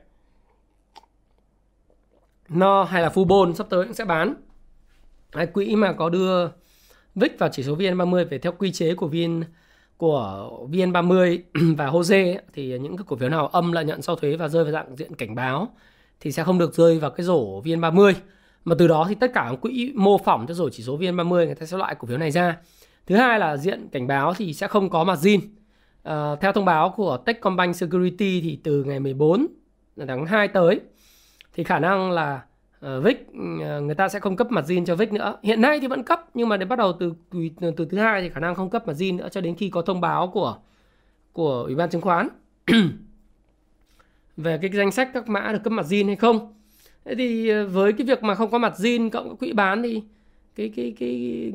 No 2.49 2.83
hay 2.83 3.01
là 3.01 3.09
Fubon 3.09 3.53
sắp 3.53 3.67
tới 3.69 3.85
cũng 3.85 3.93
sẽ 3.93 4.05
bán. 4.05 4.33
Hay 5.33 5.45
quỹ 5.47 5.75
mà 5.75 5.93
có 5.93 6.09
đưa 6.09 6.47
VIX 7.15 7.31
vào 7.37 7.49
chỉ 7.51 7.63
số 7.63 7.75
VN30 7.75 8.25
về 8.25 8.37
theo 8.37 8.51
quy 8.51 8.71
chế 8.71 8.95
của 8.95 9.07
VN 9.07 9.43
của 9.97 10.49
VN30 10.71 11.39
và 11.77 11.87
HOSE 11.87 12.41
thì 12.53 12.79
những 12.79 12.97
cái 12.97 13.03
cổ 13.07 13.15
phiếu 13.15 13.29
nào 13.29 13.47
âm 13.47 13.71
lợi 13.71 13.85
nhuận 13.85 14.01
sau 14.01 14.15
thuế 14.15 14.35
và 14.35 14.47
rơi 14.47 14.63
vào 14.63 14.73
dạng 14.73 14.95
diện 14.95 15.15
cảnh 15.15 15.35
báo 15.35 15.67
thì 16.19 16.31
sẽ 16.31 16.43
không 16.43 16.59
được 16.59 16.73
rơi 16.73 16.99
vào 16.99 17.11
cái 17.11 17.25
rổ 17.25 17.61
VN30 17.61 18.13
mà 18.65 18.75
từ 18.79 18.87
đó 18.87 19.05
thì 19.09 19.15
tất 19.15 19.31
cả 19.33 19.47
các 19.49 19.61
quỹ 19.61 19.93
mô 19.95 20.17
phỏng 20.17 20.47
cho 20.47 20.53
rồi 20.53 20.69
chỉ 20.73 20.83
số 20.83 20.97
VN30 20.97 21.45
người 21.45 21.55
ta 21.55 21.65
sẽ 21.65 21.77
loại 21.77 21.95
cổ 21.95 22.07
phiếu 22.07 22.17
này 22.17 22.31
ra 22.31 22.57
thứ 23.07 23.15
hai 23.15 23.39
là 23.39 23.57
diện 23.57 23.87
cảnh 23.91 24.07
báo 24.07 24.33
thì 24.33 24.53
sẽ 24.53 24.67
không 24.67 24.89
có 24.89 25.03
margin 25.03 25.41
à, 26.03 26.35
theo 26.41 26.51
thông 26.51 26.65
báo 26.65 26.93
của 26.97 27.17
Techcombank 27.17 27.75
Security 27.75 28.41
thì 28.41 28.59
từ 28.63 28.83
ngày 28.83 28.99
14 28.99 29.47
tháng 30.07 30.25
2 30.25 30.47
tới 30.47 30.79
thì 31.53 31.63
khả 31.63 31.79
năng 31.79 32.11
là 32.11 32.41
uh, 32.85 33.03
VIX 33.03 33.17
uh, 33.17 33.35
người 33.83 33.95
ta 33.95 34.09
sẽ 34.09 34.19
không 34.19 34.35
cấp 34.35 34.51
margin 34.51 34.85
cho 34.85 34.95
VIX 34.95 35.11
nữa. 35.11 35.37
Hiện 35.43 35.61
nay 35.61 35.79
thì 35.79 35.87
vẫn 35.87 36.03
cấp 36.03 36.21
nhưng 36.33 36.49
mà 36.49 36.57
đến 36.57 36.69
bắt 36.69 36.79
đầu 36.79 36.93
từ 36.99 37.13
từ, 37.59 37.71
từ 37.77 37.85
thứ 37.85 37.97
hai 37.97 38.21
thì 38.21 38.29
khả 38.29 38.39
năng 38.39 38.55
không 38.55 38.69
cấp 38.69 38.87
margin 38.87 39.17
nữa 39.17 39.29
cho 39.31 39.41
đến 39.41 39.55
khi 39.55 39.69
có 39.69 39.81
thông 39.81 40.01
báo 40.01 40.27
của 40.27 40.57
của 41.33 41.63
Ủy 41.63 41.75
ban 41.75 41.89
chứng 41.89 42.01
khoán 42.01 42.27
về 44.37 44.57
cái 44.61 44.71
danh 44.73 44.91
sách 44.91 45.09
các 45.13 45.29
mã 45.29 45.51
được 45.51 45.59
cấp 45.63 45.73
margin 45.73 46.07
hay 46.07 46.15
không. 46.15 46.58
Thế 47.09 47.15
thì 47.15 47.49
ờ, 47.49 47.65
với 47.65 47.93
cái 47.93 48.07
việc 48.07 48.23
mà 48.23 48.35
không 48.35 48.51
có 48.51 48.57
mặt 48.57 48.73
zin 48.77 49.09
cộng 49.09 49.37
quỹ 49.37 49.53
bán 49.53 49.83
thì 49.83 50.01
cái 50.55 50.71
cái 50.75 50.93
cái 50.99 51.51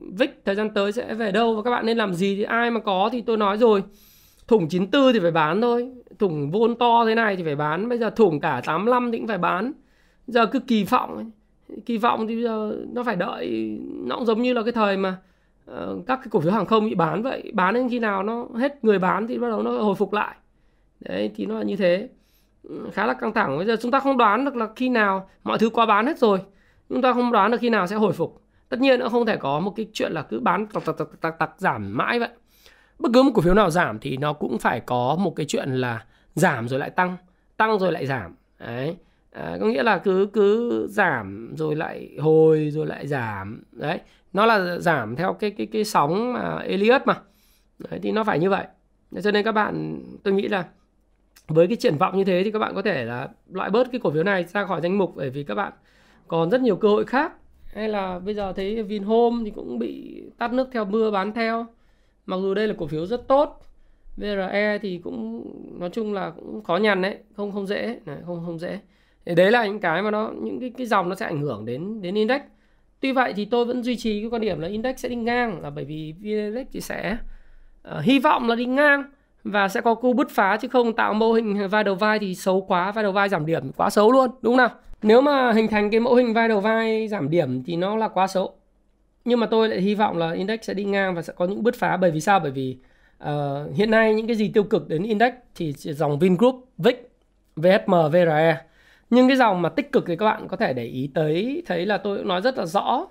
VIX 0.00 0.30
thời 0.44 0.54
gian 0.54 0.70
tới 0.70 0.92
sẽ 0.92 1.14
về 1.14 1.32
đâu 1.32 1.54
và 1.54 1.62
các 1.62 1.70
bạn 1.70 1.86
nên 1.86 1.98
làm 1.98 2.14
gì? 2.14 2.36
Thì 2.36 2.42
ai 2.42 2.70
mà 2.70 2.80
có 2.80 3.08
thì 3.12 3.20
tôi 3.20 3.36
nói 3.36 3.58
rồi. 3.58 3.82
Thủng 4.48 4.68
94 4.68 5.12
thì 5.12 5.20
phải 5.20 5.30
bán 5.30 5.60
thôi. 5.60 5.88
Thủng 6.18 6.50
vôn 6.50 6.74
to 6.74 7.04
thế 7.06 7.14
này 7.14 7.36
thì 7.36 7.42
phải 7.42 7.56
bán. 7.56 7.88
Bây 7.88 7.98
giờ 7.98 8.10
thủng 8.10 8.40
cả 8.40 8.60
85 8.66 9.12
thì 9.12 9.18
cũng 9.18 9.28
phải 9.28 9.38
bán. 9.38 9.72
Giờ 10.26 10.46
cứ 10.46 10.60
kỳ 10.60 10.84
vọng 10.84 11.30
kỳ 11.86 11.98
vọng 11.98 12.26
thì 12.26 12.34
bây 12.34 12.42
giờ 12.42 12.76
nó 12.92 13.02
phải 13.02 13.16
đợi 13.16 13.78
nó 14.04 14.16
cũng 14.16 14.26
giống 14.26 14.42
như 14.42 14.52
là 14.52 14.62
cái 14.62 14.72
thời 14.72 14.96
mà 14.96 15.16
uh, 15.70 16.06
các 16.06 16.16
cái 16.16 16.26
cổ 16.30 16.40
phiếu 16.40 16.52
hàng 16.52 16.66
không 16.66 16.86
bị 16.88 16.94
bán 16.94 17.22
vậy. 17.22 17.52
Bán 17.54 17.74
đến 17.74 17.88
khi 17.88 17.98
nào 17.98 18.22
nó 18.22 18.46
hết 18.54 18.84
người 18.84 18.98
bán 18.98 19.26
thì 19.26 19.38
bắt 19.38 19.48
đầu 19.48 19.62
nó 19.62 19.70
hồi 19.70 19.94
phục 19.94 20.12
lại. 20.12 20.34
Đấy 21.00 21.30
thì 21.36 21.46
nó 21.46 21.58
là 21.58 21.62
như 21.62 21.76
thế 21.76 22.08
khá 22.92 23.06
là 23.06 23.14
căng 23.14 23.32
thẳng. 23.32 23.56
Bây 23.56 23.66
giờ 23.66 23.76
chúng 23.82 23.90
ta 23.90 24.00
không 24.00 24.16
đoán 24.16 24.44
được 24.44 24.56
là 24.56 24.68
khi 24.76 24.88
nào 24.88 25.28
mọi 25.44 25.58
thứ 25.58 25.70
qua 25.70 25.86
bán 25.86 26.06
hết 26.06 26.18
rồi. 26.18 26.38
Chúng 26.88 27.02
ta 27.02 27.12
không 27.12 27.32
đoán 27.32 27.50
được 27.50 27.56
khi 27.60 27.70
nào 27.70 27.86
sẽ 27.86 27.96
hồi 27.96 28.12
phục. 28.12 28.42
Tất 28.68 28.80
nhiên 28.80 29.00
nó 29.00 29.08
không 29.08 29.26
thể 29.26 29.36
có 29.36 29.60
một 29.60 29.72
cái 29.76 29.86
chuyện 29.92 30.12
là 30.12 30.22
cứ 30.22 30.40
bán 30.40 30.66
tặc 30.66 30.84
tặc 30.84 30.98
tặc 30.98 31.08
tặc, 31.20 31.38
tặc 31.38 31.50
giảm 31.56 31.96
mãi 31.96 32.18
vậy. 32.18 32.28
Bất 32.98 33.10
cứ 33.14 33.22
một 33.22 33.30
cổ 33.34 33.42
phiếu 33.42 33.54
nào 33.54 33.70
giảm 33.70 33.98
thì 33.98 34.16
nó 34.16 34.32
cũng 34.32 34.58
phải 34.58 34.80
có 34.80 35.16
một 35.20 35.36
cái 35.36 35.46
chuyện 35.46 35.70
là 35.70 36.04
giảm 36.34 36.68
rồi 36.68 36.80
lại 36.80 36.90
tăng 36.90 37.16
tăng 37.56 37.78
rồi 37.78 37.92
lại 37.92 38.06
giảm. 38.06 38.34
Đấy. 38.58 38.96
À, 39.32 39.56
có 39.60 39.66
nghĩa 39.66 39.82
là 39.82 39.98
cứ 39.98 40.28
cứ 40.32 40.86
giảm 40.90 41.54
rồi 41.56 41.76
lại 41.76 42.10
hồi 42.20 42.70
rồi 42.72 42.86
lại 42.86 43.06
giảm. 43.06 43.62
Đấy. 43.72 44.00
Nó 44.32 44.46
là 44.46 44.78
giảm 44.78 45.16
theo 45.16 45.32
cái 45.32 45.50
cái 45.50 45.66
cái 45.66 45.84
sóng 45.84 46.32
mà 46.32 46.58
Elliott 46.58 47.06
mà. 47.06 47.14
Đấy, 47.78 48.00
thì 48.02 48.12
nó 48.12 48.24
phải 48.24 48.38
như 48.38 48.50
vậy. 48.50 48.64
Cho 49.22 49.30
nên 49.30 49.44
các 49.44 49.52
bạn 49.52 50.02
tôi 50.22 50.34
nghĩ 50.34 50.48
là 50.48 50.64
với 51.48 51.66
cái 51.66 51.76
triển 51.76 51.96
vọng 51.96 52.18
như 52.18 52.24
thế 52.24 52.42
thì 52.44 52.50
các 52.50 52.58
bạn 52.58 52.74
có 52.74 52.82
thể 52.82 53.04
là 53.04 53.28
loại 53.50 53.70
bớt 53.70 53.92
cái 53.92 54.00
cổ 54.00 54.10
phiếu 54.10 54.22
này 54.22 54.44
ra 54.44 54.66
khỏi 54.66 54.80
danh 54.80 54.98
mục 54.98 55.12
bởi 55.16 55.30
vì 55.30 55.44
các 55.44 55.54
bạn 55.54 55.72
còn 56.28 56.50
rất 56.50 56.60
nhiều 56.60 56.76
cơ 56.76 56.88
hội 56.88 57.04
khác. 57.04 57.32
Hay 57.64 57.88
là 57.88 58.18
bây 58.18 58.34
giờ 58.34 58.52
thấy 58.52 58.82
Vinhome 58.82 59.44
thì 59.44 59.50
cũng 59.50 59.78
bị 59.78 60.22
tắt 60.38 60.52
nước 60.52 60.68
theo 60.72 60.84
mưa 60.84 61.10
bán 61.10 61.32
theo. 61.32 61.66
Mặc 62.26 62.36
dù 62.40 62.54
đây 62.54 62.68
là 62.68 62.74
cổ 62.78 62.86
phiếu 62.86 63.06
rất 63.06 63.28
tốt 63.28 63.62
VRE 64.16 64.78
thì 64.82 64.98
cũng 65.04 65.44
nói 65.80 65.90
chung 65.92 66.12
là 66.12 66.30
cũng 66.30 66.64
khó 66.64 66.76
nhằn 66.76 67.02
đấy 67.02 67.18
không 67.36 67.52
không 67.52 67.66
dễ 67.66 67.98
này, 68.06 68.16
không 68.26 68.42
không 68.46 68.58
dễ. 68.58 68.80
Thì 69.26 69.34
đấy 69.34 69.50
là 69.50 69.66
những 69.66 69.80
cái 69.80 70.02
mà 70.02 70.10
nó 70.10 70.32
những 70.42 70.60
cái 70.60 70.72
cái 70.78 70.86
dòng 70.86 71.08
nó 71.08 71.14
sẽ 71.14 71.26
ảnh 71.26 71.40
hưởng 71.40 71.64
đến 71.64 72.02
đến 72.02 72.14
index. 72.14 72.40
Tuy 73.00 73.12
vậy 73.12 73.32
thì 73.36 73.44
tôi 73.44 73.64
vẫn 73.64 73.82
duy 73.82 73.96
trì 73.96 74.20
cái 74.20 74.30
quan 74.30 74.42
điểm 74.42 74.60
là 74.60 74.68
index 74.68 74.96
sẽ 74.98 75.08
đi 75.08 75.16
ngang 75.16 75.60
là 75.62 75.70
bởi 75.70 75.84
vì 75.84 76.14
index 76.22 76.66
thì 76.72 76.80
sẽ 76.80 77.16
uh, 77.88 78.02
hy 78.02 78.18
vọng 78.18 78.48
là 78.48 78.54
đi 78.54 78.66
ngang 78.66 79.04
và 79.44 79.68
sẽ 79.68 79.80
có 79.80 79.94
cú 79.94 80.12
bứt 80.12 80.30
phá 80.30 80.56
chứ 80.56 80.68
không 80.68 80.92
tạo 80.92 81.14
mô 81.14 81.32
hình 81.32 81.68
vai 81.68 81.84
đầu 81.84 81.94
vai 81.94 82.18
thì 82.18 82.34
xấu 82.34 82.60
quá 82.60 82.92
vai 82.92 83.04
đầu 83.04 83.12
vai 83.12 83.28
giảm 83.28 83.46
điểm 83.46 83.72
quá 83.76 83.90
xấu 83.90 84.12
luôn 84.12 84.30
đúng 84.42 84.56
không 84.56 84.56
nào? 84.56 84.70
Nếu 85.02 85.20
mà 85.20 85.52
hình 85.52 85.68
thành 85.68 85.90
cái 85.90 86.00
mẫu 86.00 86.14
hình 86.14 86.34
vai 86.34 86.48
đầu 86.48 86.60
vai 86.60 87.08
giảm 87.08 87.30
điểm 87.30 87.62
thì 87.64 87.76
nó 87.76 87.96
là 87.96 88.08
quá 88.08 88.26
xấu. 88.26 88.54
Nhưng 89.24 89.40
mà 89.40 89.46
tôi 89.46 89.68
lại 89.68 89.80
hy 89.80 89.94
vọng 89.94 90.18
là 90.18 90.32
index 90.32 90.60
sẽ 90.62 90.74
đi 90.74 90.84
ngang 90.84 91.14
và 91.14 91.22
sẽ 91.22 91.32
có 91.36 91.46
những 91.46 91.62
bứt 91.62 91.74
phá. 91.74 91.96
Bởi 91.96 92.10
vì 92.10 92.20
sao? 92.20 92.40
Bởi 92.40 92.50
vì 92.50 92.78
uh, 93.24 93.28
hiện 93.74 93.90
nay 93.90 94.14
những 94.14 94.26
cái 94.26 94.36
gì 94.36 94.50
tiêu 94.54 94.64
cực 94.64 94.88
đến 94.88 95.02
index 95.02 95.32
thì 95.54 95.72
dòng 95.72 96.18
Vingroup, 96.18 96.68
vic 96.78 97.10
vhm 97.56 97.94
VRE 98.12 98.60
nhưng 99.10 99.28
cái 99.28 99.36
dòng 99.36 99.62
mà 99.62 99.68
tích 99.68 99.92
cực 99.92 100.04
thì 100.06 100.16
các 100.16 100.24
bạn 100.24 100.48
có 100.48 100.56
thể 100.56 100.72
để 100.72 100.84
ý 100.84 101.10
tới 101.14 101.62
thấy 101.66 101.86
là 101.86 101.98
tôi 101.98 102.18
cũng 102.18 102.28
nói 102.28 102.40
rất 102.40 102.58
là 102.58 102.66
rõ. 102.66 103.06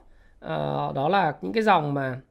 Uh, 0.46 0.96
đó 0.96 1.10
là 1.10 1.34
những 1.42 1.54
cái 1.54 1.64
dòng 1.64 1.94
mà 1.94 2.22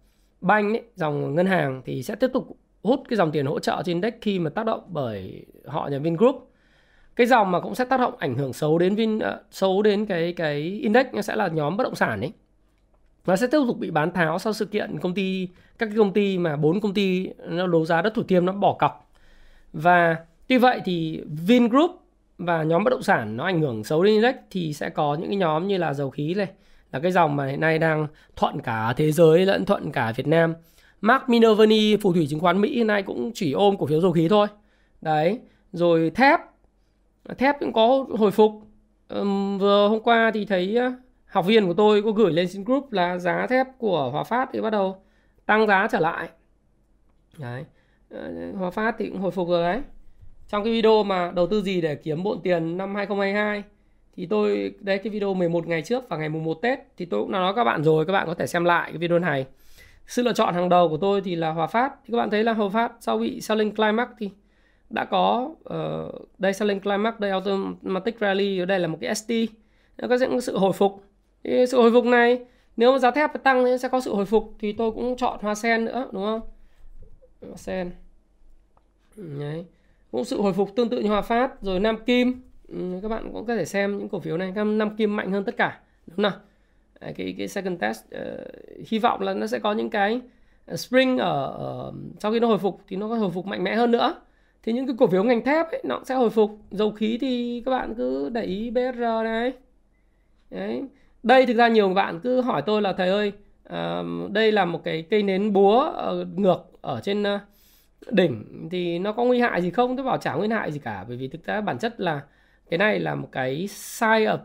banh 0.40 0.72
ấy, 0.72 0.82
dòng 0.94 1.34
ngân 1.34 1.46
hàng 1.46 1.82
thì 1.84 2.02
sẽ 2.02 2.14
tiếp 2.14 2.30
tục 2.32 2.56
hút 2.82 3.02
cái 3.08 3.16
dòng 3.16 3.32
tiền 3.32 3.46
hỗ 3.46 3.58
trợ 3.58 3.82
trên 3.84 3.96
index 3.96 4.14
khi 4.20 4.38
mà 4.38 4.50
tác 4.50 4.66
động 4.66 4.82
bởi 4.88 5.46
họ 5.66 5.88
nhà 5.88 5.98
Vingroup. 5.98 6.50
Cái 7.16 7.26
dòng 7.26 7.50
mà 7.50 7.60
cũng 7.60 7.74
sẽ 7.74 7.84
tác 7.84 8.00
động 8.00 8.14
ảnh 8.18 8.34
hưởng 8.34 8.52
xấu 8.52 8.78
đến 8.78 8.94
Vin 8.94 9.16
uh, 9.16 9.22
xấu 9.50 9.82
đến 9.82 10.06
cái 10.06 10.32
cái 10.32 10.60
index 10.60 11.06
nó 11.12 11.22
sẽ 11.22 11.36
là 11.36 11.48
nhóm 11.48 11.76
bất 11.76 11.84
động 11.84 11.94
sản 11.94 12.20
ấy. 12.20 12.32
Nó 13.26 13.36
sẽ 13.36 13.46
tiếp 13.46 13.58
tục 13.66 13.78
bị 13.78 13.90
bán 13.90 14.12
tháo 14.12 14.38
sau 14.38 14.52
sự 14.52 14.64
kiện 14.64 14.98
công 14.98 15.14
ty 15.14 15.48
các 15.78 15.86
cái 15.86 15.98
công 15.98 16.12
ty 16.12 16.38
mà 16.38 16.56
bốn 16.56 16.80
công 16.80 16.94
ty 16.94 17.28
nó 17.48 17.66
đấu 17.66 17.84
giá 17.84 18.02
đất 18.02 18.14
thủ 18.14 18.22
thiêm 18.22 18.46
nó 18.46 18.52
bỏ 18.52 18.76
cọc. 18.78 19.10
Và 19.72 20.16
tuy 20.48 20.58
vậy 20.58 20.80
thì 20.84 21.22
Vingroup 21.46 21.90
và 22.38 22.62
nhóm 22.62 22.84
bất 22.84 22.90
động 22.90 23.02
sản 23.02 23.36
nó 23.36 23.44
ảnh 23.44 23.60
hưởng 23.60 23.84
xấu 23.84 24.02
đến 24.02 24.14
index 24.14 24.34
thì 24.50 24.72
sẽ 24.72 24.90
có 24.90 25.14
những 25.14 25.28
cái 25.28 25.36
nhóm 25.36 25.68
như 25.68 25.78
là 25.78 25.94
dầu 25.94 26.10
khí 26.10 26.34
này 26.34 26.48
là 26.92 27.00
cái 27.00 27.12
dòng 27.12 27.36
mà 27.36 27.46
hiện 27.46 27.60
nay 27.60 27.78
đang 27.78 28.06
thuận 28.36 28.60
cả 28.60 28.94
thế 28.96 29.12
giới 29.12 29.46
lẫn 29.46 29.64
thuận 29.64 29.92
cả 29.92 30.12
Việt 30.16 30.26
Nam. 30.26 30.54
Mark 31.00 31.28
Minervini 31.28 31.96
phù 31.96 32.12
thủy 32.12 32.26
chứng 32.30 32.40
khoán 32.40 32.60
Mỹ 32.60 32.76
hiện 32.76 32.86
nay 32.86 33.02
cũng 33.02 33.30
chỉ 33.34 33.52
ôm 33.52 33.76
cổ 33.78 33.86
phiếu 33.86 34.00
dầu 34.00 34.12
khí 34.12 34.28
thôi. 34.28 34.46
Đấy 35.00 35.40
rồi 35.72 36.10
thép. 36.10 36.40
Thép 37.38 37.60
cũng 37.60 37.72
có 37.72 38.06
hồi 38.18 38.30
phục. 38.30 38.52
Um, 39.08 39.58
vừa 39.58 39.88
hôm 39.88 40.00
qua 40.00 40.30
thì 40.34 40.44
thấy 40.44 40.76
ờ, 40.76 40.92
học 41.26 41.46
viên 41.46 41.66
của 41.66 41.74
tôi 41.74 42.02
có 42.02 42.10
gửi 42.10 42.32
lên 42.32 42.48
xin 42.48 42.64
group 42.64 42.92
là 42.92 43.18
giá 43.18 43.46
thép 43.46 43.66
của 43.78 44.10
Hòa 44.10 44.24
Phát 44.24 44.48
thì 44.52 44.60
bắt 44.60 44.70
đầu 44.70 45.02
tăng 45.46 45.66
giá 45.66 45.88
trở 45.90 46.00
lại. 46.00 46.28
Đấy 47.38 47.64
ờ, 48.10 48.32
Hòa 48.58 48.70
Phát 48.70 48.94
thì 48.98 49.08
cũng 49.08 49.20
hồi 49.20 49.30
phục 49.30 49.48
rồi 49.48 49.62
đấy. 49.62 49.82
Trong 50.48 50.64
cái 50.64 50.72
video 50.72 51.02
mà 51.02 51.32
đầu 51.34 51.46
tư 51.46 51.62
gì 51.62 51.80
để 51.80 51.94
kiếm 51.94 52.22
bộn 52.22 52.38
tiền 52.42 52.76
năm 52.76 52.94
2022 52.94 53.62
thì 54.16 54.26
tôi 54.26 54.74
đây 54.80 54.98
cái 54.98 55.10
video 55.10 55.34
11 55.34 55.66
ngày 55.66 55.82
trước 55.82 56.08
và 56.08 56.16
ngày 56.16 56.28
mùng 56.28 56.44
1 56.44 56.54
Tết 56.62 56.78
thì 56.96 57.04
tôi 57.04 57.20
cũng 57.20 57.32
đã 57.32 57.38
nói 57.38 57.52
các 57.56 57.64
bạn 57.64 57.84
rồi 57.84 58.06
các 58.06 58.12
bạn 58.12 58.26
có 58.26 58.34
thể 58.34 58.46
xem 58.46 58.64
lại 58.64 58.90
cái 58.90 58.98
video 58.98 59.18
này 59.18 59.46
sự 60.08 60.22
lựa 60.22 60.32
chọn 60.32 60.54
hàng 60.54 60.68
đầu 60.68 60.88
của 60.88 60.96
tôi 60.96 61.20
thì 61.20 61.36
là 61.36 61.50
Hòa 61.50 61.66
Phát. 61.66 61.92
Thì 62.04 62.12
các 62.12 62.18
bạn 62.18 62.30
thấy 62.30 62.44
là 62.44 62.52
Hòa 62.52 62.68
Phát 62.68 62.92
sau 63.00 63.18
bị 63.18 63.40
selling 63.40 63.74
climax 63.74 64.08
thì 64.18 64.30
đã 64.90 65.04
có 65.04 65.50
uh, 65.74 66.28
đây 66.38 66.52
selling 66.52 66.80
climax 66.80 67.14
đây 67.18 67.30
automatic 67.30 68.16
rally 68.20 68.64
đây 68.66 68.78
là 68.78 68.88
một 68.88 68.98
cái 69.00 69.14
ST 69.14 69.32
nó 69.98 70.08
có 70.08 70.16
những 70.20 70.40
sự 70.40 70.58
hồi 70.58 70.72
phục. 70.72 71.04
Thì 71.44 71.66
sự 71.66 71.76
hồi 71.76 71.92
phục 71.92 72.04
này 72.04 72.44
nếu 72.76 72.92
mà 72.92 72.98
giá 72.98 73.10
thép 73.10 73.42
tăng 73.42 73.64
thì 73.64 73.78
sẽ 73.78 73.88
có 73.88 74.00
sự 74.00 74.14
hồi 74.14 74.26
phục. 74.26 74.54
Thì 74.58 74.72
tôi 74.72 74.92
cũng 74.92 75.16
chọn 75.16 75.38
hoa 75.42 75.54
sen 75.54 75.84
nữa 75.84 76.08
đúng 76.12 76.24
không? 76.24 76.40
Hoa 77.40 77.56
sen. 77.56 77.90
Đấy. 79.16 79.64
Cũng 80.10 80.24
sự 80.24 80.40
hồi 80.40 80.52
phục 80.52 80.76
tương 80.76 80.88
tự 80.88 81.00
như 81.00 81.08
hòa 81.08 81.22
phát. 81.22 81.62
Rồi 81.62 81.80
nam 81.80 81.96
kim. 82.06 82.42
Ừ, 82.68 82.98
các 83.02 83.08
bạn 83.08 83.32
cũng 83.32 83.46
có 83.46 83.56
thể 83.56 83.64
xem 83.64 83.98
những 83.98 84.08
cổ 84.08 84.20
phiếu 84.20 84.36
này. 84.36 84.52
Nam 84.64 84.96
kim 84.96 85.16
mạnh 85.16 85.32
hơn 85.32 85.44
tất 85.44 85.56
cả. 85.56 85.80
Đúng 86.06 86.16
không 86.16 86.22
nào? 86.22 86.32
Cái 87.00 87.34
cái 87.38 87.48
second 87.48 87.80
test 87.80 88.04
uh, 88.04 88.88
hy 88.88 88.98
vọng 88.98 89.20
là 89.20 89.34
nó 89.34 89.46
sẽ 89.46 89.58
có 89.58 89.72
những 89.72 89.90
cái 89.90 90.20
ờ, 90.66 90.76
spring 90.76 91.18
ở, 91.18 91.46
ở 91.46 91.92
sau 92.20 92.32
khi 92.32 92.40
nó 92.40 92.46
hồi 92.46 92.58
phục 92.58 92.80
thì 92.88 92.96
nó 92.96 93.08
có 93.08 93.14
hồi 93.14 93.30
phục 93.30 93.46
mạnh 93.46 93.64
mẽ 93.64 93.74
hơn 93.74 93.90
nữa. 93.90 94.14
Thì 94.62 94.72
những 94.72 94.86
cái 94.86 94.96
cổ 94.98 95.06
phiếu 95.06 95.24
ngành 95.24 95.44
thép 95.44 95.70
ấy, 95.70 95.82
nó 95.84 96.00
sẽ 96.04 96.14
hồi 96.14 96.30
phục. 96.30 96.58
Dầu 96.70 96.90
khí 96.92 97.18
thì 97.20 97.62
các 97.66 97.70
bạn 97.70 97.94
cứ 97.94 98.28
để 98.28 98.42
ý 98.42 98.70
BR 98.70 99.00
này. 99.24 99.52
Đấy. 100.50 100.84
Đây 101.22 101.46
thực 101.46 101.56
ra 101.56 101.68
nhiều 101.68 101.88
bạn 101.94 102.20
cứ 102.20 102.40
hỏi 102.40 102.62
tôi 102.66 102.82
là 102.82 102.92
thầy 102.92 103.08
ơi 103.08 103.32
uh, 103.68 104.30
đây 104.32 104.52
là 104.52 104.64
một 104.64 104.84
cái 104.84 105.02
cây 105.10 105.22
nến 105.22 105.52
búa 105.52 105.92
uh, 106.20 106.38
ngược 106.38 106.58
ở 106.80 107.00
trên 107.00 107.22
uh, 107.22 107.40
đỉnh 108.10 108.68
thì 108.70 108.98
nó 108.98 109.12
có 109.12 109.24
nguy 109.24 109.40
hại 109.40 109.62
gì 109.62 109.70
không? 109.70 109.96
Tôi 109.96 110.06
bảo 110.06 110.18
chả 110.18 110.34
nguy 110.34 110.48
hại 110.48 110.72
gì 110.72 110.78
cả 110.78 111.04
bởi 111.08 111.16
vì 111.16 111.28
thực 111.28 111.44
ra 111.44 111.60
bản 111.60 111.78
chất 111.78 112.00
là 112.00 112.20
cái 112.70 112.78
này 112.78 113.00
là 113.00 113.14
một 113.14 113.28
cái 113.32 113.66
sign 113.68 114.28
of 114.28 114.38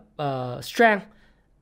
uh, 0.57 0.63
strength 0.63 1.05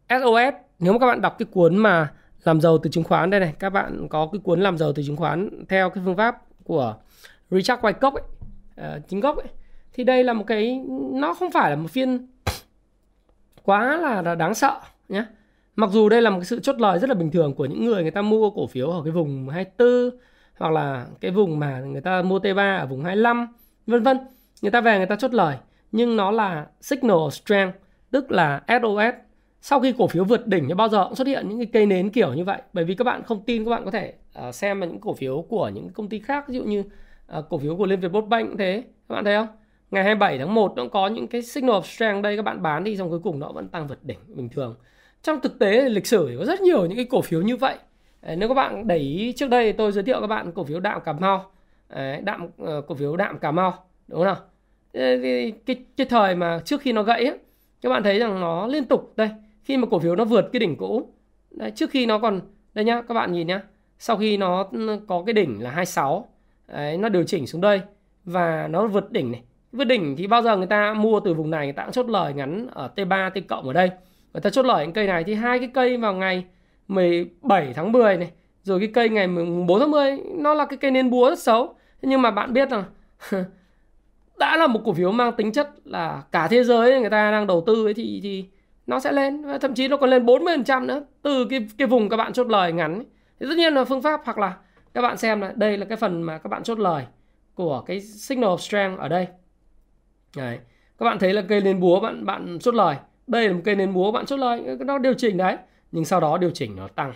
SOS 0.09 0.53
nếu 0.81 0.93
mà 0.93 0.99
các 0.99 1.05
bạn 1.05 1.21
đọc 1.21 1.35
cái 1.39 1.45
cuốn 1.51 1.77
mà 1.77 2.11
làm 2.43 2.61
giàu 2.61 2.77
từ 2.77 2.89
chứng 2.89 3.03
khoán 3.03 3.29
đây 3.29 3.39
này 3.39 3.53
các 3.59 3.69
bạn 3.69 4.07
có 4.09 4.29
cái 4.31 4.39
cuốn 4.43 4.61
làm 4.61 4.77
giàu 4.77 4.93
từ 4.93 5.03
chứng 5.03 5.15
khoán 5.15 5.65
theo 5.69 5.89
cái 5.89 6.03
phương 6.05 6.17
pháp 6.17 6.41
của 6.63 6.95
Richard 7.51 7.81
Wyckoff 7.81 8.11
ấy, 8.11 8.23
uh, 8.97 9.07
chính 9.07 9.19
gốc 9.19 9.37
ấy 9.37 9.47
thì 9.93 10.03
đây 10.03 10.23
là 10.23 10.33
một 10.33 10.43
cái 10.47 10.81
nó 11.11 11.33
không 11.33 11.51
phải 11.51 11.69
là 11.69 11.75
một 11.75 11.91
phiên 11.91 12.27
quá 13.63 13.97
là, 13.97 14.21
là 14.21 14.35
đáng 14.35 14.53
sợ 14.53 14.79
nhé 15.09 15.25
mặc 15.75 15.89
dù 15.93 16.09
đây 16.09 16.21
là 16.21 16.29
một 16.29 16.37
cái 16.37 16.45
sự 16.45 16.59
chốt 16.59 16.79
lời 16.79 16.99
rất 16.99 17.09
là 17.09 17.15
bình 17.15 17.31
thường 17.31 17.53
của 17.53 17.65
những 17.65 17.85
người 17.85 18.01
người 18.01 18.11
ta 18.11 18.21
mua 18.21 18.49
cổ 18.49 18.67
phiếu 18.67 18.89
ở 18.89 19.01
cái 19.03 19.11
vùng 19.11 19.49
24 19.49 20.19
hoặc 20.57 20.73
là 20.73 21.05
cái 21.21 21.31
vùng 21.31 21.59
mà 21.59 21.79
người 21.79 22.01
ta 22.01 22.21
mua 22.21 22.39
T3 22.39 22.79
ở 22.79 22.85
vùng 22.85 23.03
25 23.03 23.47
vân 23.87 24.03
vân. 24.03 24.17
Người 24.61 24.71
ta 24.71 24.81
về 24.81 24.97
người 24.97 25.05
ta 25.05 25.15
chốt 25.15 25.33
lời 25.33 25.57
nhưng 25.91 26.17
nó 26.17 26.31
là 26.31 26.67
signal 26.81 27.29
strength 27.31 27.75
tức 28.11 28.31
là 28.31 28.61
SOS 28.67 29.30
sau 29.61 29.79
khi 29.79 29.93
cổ 29.97 30.07
phiếu 30.07 30.23
vượt 30.23 30.47
đỉnh 30.47 30.67
thì 30.67 30.73
bao 30.73 30.89
giờ 30.89 31.05
cũng 31.05 31.15
xuất 31.15 31.27
hiện 31.27 31.49
những 31.49 31.57
cái 31.57 31.67
cây 31.73 31.85
nến 31.85 32.09
kiểu 32.09 32.33
như 32.33 32.43
vậy. 32.43 32.61
Bởi 32.73 32.85
vì 32.85 32.95
các 32.95 33.03
bạn 33.03 33.23
không 33.23 33.43
tin 33.45 33.65
các 33.65 33.71
bạn 33.71 33.85
có 33.85 33.91
thể 33.91 34.13
uh, 34.47 34.55
xem 34.55 34.81
là 34.81 34.87
những 34.87 34.99
cổ 34.99 35.13
phiếu 35.13 35.45
của 35.49 35.69
những 35.69 35.89
công 35.89 36.09
ty 36.09 36.19
khác. 36.19 36.47
Ví 36.47 36.55
dụ 36.55 36.63
như 36.63 36.79
uh, 37.37 37.45
cổ 37.49 37.57
phiếu 37.57 37.75
của 37.75 37.85
Liên 37.85 37.99
Việt 37.99 38.11
Bank 38.27 38.47
cũng 38.47 38.57
thế. 38.57 38.83
Các 39.09 39.15
bạn 39.15 39.25
thấy 39.25 39.35
không? 39.35 39.47
Ngày 39.91 40.03
27 40.03 40.37
tháng 40.37 40.53
1 40.53 40.73
nó 40.75 40.87
có 40.87 41.07
những 41.07 41.27
cái 41.27 41.41
signal 41.41 41.75
of 41.75 41.81
strength 41.81 42.23
đây. 42.23 42.35
Các 42.35 42.41
bạn 42.41 42.61
bán 42.61 42.83
đi 42.83 42.97
xong 42.97 43.09
cuối 43.09 43.19
cùng 43.19 43.39
nó 43.39 43.51
vẫn 43.51 43.67
tăng 43.67 43.87
vượt 43.87 44.03
đỉnh 44.03 44.19
bình 44.27 44.49
thường. 44.49 44.75
Trong 45.23 45.41
thực 45.41 45.59
tế 45.59 45.89
lịch 45.89 46.07
sử 46.07 46.35
có 46.39 46.45
rất 46.45 46.61
nhiều 46.61 46.85
những 46.85 46.95
cái 46.95 47.05
cổ 47.05 47.21
phiếu 47.21 47.41
như 47.41 47.57
vậy. 47.57 47.75
Nếu 48.37 48.47
các 48.47 48.53
bạn 48.53 48.87
để 48.87 48.97
ý 48.97 49.33
trước 49.33 49.49
đây 49.49 49.73
tôi 49.73 49.91
giới 49.91 50.03
thiệu 50.03 50.21
các 50.21 50.27
bạn 50.27 50.51
cổ 50.51 50.63
phiếu 50.63 50.79
đạm 50.79 51.01
cà 51.01 51.13
mau. 51.13 51.51
Đạm 52.23 52.47
ờ, 52.57 52.81
cổ 52.81 52.95
phiếu 52.95 53.15
đạm 53.15 53.39
cà 53.39 53.51
mau 53.51 53.73
đúng 54.07 54.23
không 54.23 54.37
cái, 54.93 55.53
cái, 55.65 55.75
cái 55.97 56.07
thời 56.09 56.35
mà 56.35 56.59
trước 56.65 56.81
khi 56.81 56.93
nó 56.93 57.03
gãy 57.03 57.25
ấy, 57.25 57.37
các 57.81 57.89
bạn 57.89 58.03
thấy 58.03 58.19
rằng 58.19 58.41
nó 58.41 58.67
liên 58.67 58.85
tục 58.85 59.13
đây 59.15 59.29
khi 59.63 59.77
mà 59.77 59.87
cổ 59.91 59.99
phiếu 59.99 60.15
nó 60.15 60.25
vượt 60.25 60.49
cái 60.53 60.59
đỉnh 60.59 60.75
cũ 60.75 61.09
đấy, 61.51 61.71
trước 61.71 61.89
khi 61.89 62.05
nó 62.05 62.19
còn 62.19 62.41
đây 62.73 62.85
nhá 62.85 63.01
các 63.01 63.13
bạn 63.13 63.31
nhìn 63.31 63.47
nhá 63.47 63.61
sau 63.99 64.17
khi 64.17 64.37
nó 64.37 64.67
ừ, 64.71 64.99
có 65.07 65.23
cái 65.25 65.33
đỉnh 65.33 65.63
là 65.63 65.69
26 65.69 66.29
đấy, 66.67 66.97
nó 66.97 67.09
điều 67.09 67.23
chỉnh 67.23 67.47
xuống 67.47 67.61
đây 67.61 67.81
và 68.25 68.67
nó 68.67 68.87
vượt 68.87 69.11
đỉnh 69.11 69.31
này. 69.31 69.41
Vượt 69.71 69.83
đỉnh 69.83 70.15
thì 70.17 70.27
bao 70.27 70.41
giờ 70.41 70.57
người 70.57 70.67
ta 70.67 70.93
mua 70.93 71.19
từ 71.19 71.33
vùng 71.33 71.49
này 71.49 71.65
người 71.65 71.73
ta 71.73 71.83
cũng 71.83 71.91
chốt 71.91 72.09
lời 72.09 72.33
ngắn 72.33 72.67
ở 72.71 72.89
T3 72.95 73.29
T 73.29 73.47
cộng 73.47 73.67
ở 73.67 73.73
đây. 73.73 73.89
Người 74.33 74.41
ta 74.41 74.49
chốt 74.49 74.65
lời 74.65 74.85
những 74.85 74.93
cây 74.93 75.07
này 75.07 75.23
thì 75.23 75.33
hai 75.33 75.59
cái 75.59 75.69
cây 75.73 75.97
vào 75.97 76.13
ngày 76.13 76.45
17 76.87 77.73
tháng 77.73 77.91
10 77.91 78.17
này 78.17 78.31
rồi 78.63 78.79
cái 78.79 78.89
cây 78.93 79.09
ngày 79.09 79.27
4 79.67 79.79
tháng 79.79 79.91
10 79.91 80.17
nó 80.37 80.53
là 80.53 80.65
cái 80.65 80.77
cây 80.77 80.91
nến 80.91 81.09
búa 81.09 81.29
rất 81.29 81.39
xấu. 81.39 81.75
Nhưng 82.01 82.21
mà 82.21 82.31
bạn 82.31 82.53
biết 82.53 82.69
rằng 82.69 82.83
đã 84.39 84.57
là 84.57 84.67
một 84.67 84.81
cổ 84.85 84.93
phiếu 84.93 85.11
mang 85.11 85.33
tính 85.37 85.51
chất 85.51 85.69
là 85.85 86.23
cả 86.31 86.47
thế 86.47 86.63
giới 86.63 86.99
người 86.99 87.09
ta 87.09 87.31
đang 87.31 87.47
đầu 87.47 87.63
tư 87.67 87.87
ấy 87.87 87.93
thì 87.93 88.19
thì 88.23 88.45
nó 88.87 88.99
sẽ 88.99 89.11
lên 89.11 89.43
thậm 89.61 89.73
chí 89.73 89.87
nó 89.87 89.97
còn 89.97 90.09
lên 90.09 90.25
40% 90.25 90.85
nữa 90.85 91.03
từ 91.21 91.45
cái 91.49 91.67
cái 91.77 91.87
vùng 91.87 92.09
các 92.09 92.17
bạn 92.17 92.33
chốt 92.33 92.47
lời 92.47 92.73
ngắn 92.73 92.93
ấy. 92.93 93.05
thì 93.39 93.45
tất 93.49 93.55
nhiên 93.57 93.73
là 93.73 93.83
phương 93.83 94.01
pháp 94.01 94.21
hoặc 94.23 94.37
là 94.37 94.57
các 94.93 95.01
bạn 95.01 95.17
xem 95.17 95.41
là 95.41 95.53
đây 95.55 95.77
là 95.77 95.85
cái 95.85 95.97
phần 95.97 96.21
mà 96.21 96.37
các 96.37 96.47
bạn 96.47 96.63
chốt 96.63 96.79
lời 96.79 97.05
của 97.53 97.81
cái 97.81 98.01
signal 98.01 98.49
of 98.49 98.57
strength 98.57 98.99
ở 98.99 99.07
đây. 99.07 99.27
Đấy. 100.35 100.59
các 100.97 101.05
bạn 101.05 101.19
thấy 101.19 101.33
là 101.33 101.41
cây 101.41 101.61
nến 101.61 101.79
búa 101.79 101.99
bạn 101.99 102.25
bạn 102.25 102.59
chốt 102.59 102.75
lời. 102.75 102.95
Đây 103.27 103.47
là 103.47 103.53
một 103.53 103.61
cây 103.63 103.75
nến 103.75 103.93
búa 103.93 104.11
bạn 104.11 104.25
chốt 104.25 104.37
lời 104.37 104.77
nó 104.79 104.97
điều 104.97 105.13
chỉnh 105.13 105.37
đấy 105.37 105.57
nhưng 105.91 106.05
sau 106.05 106.19
đó 106.19 106.37
điều 106.37 106.51
chỉnh 106.51 106.75
nó 106.75 106.87
tăng. 106.87 107.13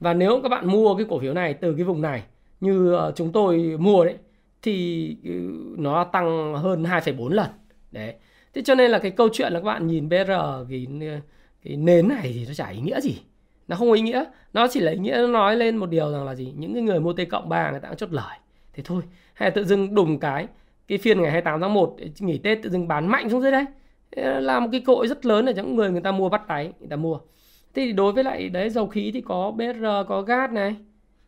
Và 0.00 0.14
nếu 0.14 0.40
các 0.42 0.48
bạn 0.48 0.66
mua 0.66 0.94
cái 0.94 1.06
cổ 1.08 1.20
phiếu 1.20 1.34
này 1.34 1.54
từ 1.54 1.74
cái 1.74 1.84
vùng 1.84 2.02
này 2.02 2.22
như 2.60 2.92
ờ, 2.92 3.12
chúng 3.16 3.32
tôi 3.32 3.76
mua 3.78 4.04
đấy 4.04 4.16
thì 4.62 5.16
ừ, 5.24 5.30
nó 5.78 6.04
tăng 6.04 6.54
hơn 6.54 6.82
2,4 6.82 7.28
lần. 7.28 7.46
Đấy 7.92 8.14
thế 8.56 8.62
cho 8.62 8.74
nên 8.74 8.90
là 8.90 8.98
cái 8.98 9.10
câu 9.10 9.28
chuyện 9.32 9.52
là 9.52 9.60
các 9.60 9.64
bạn 9.64 9.86
nhìn 9.86 10.08
BR 10.08 10.30
cái, 10.70 10.86
cái 11.64 11.76
nến 11.76 12.08
này 12.08 12.32
thì 12.34 12.44
nó 12.46 12.54
chả 12.54 12.68
ý 12.68 12.80
nghĩa 12.80 13.00
gì. 13.00 13.18
Nó 13.68 13.76
không 13.76 13.88
có 13.88 13.94
ý 13.94 14.02
nghĩa. 14.02 14.24
Nó 14.52 14.66
chỉ 14.70 14.80
là 14.80 14.92
ý 14.92 14.98
nghĩa 14.98 15.16
nó 15.16 15.26
nói 15.26 15.56
lên 15.56 15.76
một 15.76 15.90
điều 15.90 16.12
rằng 16.12 16.24
là 16.24 16.34
gì? 16.34 16.52
Những 16.56 16.74
cái 16.74 16.82
người 16.82 17.00
mua 17.00 17.12
T 17.12 17.16
cộng 17.30 17.48
3 17.48 17.70
người 17.70 17.80
ta 17.80 17.88
cũng 17.88 17.96
chốt 17.96 18.12
lời. 18.12 18.38
Thế 18.72 18.82
thôi. 18.86 19.02
Hay 19.34 19.50
là 19.50 19.54
tự 19.54 19.64
dưng 19.64 19.94
đùng 19.94 20.18
cái 20.18 20.46
cái 20.88 20.98
phiên 20.98 21.22
ngày 21.22 21.30
28 21.30 21.60
tháng 21.60 21.74
1 21.74 21.96
nghỉ 22.18 22.38
Tết 22.38 22.62
tự 22.62 22.70
dưng 22.70 22.88
bán 22.88 23.06
mạnh 23.06 23.30
xuống 23.30 23.42
dưới 23.42 23.50
đây 23.50 23.64
là 24.40 24.60
một 24.60 24.68
cái 24.72 24.80
cội 24.80 25.08
rất 25.08 25.26
lớn 25.26 25.44
để 25.44 25.52
cho 25.56 25.62
những 25.62 25.76
người 25.76 25.90
người 25.90 26.00
ta 26.00 26.12
mua 26.12 26.28
bắt 26.28 26.48
đáy 26.48 26.72
người 26.80 26.88
ta 26.88 26.96
mua. 26.96 27.18
Thì 27.74 27.92
đối 27.92 28.12
với 28.12 28.24
lại 28.24 28.48
đấy 28.48 28.70
dầu 28.70 28.86
khí 28.86 29.10
thì 29.14 29.20
có 29.20 29.50
BR 29.50 29.86
có 30.08 30.22
gas 30.22 30.50
này. 30.50 30.76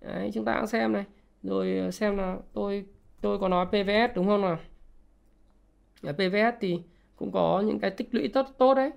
Đấy, 0.00 0.30
chúng 0.34 0.44
ta 0.44 0.56
cũng 0.56 0.66
xem 0.66 0.92
này. 0.92 1.04
Rồi 1.42 1.78
ờ, 1.78 1.90
xem 1.90 2.16
là 2.16 2.36
tôi 2.52 2.84
tôi 3.20 3.38
có 3.38 3.48
nói 3.48 3.66
PVS 3.66 4.14
đúng 4.14 4.26
không 4.26 4.42
nào? 4.42 4.58
Ở 6.02 6.12
PVS 6.12 6.60
thì 6.60 6.80
cũng 7.18 7.32
có 7.32 7.62
những 7.66 7.78
cái 7.78 7.90
tích 7.90 8.08
lũy 8.14 8.28
tốt 8.28 8.46
tốt 8.58 8.74
đấy. 8.74 8.90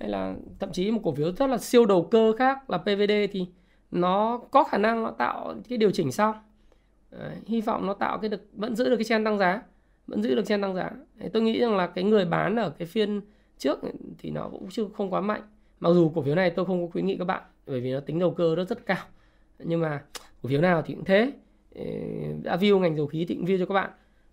Hay 0.00 0.08
là 0.08 0.34
thậm 0.58 0.72
chí 0.72 0.90
một 0.90 1.00
cổ 1.04 1.14
phiếu 1.14 1.32
rất 1.32 1.46
là 1.46 1.58
siêu 1.58 1.86
đầu 1.86 2.08
cơ 2.10 2.32
khác 2.38 2.70
là 2.70 2.78
PVD 2.78 3.12
thì 3.32 3.46
nó 3.90 4.40
có 4.50 4.64
khả 4.64 4.78
năng 4.78 5.02
nó 5.02 5.10
tạo 5.10 5.54
cái 5.68 5.78
điều 5.78 5.90
chỉnh 5.90 6.12
sau. 6.12 6.34
Đấy, 7.10 7.36
hy 7.46 7.60
vọng 7.60 7.86
nó 7.86 7.94
tạo 7.94 8.18
cái 8.18 8.28
được 8.28 8.48
vẫn 8.52 8.76
giữ 8.76 8.90
được 8.90 8.96
cái 8.96 9.04
trend 9.04 9.24
tăng 9.24 9.38
giá 9.38 9.62
vẫn 10.06 10.22
giữ 10.22 10.34
được 10.34 10.46
trend 10.46 10.62
tăng 10.62 10.74
giá. 10.74 10.90
Đấy, 11.14 11.30
tôi 11.32 11.42
nghĩ 11.42 11.60
rằng 11.60 11.76
là 11.76 11.86
cái 11.86 12.04
người 12.04 12.24
bán 12.24 12.56
ở 12.56 12.70
cái 12.70 12.86
phiên 12.86 13.20
trước 13.58 13.78
thì 14.18 14.30
nó 14.30 14.48
cũng 14.52 14.68
chưa 14.70 14.84
không 14.94 15.12
quá 15.12 15.20
mạnh. 15.20 15.42
Mặc 15.80 15.90
dù 15.92 16.12
cổ 16.14 16.22
phiếu 16.22 16.34
này 16.34 16.50
tôi 16.50 16.66
không 16.66 16.86
có 16.86 16.92
khuyến 16.92 17.06
nghị 17.06 17.16
các 17.16 17.24
bạn 17.24 17.42
bởi 17.66 17.80
vì 17.80 17.92
nó 17.92 18.00
tính 18.00 18.18
đầu 18.18 18.30
cơ 18.30 18.54
nó 18.56 18.64
rất 18.64 18.86
cao. 18.86 19.04
Nhưng 19.58 19.80
mà 19.80 20.02
cổ 20.42 20.48
phiếu 20.48 20.60
nào 20.60 20.82
thì 20.82 20.94
cũng 20.94 21.04
thế. 21.04 21.32
Đã 22.42 22.56
view 22.56 22.78
ngành 22.78 22.96
dầu 22.96 23.06
khí 23.06 23.24
thì 23.28 23.34
cũng 23.34 23.44
view 23.44 23.58
cho 23.58 23.66
các 23.66 23.74
bạn. 23.74 23.90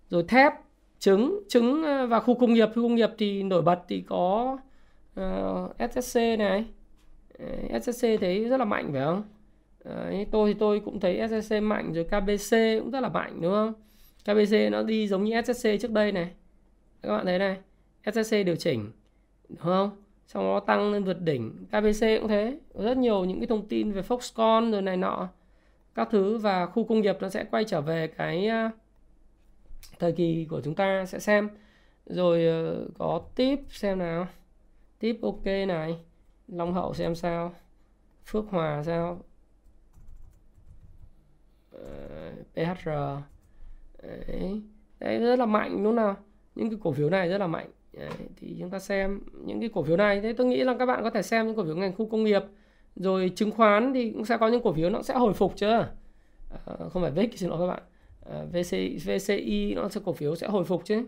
Rồi 0.08 0.24
thép 0.28 0.52
trứng 0.98 1.42
trứng 1.48 1.82
ờ, 1.82 2.06
và 2.06 2.20
khu 2.20 2.34
công 2.34 2.54
nghiệp. 2.54 2.68
Khu 2.74 2.82
công 2.82 2.94
nghiệp 2.94 3.10
thì 3.18 3.42
nổi 3.42 3.62
bật 3.62 3.78
thì 3.88 4.00
có 4.00 4.58
ờ, 5.14 5.68
uh, 5.84 5.92
SSC 5.92 6.16
này. 6.38 6.64
SSC 7.82 8.06
thấy 8.20 8.44
rất 8.44 8.56
là 8.56 8.64
mạnh 8.64 8.90
phải 8.92 9.04
không? 9.04 9.22
Đấy, 9.84 10.26
tôi 10.30 10.52
thì 10.52 10.58
tôi 10.58 10.80
cũng 10.80 11.00
thấy 11.00 11.28
SSC 11.28 11.62
mạnh 11.62 11.92
rồi 11.92 12.04
KBC 12.04 12.56
cũng 12.80 12.90
rất 12.90 13.00
là 13.00 13.08
mạnh 13.08 13.38
đúng 13.40 13.52
không? 13.52 13.72
KBC 14.24 14.54
nó 14.72 14.82
đi 14.82 15.08
giống 15.08 15.24
như 15.24 15.42
SSC 15.42 15.68
trước 15.80 15.90
đây 15.90 16.12
này. 16.12 16.30
Các 17.02 17.08
bạn 17.08 17.26
thấy 17.26 17.38
này 17.38 17.56
SSC 18.12 18.36
điều 18.46 18.56
chỉnh 18.56 18.90
đúng 19.48 19.58
không? 19.58 19.90
Xong 20.26 20.44
nó 20.44 20.60
tăng 20.60 20.92
lên 20.92 21.04
vượt 21.04 21.20
đỉnh. 21.20 21.66
KBC 21.68 22.06
cũng 22.20 22.28
thế 22.28 22.58
có 22.74 22.82
rất 22.82 22.96
nhiều 22.96 23.24
những 23.24 23.40
cái 23.40 23.46
thông 23.46 23.68
tin 23.68 23.92
về 23.92 24.02
Foxconn 24.02 24.72
rồi 24.72 24.82
này 24.82 24.96
nọ 24.96 25.28
các 25.94 26.08
thứ 26.10 26.38
và 26.38 26.66
khu 26.66 26.84
công 26.84 27.00
nghiệp 27.00 27.16
nó 27.20 27.28
sẽ 27.28 27.44
quay 27.50 27.64
trở 27.64 27.80
về 27.80 28.06
cái 28.06 28.48
uh, 28.66 28.72
thời 29.98 30.12
kỳ 30.12 30.46
của 30.50 30.60
chúng 30.60 30.74
ta 30.74 31.06
sẽ 31.06 31.18
xem. 31.18 31.48
Rồi 32.06 32.46
ờ, 32.46 32.88
có 32.98 33.22
tip 33.34 33.60
xem 33.68 33.98
nào. 33.98 34.26
Tip 34.98 35.22
ok 35.22 35.44
này. 35.44 35.98
Long 36.48 36.74
Hậu 36.74 36.94
xem 36.94 37.14
sao. 37.14 37.54
Phước 38.26 38.44
Hòa 38.50 38.82
sao. 38.82 39.20
Ờ, 41.72 42.32
PHR 42.54 42.88
đấy. 44.02 44.62
đấy 44.98 45.18
rất 45.18 45.38
là 45.38 45.46
mạnh 45.46 45.70
đúng 45.72 45.84
không 45.84 45.96
nào? 45.96 46.16
Những 46.54 46.70
cái 46.70 46.78
cổ 46.82 46.92
phiếu 46.92 47.10
này 47.10 47.28
rất 47.28 47.38
là 47.38 47.46
mạnh. 47.46 47.70
Đấy, 47.92 48.10
thì 48.36 48.56
chúng 48.60 48.70
ta 48.70 48.78
xem 48.78 49.20
những 49.44 49.60
cái 49.60 49.70
cổ 49.74 49.82
phiếu 49.82 49.96
này. 49.96 50.20
Thế 50.20 50.32
tôi 50.32 50.46
nghĩ 50.46 50.64
là 50.64 50.76
các 50.78 50.86
bạn 50.86 51.02
có 51.02 51.10
thể 51.10 51.22
xem 51.22 51.46
những 51.46 51.56
cổ 51.56 51.64
phiếu 51.64 51.76
ngành 51.76 51.96
khu 51.96 52.08
công 52.08 52.24
nghiệp. 52.24 52.42
Rồi 52.96 53.32
chứng 53.36 53.50
khoán 53.50 53.94
thì 53.94 54.10
cũng 54.10 54.24
sẽ 54.24 54.36
có 54.36 54.48
những 54.48 54.62
cổ 54.62 54.72
phiếu 54.72 54.90
nó 54.90 55.02
sẽ 55.02 55.14
hồi 55.14 55.32
phục 55.32 55.56
chứ. 55.56 55.66
À, 55.70 55.86
không 56.90 57.02
phải 57.02 57.10
VIX 57.10 57.30
xin 57.36 57.50
lỗi 57.50 57.58
các 57.58 57.66
bạn. 57.66 57.82
Ờ, 58.28 58.46
VCI, 58.52 58.96
VCI 58.96 59.74
nó 59.74 59.88
sẽ 59.88 60.00
cổ 60.04 60.12
phiếu 60.12 60.36
sẽ 60.36 60.46
hồi 60.46 60.64
phục 60.64 60.84
chứ. 60.84 61.06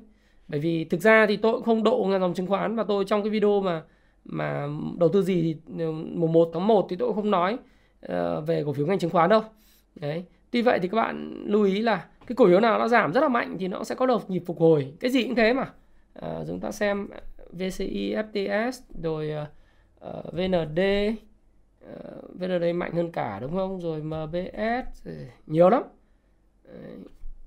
Bởi 0.49 0.61
vì 0.61 0.85
thực 0.85 1.01
ra 1.01 1.27
thì 1.27 1.37
tôi 1.37 1.53
cũng 1.53 1.63
không 1.63 1.83
độ 1.83 2.07
ngành 2.11 2.21
dòng 2.21 2.35
chứng 2.35 2.47
khoán 2.47 2.77
và 2.77 2.85
tôi 2.89 3.05
trong 3.05 3.23
cái 3.23 3.31
video 3.31 3.61
mà 3.61 3.83
mà 4.25 4.69
đầu 4.99 5.09
tư 5.09 5.23
gì 5.23 5.43
thì 5.43 5.85
ừ, 5.85 5.93
mùng 5.93 6.33
1 6.33 6.51
tháng 6.53 6.67
1 6.67 6.87
thì 6.91 6.97
tôi 6.97 7.09
cũng 7.09 7.17
không 7.17 7.31
nói 7.31 7.59
uh, 8.07 8.47
về 8.47 8.63
cổ 8.67 8.73
phiếu 8.73 8.87
ngành 8.87 8.99
chứng 8.99 9.11
khoán 9.11 9.31
đâu. 9.31 9.43
Đấy. 9.95 10.25
Tuy 10.51 10.63
vậy 10.63 10.79
thì 10.83 10.89
các 10.89 10.97
bạn 10.97 11.45
lưu 11.47 11.65
ý 11.65 11.81
là 11.81 12.07
cái 12.27 12.37
cổ 12.37 12.47
phiếu 12.47 12.61
nào 12.61 12.79
nó 12.79 12.89
giảm 12.89 13.13
rất 13.13 13.21
là 13.21 13.29
mạnh 13.29 13.57
thì 13.59 13.69
nó 13.69 13.85
sẽ 13.85 13.95
có 13.95 14.07
đợt 14.07 14.31
nhịp 14.31 14.43
phục 14.47 14.59
hồi. 14.59 14.93
Cái 15.01 15.11
gì 15.11 15.25
cũng 15.25 15.35
thế 15.35 15.53
mà. 15.53 15.73
À, 16.15 16.45
chúng 16.47 16.61
ta 16.61 16.71
xem 16.71 17.09
VCI 17.53 18.15
FTS 18.15 18.73
rồi 19.03 19.33
uh, 20.09 20.33
VND 20.33 20.81
uh, 21.85 22.41
VND 22.41 22.75
mạnh 22.75 22.93
hơn 22.93 23.13
cả 23.13 23.39
đúng 23.41 23.53
không? 23.53 23.81
Rồi 23.81 24.03
MBS 24.03 25.09
nhiều 25.47 25.71
lắm. 25.71 25.83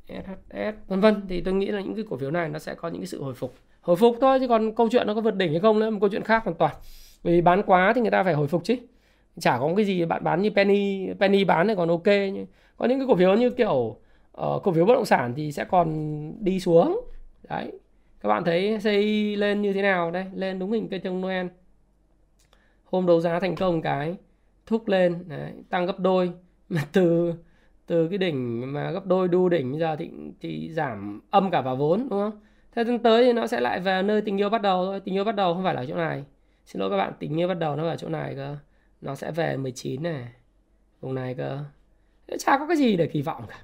SHS 0.08 0.76
vân 0.88 1.00
vân. 1.00 1.22
Thì 1.30 1.42
tôi 1.42 1.54
nghĩ 1.54 1.68
là 1.68 1.82
những 1.82 1.96
cái 1.96 2.06
cổ 2.10 2.18
phiếu 2.18 2.32
này 2.32 2.50
nó 2.50 2.60
sẽ 2.60 2.76
có 2.76 2.88
những 2.88 3.02
cái 3.02 3.08
sự 3.08 3.24
hồi 3.24 3.34
phục. 3.34 3.54
Hồi 3.82 3.96
phục 3.96 4.18
thôi 4.22 4.40
chứ 4.40 4.48
còn 4.48 4.76
câu 4.76 4.90
chuyện 4.92 5.08
nó 5.08 5.14
có 5.14 5.22
vượt 5.22 5.36
đỉnh 5.36 5.52
hay 5.52 5.60
không 5.60 5.80
nữa 5.80 5.90
một 5.90 5.98
câu 6.02 6.10
chuyện 6.10 6.24
khác 6.24 6.44
hoàn 6.44 6.58
toàn. 6.58 6.76
Vì 7.24 7.42
bán 7.42 7.64
quá 7.64 7.94
thì 7.96 8.02
người 8.02 8.12
ta 8.12 8.24
phải 8.24 8.34
hồi 8.34 8.48
phục 8.48 8.64
chứ. 8.64 8.76
Chả 9.40 9.60
có 9.60 9.74
cái 9.76 9.86
gì 9.86 10.06
bạn 10.06 10.24
bán 10.24 10.42
như 10.42 10.50
penny 10.50 11.08
penny 11.20 11.44
bán 11.44 11.68
thì 11.68 11.76
còn 11.76 11.90
ok 11.90 12.06
nhưng 12.06 12.46
có 12.78 12.86
những 12.86 13.00
cái 13.00 13.08
cổ 13.08 13.16
phiếu 13.16 13.36
như 13.36 13.50
kiểu 13.50 13.96
uh, 14.42 14.64
cổ 14.64 14.72
phiếu 14.72 14.86
bất 14.86 14.94
động 14.94 15.06
sản 15.06 15.34
thì 15.36 15.52
sẽ 15.52 15.64
còn 15.64 15.94
đi 16.40 16.60
xuống. 16.60 17.02
Đấy. 17.50 17.72
Các 18.22 18.30
bạn 18.30 18.44
thấy 18.44 18.78
CI 18.84 19.36
lên 19.36 19.62
như 19.62 19.74
thế 19.74 19.82
nào 19.82 20.12
đây? 20.12 20.26
Lên 20.34 20.60
đúng 20.60 20.72
hình 20.72 20.88
cây 20.90 21.00
trông 21.00 21.22
Noel. 21.22 21.48
Hôm 22.84 23.06
đấu 23.06 23.22
giá 23.22 23.40
thành 23.40 23.56
công 23.56 23.82
cái 23.82 24.16
thúc 24.66 24.88
lên. 24.88 25.24
Đấy, 25.28 25.52
tăng 25.70 25.86
gấp 25.86 26.00
đôi. 26.00 26.32
Mà 26.70 26.82
từ 26.92 27.34
từ 27.92 28.08
cái 28.08 28.18
đỉnh 28.18 28.74
mà 28.74 28.92
gấp 28.92 29.06
đôi 29.06 29.28
đu 29.28 29.50
đỉnh 29.50 29.72
bây 29.72 29.80
giờ 29.80 29.96
thì 29.96 30.10
thì 30.42 30.74
giảm 30.74 31.22
âm 31.30 31.52
cả 31.52 31.62
vào 31.62 31.76
vốn, 31.76 32.08
đúng 32.10 32.20
không? 32.20 32.42
Thế 32.76 32.84
tương 32.84 33.00
tới 33.00 33.24
thì 33.24 33.34
nó 33.34 33.48
sẽ 33.48 33.60
lại 33.60 33.80
về 33.80 34.02
nơi 34.02 34.22
tình 34.22 34.38
yêu 34.38 34.50
bắt 34.50 34.62
đầu 34.62 34.86
thôi. 34.86 35.00
Tình 35.00 35.16
yêu 35.16 35.24
bắt 35.24 35.36
đầu 35.36 35.54
không 35.54 35.64
phải 35.64 35.74
là 35.74 35.86
chỗ 35.88 35.96
này. 35.96 36.24
Xin 36.66 36.80
lỗi 36.80 36.90
các 36.90 36.98
bạn, 36.98 37.14
tình 37.20 37.40
yêu 37.40 37.48
bắt 37.48 37.54
đầu 37.54 37.76
nó 37.76 37.88
ở 37.88 37.96
chỗ 37.98 38.10
này 38.10 38.36
cơ. 38.36 38.58
Nó 39.02 39.16
sẽ 39.16 39.32
về 39.32 39.58
19 39.58 40.04
này. 40.04 40.28
Vùng 41.02 41.16
này 41.16 41.34
cơ. 41.34 41.60
Chả 42.40 42.58
có 42.58 42.68
cái 42.68 42.78
gì 42.78 42.96
để 42.96 43.08
kỳ 43.08 43.22
vọng 43.22 43.44
cả. 43.50 43.60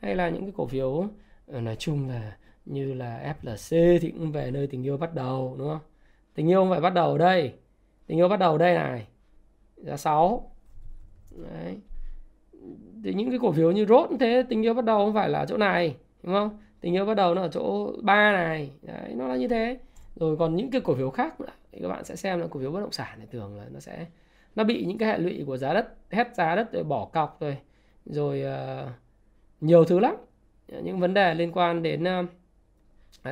Hay 0.00 0.16
là 0.16 0.28
những 0.28 0.42
cái 0.42 0.52
cổ 0.56 0.66
phiếu 0.66 1.06
ờ, 1.46 1.60
nói 1.60 1.76
chung 1.76 2.08
là 2.08 2.36
như 2.64 2.94
là 2.94 3.34
FLC 3.42 3.98
thì 3.98 4.10
cũng 4.10 4.32
về 4.32 4.50
nơi 4.50 4.66
tình 4.66 4.86
yêu 4.86 4.96
bắt 4.96 5.14
đầu, 5.14 5.56
đúng 5.58 5.68
không? 5.68 5.82
Tình 6.34 6.48
yêu 6.48 6.60
không 6.60 6.70
phải 6.70 6.80
bắt 6.80 6.94
đầu 6.94 7.12
ở 7.12 7.18
đây. 7.18 7.52
Tình 8.06 8.18
yêu 8.18 8.28
bắt 8.28 8.40
đầu 8.40 8.58
đây 8.58 8.74
này. 8.74 9.06
Giá 9.76 9.96
6 9.96 10.50
đấy 11.30 11.76
thì 13.04 13.14
những 13.14 13.30
cái 13.30 13.38
cổ 13.42 13.52
phiếu 13.52 13.72
như 13.72 13.86
rốt 13.86 14.10
thế 14.20 14.44
tình 14.48 14.66
yêu 14.66 14.74
bắt 14.74 14.84
đầu 14.84 14.98
không 14.98 15.14
phải 15.14 15.28
là 15.28 15.46
chỗ 15.48 15.56
này 15.56 15.96
đúng 16.22 16.32
không? 16.34 16.58
Tình 16.80 16.96
yêu 16.96 17.06
bắt 17.06 17.14
đầu 17.14 17.34
nó 17.34 17.42
ở 17.42 17.48
chỗ 17.48 17.92
ba 18.02 18.32
này 18.32 18.70
đấy 18.82 19.14
nó 19.14 19.28
là 19.28 19.36
như 19.36 19.48
thế. 19.48 19.78
Rồi 20.16 20.36
còn 20.36 20.56
những 20.56 20.70
cái 20.70 20.80
cổ 20.80 20.94
phiếu 20.94 21.10
khác 21.10 21.40
nữa 21.40 21.52
thì 21.72 21.78
các 21.82 21.88
bạn 21.88 22.04
sẽ 22.04 22.16
xem 22.16 22.40
là 22.40 22.46
cổ 22.50 22.60
phiếu 22.60 22.70
bất 22.70 22.80
động 22.80 22.92
sản 22.92 23.18
thì 23.20 23.26
thường 23.32 23.58
là 23.58 23.64
nó 23.70 23.80
sẽ 23.80 24.06
nó 24.56 24.64
bị 24.64 24.84
những 24.84 24.98
cái 24.98 25.08
hệ 25.08 25.18
lụy 25.18 25.44
của 25.46 25.56
giá 25.56 25.74
đất 25.74 25.94
hết 26.10 26.34
giá 26.36 26.54
đất 26.54 26.72
rồi 26.72 26.84
bỏ 26.84 27.04
cọc 27.04 27.40
rồi 27.40 27.56
rồi 28.06 28.44
uh, 28.44 28.88
nhiều 29.60 29.84
thứ 29.84 29.98
lắm. 29.98 30.14
Những 30.82 31.00
vấn 31.00 31.14
đề 31.14 31.34
liên 31.34 31.52
quan 31.52 31.82
đến 31.82 32.04
uh, 32.04 32.26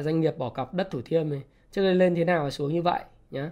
doanh 0.02 0.20
nghiệp 0.20 0.38
bỏ 0.38 0.48
cọc 0.48 0.74
đất 0.74 0.90
thủ 0.90 1.00
thiêm 1.04 1.30
này 1.30 1.42
trước 1.70 1.82
đây 1.82 1.94
lên 1.94 2.14
thế 2.14 2.24
nào 2.24 2.50
xuống 2.50 2.72
như 2.72 2.82
vậy 2.82 3.00
nhá 3.30 3.50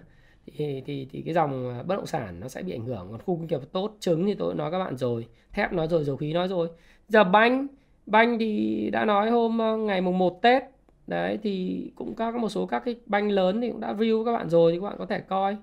thì, 0.55 0.81
thì 0.85 1.07
thì 1.11 1.21
cái 1.21 1.33
dòng 1.33 1.69
à, 1.79 1.83
bất 1.83 1.95
động 1.95 2.05
sản 2.05 2.39
nó 2.39 2.47
sẽ 2.47 2.63
bị 2.63 2.71
ảnh 2.71 2.85
hưởng. 2.85 3.07
Còn 3.11 3.19
khu 3.19 3.35
công 3.35 3.47
nghiệp 3.47 3.59
tốt 3.71 3.97
trứng 3.99 4.25
thì 4.25 4.33
tôi 4.33 4.55
nói 4.55 4.71
các 4.71 4.79
bạn 4.79 4.97
rồi 4.97 5.27
thép 5.51 5.73
nói 5.73 5.87
rồi 5.87 6.03
dầu 6.03 6.17
khí 6.17 6.33
nói 6.33 6.47
rồi. 6.47 6.69
Giờ 7.07 7.23
banh 7.23 7.67
banh 8.05 8.39
thì 8.39 8.89
đã 8.93 9.05
nói 9.05 9.29
hôm 9.29 9.61
à, 9.61 9.75
ngày 9.75 10.01
mùng 10.01 10.17
1 10.17 10.41
Tết. 10.41 10.63
Đấy 11.07 11.39
thì 11.43 11.85
cũng 11.95 12.15
các 12.15 12.35
một 12.35 12.49
số 12.49 12.65
các 12.65 12.81
cái 12.85 12.95
banh 13.05 13.31
lớn 13.31 13.61
thì 13.61 13.69
cũng 13.69 13.79
đã 13.79 13.93
view 13.93 14.25
các 14.25 14.31
bạn 14.31 14.49
rồi 14.49 14.71
thì 14.71 14.79
các 14.79 14.85
bạn 14.85 14.95
có 14.97 15.05
thể 15.05 15.19
coi. 15.19 15.57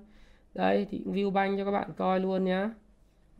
Đây 0.53 0.87
thì 0.91 1.01
view 1.05 1.31
banh 1.31 1.57
cho 1.57 1.65
các 1.65 1.71
bạn 1.71 1.89
coi 1.97 2.19
luôn 2.19 2.43
nhá. 2.43 2.69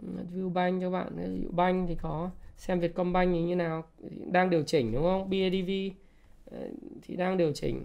Ừ, 0.03 0.07
view 0.33 0.53
banh 0.53 0.81
cho 0.81 0.91
bạn 0.91 1.07
ví 1.15 1.41
dụ 1.43 1.49
banh 1.51 1.87
thì 1.87 1.95
có 1.95 2.29
xem 2.57 2.79
Vietcombank 2.79 3.33
như 3.33 3.47
thế 3.47 3.55
nào 3.55 3.83
đang 4.31 4.49
điều 4.49 4.63
chỉnh 4.63 4.91
đúng 4.93 5.03
không? 5.03 5.29
BIDV 5.29 5.69
thì 7.01 7.15
đang 7.15 7.37
điều 7.37 7.51
chỉnh 7.53 7.81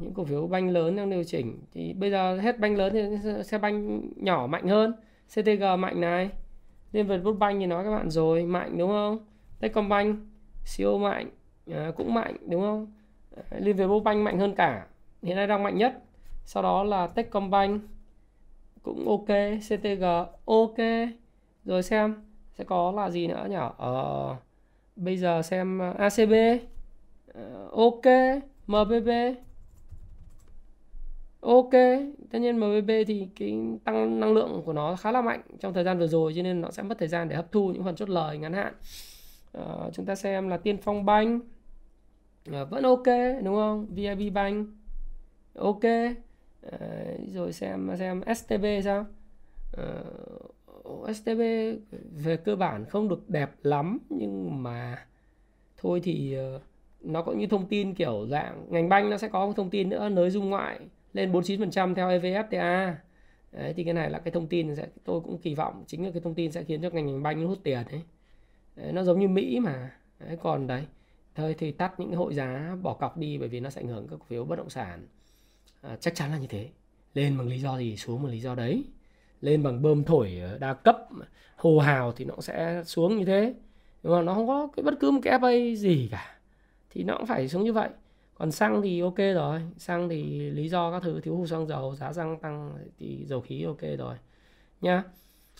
những 0.00 0.14
cổ 0.14 0.24
phiếu 0.24 0.46
banh 0.46 0.70
lớn 0.70 0.96
đang 0.96 1.10
điều 1.10 1.24
chỉnh 1.24 1.58
thì 1.74 1.92
bây 1.92 2.10
giờ 2.10 2.36
hết 2.36 2.58
banh 2.58 2.76
lớn 2.76 2.92
thì 2.92 3.02
xe 3.42 3.58
banh 3.58 4.00
nhỏ 4.16 4.46
mạnh 4.46 4.68
hơn. 4.68 4.92
CTG 5.28 5.62
mạnh 5.78 6.00
này 6.00 6.30
Liên 6.92 7.06
Việt 7.06 7.20
Banh 7.38 7.60
thì 7.60 7.66
nói 7.66 7.84
các 7.84 7.90
bạn 7.90 8.10
rồi 8.10 8.42
mạnh 8.42 8.78
đúng 8.78 8.90
không? 8.90 9.18
Techcombank 9.60 10.18
siêu 10.64 10.98
mạnh 10.98 11.30
à, 11.70 11.92
cũng 11.96 12.14
mạnh 12.14 12.36
đúng 12.48 12.60
không? 12.60 12.92
À, 13.36 13.58
Liên 13.58 13.76
Việt 13.76 13.86
Banh 14.04 14.24
mạnh 14.24 14.38
hơn 14.38 14.54
cả 14.54 14.86
hiện 15.22 15.36
nay 15.36 15.46
đang 15.46 15.62
mạnh 15.62 15.78
nhất. 15.78 16.02
Sau 16.44 16.62
đó 16.62 16.84
là 16.84 17.06
Techcombank 17.06 17.82
cũng 18.82 19.08
ok 19.08 19.58
CTG 19.68 20.04
ok. 20.44 21.08
Rồi 21.64 21.82
xem 21.82 22.14
sẽ 22.52 22.64
có 22.64 22.92
là 22.96 23.10
gì 23.10 23.26
nữa 23.26 23.46
nhỉ? 23.50 23.56
Ờ, 23.76 24.36
bây 24.96 25.16
giờ 25.16 25.42
xem 25.42 25.82
à, 25.82 25.94
ACB 25.98 26.32
à, 27.34 27.42
ok. 27.72 28.06
MBB 28.66 29.08
ok 31.46 31.70
tất 32.30 32.38
nhiên 32.38 32.60
MBB 32.60 32.90
thì 33.06 33.28
cái 33.36 33.58
tăng 33.84 34.20
năng 34.20 34.32
lượng 34.32 34.62
của 34.64 34.72
nó 34.72 34.96
khá 34.96 35.12
là 35.12 35.22
mạnh 35.22 35.40
trong 35.60 35.72
thời 35.72 35.84
gian 35.84 35.98
vừa 35.98 36.06
rồi 36.06 36.32
cho 36.36 36.42
nên 36.42 36.60
nó 36.60 36.70
sẽ 36.70 36.82
mất 36.82 36.98
thời 36.98 37.08
gian 37.08 37.28
để 37.28 37.36
hấp 37.36 37.52
thu 37.52 37.68
những 37.68 37.84
phần 37.84 37.96
chốt 37.96 38.08
lời 38.08 38.38
ngắn 38.38 38.52
hạn. 38.52 38.74
À, 39.52 39.64
chúng 39.92 40.06
ta 40.06 40.14
xem 40.14 40.48
là 40.48 40.56
Tiên 40.56 40.78
Phong 40.82 41.04
Bank 41.04 41.42
à, 42.46 42.52
ờ, 42.52 42.64
vẫn 42.64 42.82
ok 42.82 43.06
đúng 43.44 43.54
không? 43.54 43.86
VIB 43.94 44.34
Bank 44.34 44.68
ok. 45.54 45.84
À, 46.72 46.78
rồi 47.34 47.52
xem 47.52 47.90
xem 47.98 48.20
STB 48.20 48.64
sao? 48.84 49.06
À, 49.76 49.84
STB 51.08 51.40
về 52.24 52.36
cơ 52.36 52.56
bản 52.56 52.84
không 52.84 53.08
được 53.08 53.30
đẹp 53.30 53.50
lắm 53.62 53.98
nhưng 54.10 54.62
mà 54.62 55.06
thôi 55.76 56.00
thì 56.04 56.36
nó 57.00 57.22
có 57.22 57.32
những 57.32 57.48
thông 57.48 57.66
tin 57.66 57.94
kiểu 57.94 58.26
dạng 58.30 58.66
ngành 58.70 58.88
banh 58.88 59.10
nó 59.10 59.16
sẽ 59.16 59.28
có 59.28 59.52
thông 59.56 59.70
tin 59.70 59.88
nữa 59.88 60.08
nới 60.08 60.30
dung 60.30 60.50
ngoại 60.50 60.80
lên 61.16 61.32
49% 61.32 61.94
theo 61.94 62.08
EVFTA 62.08 62.94
Đấy, 63.52 63.72
thì 63.76 63.84
cái 63.84 63.94
này 63.94 64.10
là 64.10 64.18
cái 64.18 64.30
thông 64.32 64.46
tin 64.46 64.76
sẽ 64.76 64.86
tôi 65.04 65.20
cũng 65.20 65.38
kỳ 65.38 65.54
vọng 65.54 65.84
chính 65.86 66.04
là 66.04 66.10
cái 66.10 66.20
thông 66.20 66.34
tin 66.34 66.52
sẽ 66.52 66.64
khiến 66.64 66.82
cho 66.82 66.90
ngành 66.90 67.22
banh 67.22 67.46
hút 67.46 67.58
tiền 67.62 67.84
ấy. 67.90 68.02
Đấy 68.76 68.92
nó 68.92 69.02
giống 69.02 69.20
như 69.20 69.28
Mỹ 69.28 69.60
mà. 69.60 69.90
Đấy, 70.18 70.36
còn 70.42 70.66
đấy 70.66 70.84
thôi 71.34 71.54
thì 71.58 71.72
tắt 71.72 72.00
những 72.00 72.12
hội 72.12 72.34
giá 72.34 72.76
bỏ 72.82 72.94
cọc 72.94 73.16
đi 73.16 73.38
bởi 73.38 73.48
vì 73.48 73.60
nó 73.60 73.70
sẽ 73.70 73.80
ảnh 73.80 73.88
hưởng 73.88 74.08
các 74.08 74.16
cổ 74.18 74.24
phiếu 74.28 74.44
bất 74.44 74.56
động 74.56 74.70
sản. 74.70 75.06
À, 75.82 75.96
chắc 76.00 76.14
chắn 76.14 76.30
là 76.30 76.38
như 76.38 76.46
thế. 76.46 76.68
Lên 77.14 77.38
bằng 77.38 77.48
lý 77.48 77.58
do 77.58 77.78
gì 77.78 77.96
xuống 77.96 78.22
bằng 78.22 78.32
lý 78.32 78.40
do 78.40 78.54
đấy. 78.54 78.84
Lên 79.40 79.62
bằng 79.62 79.82
bơm 79.82 80.04
thổi 80.04 80.40
đa 80.60 80.74
cấp 80.74 80.96
hồ 81.56 81.78
hào 81.78 82.12
thì 82.12 82.24
nó 82.24 82.34
sẽ 82.40 82.82
xuống 82.84 83.16
như 83.18 83.24
thế. 83.24 83.54
Nhưng 84.02 84.12
mà 84.12 84.22
nó 84.22 84.34
không 84.34 84.46
có 84.46 84.68
cái 84.76 84.82
bất 84.82 84.94
cứ 85.00 85.10
một 85.10 85.20
cái 85.22 85.38
FA 85.38 85.74
gì 85.74 86.08
cả. 86.10 86.38
Thì 86.90 87.04
nó 87.04 87.16
cũng 87.16 87.26
phải 87.26 87.48
xuống 87.48 87.64
như 87.64 87.72
vậy 87.72 87.88
còn 88.38 88.52
xăng 88.52 88.82
thì 88.82 89.00
ok 89.00 89.18
rồi. 89.34 89.60
Xăng 89.76 90.08
thì 90.08 90.50
lý 90.50 90.68
do 90.68 90.92
các 90.92 91.02
thứ 91.02 91.20
thiếu 91.20 91.36
hụt 91.36 91.48
xăng 91.48 91.66
dầu 91.66 91.94
giá 91.94 92.12
xăng 92.12 92.38
tăng 92.38 92.74
thì 92.98 93.24
dầu 93.26 93.40
khí 93.40 93.64
ok 93.64 93.80
rồi 93.98 94.16
nhá. 94.80 95.02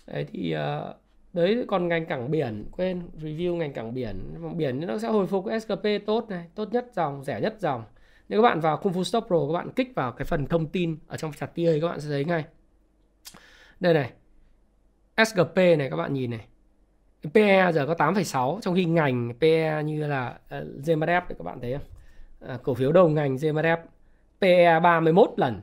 Đấy 0.07 0.27
thì 0.33 0.55
uh, 0.57 0.97
đấy 1.33 1.65
còn 1.69 1.89
ngành 1.89 2.07
cảng 2.07 2.31
biển 2.31 2.65
quên 2.73 3.03
review 3.21 3.57
ngành 3.57 3.73
cảng 3.73 3.95
biển. 3.95 4.35
Biển 4.57 4.87
nó 4.87 4.99
sẽ 4.99 5.09
hồi 5.09 5.27
phục 5.27 5.45
SKP 5.63 6.07
tốt 6.07 6.27
này 6.29 6.47
tốt 6.55 6.69
nhất 6.73 6.87
dòng 6.93 7.25
rẻ 7.25 7.41
nhất 7.41 7.57
dòng. 7.59 7.85
Nếu 8.29 8.43
các 8.43 8.49
bạn 8.49 8.61
vào 8.61 8.77
Kung 8.77 8.93
Fu 8.93 9.03
Stop 9.03 9.25
Pro 9.27 9.47
các 9.47 9.53
bạn 9.53 9.71
kích 9.77 9.93
vào 9.95 10.13
cái 10.13 10.25
phần 10.25 10.47
thông 10.47 10.67
tin 10.67 10.99
ở 11.07 11.17
trong 11.17 11.33
chart 11.33 11.55
tia 11.55 11.81
các 11.81 11.89
bạn 11.89 12.01
sẽ 12.01 12.09
thấy 12.09 12.25
ngay. 12.25 12.45
Đây 13.81 13.95
này 13.95 14.13
SGP 15.27 15.57
này 15.57 15.91
các 15.91 15.97
bạn 15.97 16.13
nhìn 16.13 16.31
này. 16.31 16.47
PE 17.35 17.73
giờ 17.73 17.87
có 17.87 17.95
8,6 17.95 18.61
trong 18.61 18.75
khi 18.75 18.85
ngành 18.85 19.33
PE 19.41 19.83
như 19.83 20.07
là 20.07 20.29
uh, 20.29 20.51
ờ, 20.51 20.67
các 21.29 21.45
bạn 21.45 21.61
thấy 21.61 21.73
không? 21.73 21.96
À, 22.49 22.59
cổ 22.63 22.75
phiếu 22.75 22.93
đầu 22.93 23.09
ngành 23.09 23.37
GMRF 23.37 23.79
PE 24.41 24.81
31 24.81 25.31
lần. 25.37 25.61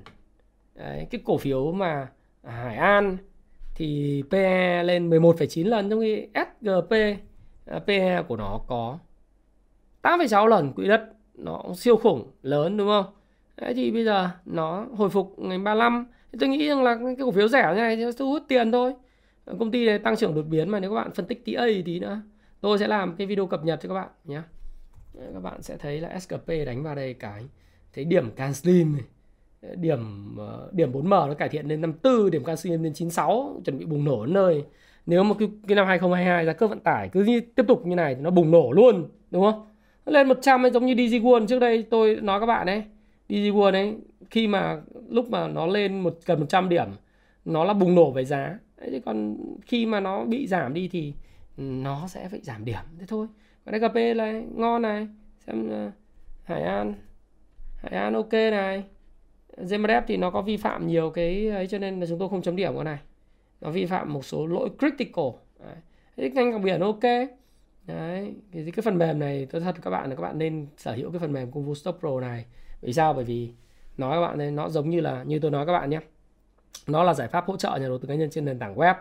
Đấy, 0.75 1.07
cái 1.11 1.21
cổ 1.25 1.37
phiếu 1.37 1.71
mà 1.71 2.07
Hải 2.43 2.75
An 2.75 3.17
thì 3.75 4.23
PE 4.29 4.83
lên 4.83 5.09
11,9 5.09 5.67
lần 5.67 5.89
trong 5.89 6.01
khi 6.01 6.27
SGP 6.33 6.91
à, 7.65 7.79
PE 7.79 8.23
của 8.27 8.35
nó 8.35 8.59
có 8.67 8.99
8,6 10.01 10.47
lần 10.47 10.73
quỹ 10.73 10.87
đất. 10.87 11.01
Nó 11.35 11.63
siêu 11.75 11.97
khủng 11.97 12.31
lớn 12.41 12.77
đúng 12.77 12.87
không? 12.87 13.05
Đấy 13.57 13.73
thì 13.73 13.91
bây 13.91 14.05
giờ 14.05 14.29
nó 14.45 14.85
hồi 14.95 15.09
phục 15.09 15.35
ngày 15.37 15.57
35 15.57 16.05
thì 16.31 16.37
tôi 16.39 16.49
nghĩ 16.49 16.67
rằng 16.67 16.83
là 16.83 16.95
cái 16.95 17.15
cổ 17.19 17.31
phiếu 17.31 17.47
rẻ 17.47 17.73
như 17.75 17.81
này 17.81 17.95
thì 17.95 18.05
nó 18.05 18.11
thu 18.17 18.29
hút 18.29 18.43
tiền 18.47 18.71
thôi. 18.71 18.93
Công 19.59 19.71
ty 19.71 19.85
này 19.85 19.99
tăng 19.99 20.15
trưởng 20.15 20.35
đột 20.35 20.41
biến 20.41 20.69
mà 20.69 20.79
nếu 20.79 20.89
các 20.89 20.95
bạn 20.95 21.11
phân 21.11 21.25
tích 21.25 21.45
tí 21.45 21.53
A 21.53 21.65
tí 21.85 21.99
nữa 21.99 22.21
tôi 22.61 22.79
sẽ 22.79 22.87
làm 22.87 23.15
cái 23.15 23.27
video 23.27 23.47
cập 23.47 23.63
nhật 23.63 23.79
cho 23.83 23.89
các 23.89 23.95
bạn 23.95 24.09
nhé 24.25 24.41
các 25.33 25.39
bạn 25.43 25.61
sẽ 25.61 25.77
thấy 25.77 26.01
là 26.01 26.19
SKP 26.19 26.47
đánh 26.65 26.83
vào 26.83 26.95
đây 26.95 27.13
cái 27.13 27.43
thấy 27.93 28.05
điểm 28.05 28.31
CanSlim 28.31 28.93
này. 28.93 29.03
Điểm 29.75 30.35
ờ, 30.37 30.69
điểm 30.71 30.91
4M 30.91 31.27
nó 31.27 31.33
cải 31.33 31.49
thiện 31.49 31.67
lên 31.67 31.81
54 31.81 32.31
điểm 32.31 32.43
CanSlim 32.43 32.83
lên 32.83 32.93
96 32.93 33.61
chuẩn 33.65 33.79
bị 33.79 33.85
bùng 33.85 34.03
nổ 34.03 34.25
nơi. 34.25 34.63
Nếu 35.05 35.23
mà 35.23 35.35
cái, 35.39 35.49
cái 35.67 35.75
năm 35.75 35.87
2022 35.87 36.45
giá 36.45 36.53
cước 36.53 36.69
vận 36.69 36.79
tải 36.79 37.09
cứ 37.09 37.23
như, 37.23 37.41
tiếp 37.55 37.63
tục 37.67 37.85
như 37.85 37.95
này 37.95 38.15
thì 38.15 38.21
nó 38.21 38.29
bùng 38.29 38.51
nổ 38.51 38.71
luôn 38.71 39.09
đúng 39.31 39.43
không? 39.51 39.67
Nó 40.05 40.11
lên 40.11 40.27
100 40.27 40.65
ấy, 40.65 40.71
giống 40.71 40.85
như 40.85 40.93
DG 40.93 41.15
World 41.25 41.47
trước 41.47 41.59
đây 41.59 41.83
tôi 41.89 42.15
nói 42.15 42.39
các 42.39 42.45
bạn 42.45 42.65
đấy 42.65 42.83
DG 43.29 43.35
World 43.35 43.73
ấy 43.73 43.97
khi 44.29 44.47
mà 44.47 44.81
lúc 45.09 45.29
mà 45.29 45.47
nó 45.47 45.67
lên 45.67 45.99
một 45.99 46.19
gần 46.25 46.39
100 46.39 46.69
điểm 46.69 46.87
nó 47.45 47.63
là 47.63 47.73
bùng 47.73 47.95
nổ 47.95 48.11
về 48.11 48.25
giá. 48.25 48.59
Đấy, 48.77 48.89
chứ 48.91 48.99
còn 49.05 49.37
khi 49.61 49.85
mà 49.85 49.99
nó 49.99 50.25
bị 50.25 50.47
giảm 50.47 50.73
đi 50.73 50.87
thì 50.87 51.13
nó 51.57 52.07
sẽ 52.07 52.29
phải 52.29 52.39
giảm 52.43 52.65
điểm 52.65 52.79
thế 52.99 53.05
thôi 53.07 53.27
còn 53.65 53.93
đây 53.93 54.13
này 54.13 54.45
ngon 54.55 54.81
này. 54.81 55.07
Xem 55.47 55.87
uh, 55.87 55.93
Hải 56.43 56.63
An. 56.63 56.93
Hải 57.77 57.91
An 57.91 58.13
ok 58.13 58.33
này. 58.33 58.83
Zemrep 59.57 60.01
thì 60.07 60.17
nó 60.17 60.29
có 60.29 60.41
vi 60.41 60.57
phạm 60.57 60.87
nhiều 60.87 61.09
cái 61.09 61.47
ấy 61.47 61.67
cho 61.67 61.77
nên 61.77 61.99
là 61.99 62.05
chúng 62.05 62.19
tôi 62.19 62.29
không 62.29 62.41
chấm 62.41 62.55
điểm 62.55 62.75
con 62.75 62.85
này. 62.85 62.99
Nó 63.61 63.69
vi 63.69 63.85
phạm 63.85 64.13
một 64.13 64.25
số 64.25 64.47
lỗi 64.47 64.69
critical. 64.79 65.25
Đấy. 65.59 65.75
Thế 66.17 66.29
ngành 66.29 66.51
cảng 66.51 66.61
biển 66.61 66.81
ok. 66.81 67.03
Đấy. 67.87 68.33
Thì 68.51 68.71
cái 68.71 68.83
phần 68.83 68.97
mềm 68.97 69.19
này 69.19 69.47
tôi 69.51 69.61
thật 69.61 69.75
các 69.81 69.91
bạn 69.91 70.09
là 70.09 70.15
các 70.15 70.21
bạn 70.21 70.37
nên 70.37 70.67
sở 70.77 70.93
hữu 70.93 71.11
cái 71.11 71.19
phần 71.19 71.33
mềm 71.33 71.51
Kung 71.51 71.69
Fu 71.69 71.73
Stop 71.73 71.97
Pro 71.99 72.19
này. 72.19 72.45
Vì 72.81 72.93
sao? 72.93 73.13
Bởi 73.13 73.23
vì 73.23 73.53
nói 73.97 74.17
các 74.17 74.21
bạn 74.21 74.37
đây 74.37 74.51
nó 74.51 74.69
giống 74.69 74.89
như 74.89 75.01
là 75.01 75.23
như 75.23 75.39
tôi 75.39 75.51
nói 75.51 75.65
các 75.65 75.73
bạn 75.73 75.89
nhé. 75.89 75.99
Nó 76.87 77.03
là 77.03 77.13
giải 77.13 77.27
pháp 77.27 77.45
hỗ 77.45 77.57
trợ 77.57 77.77
nhà 77.81 77.87
đầu 77.87 77.97
tư 77.97 78.07
cá 78.07 78.15
nhân 78.15 78.29
trên 78.29 78.45
nền 78.45 78.59
tảng 78.59 78.75
web 78.75 78.95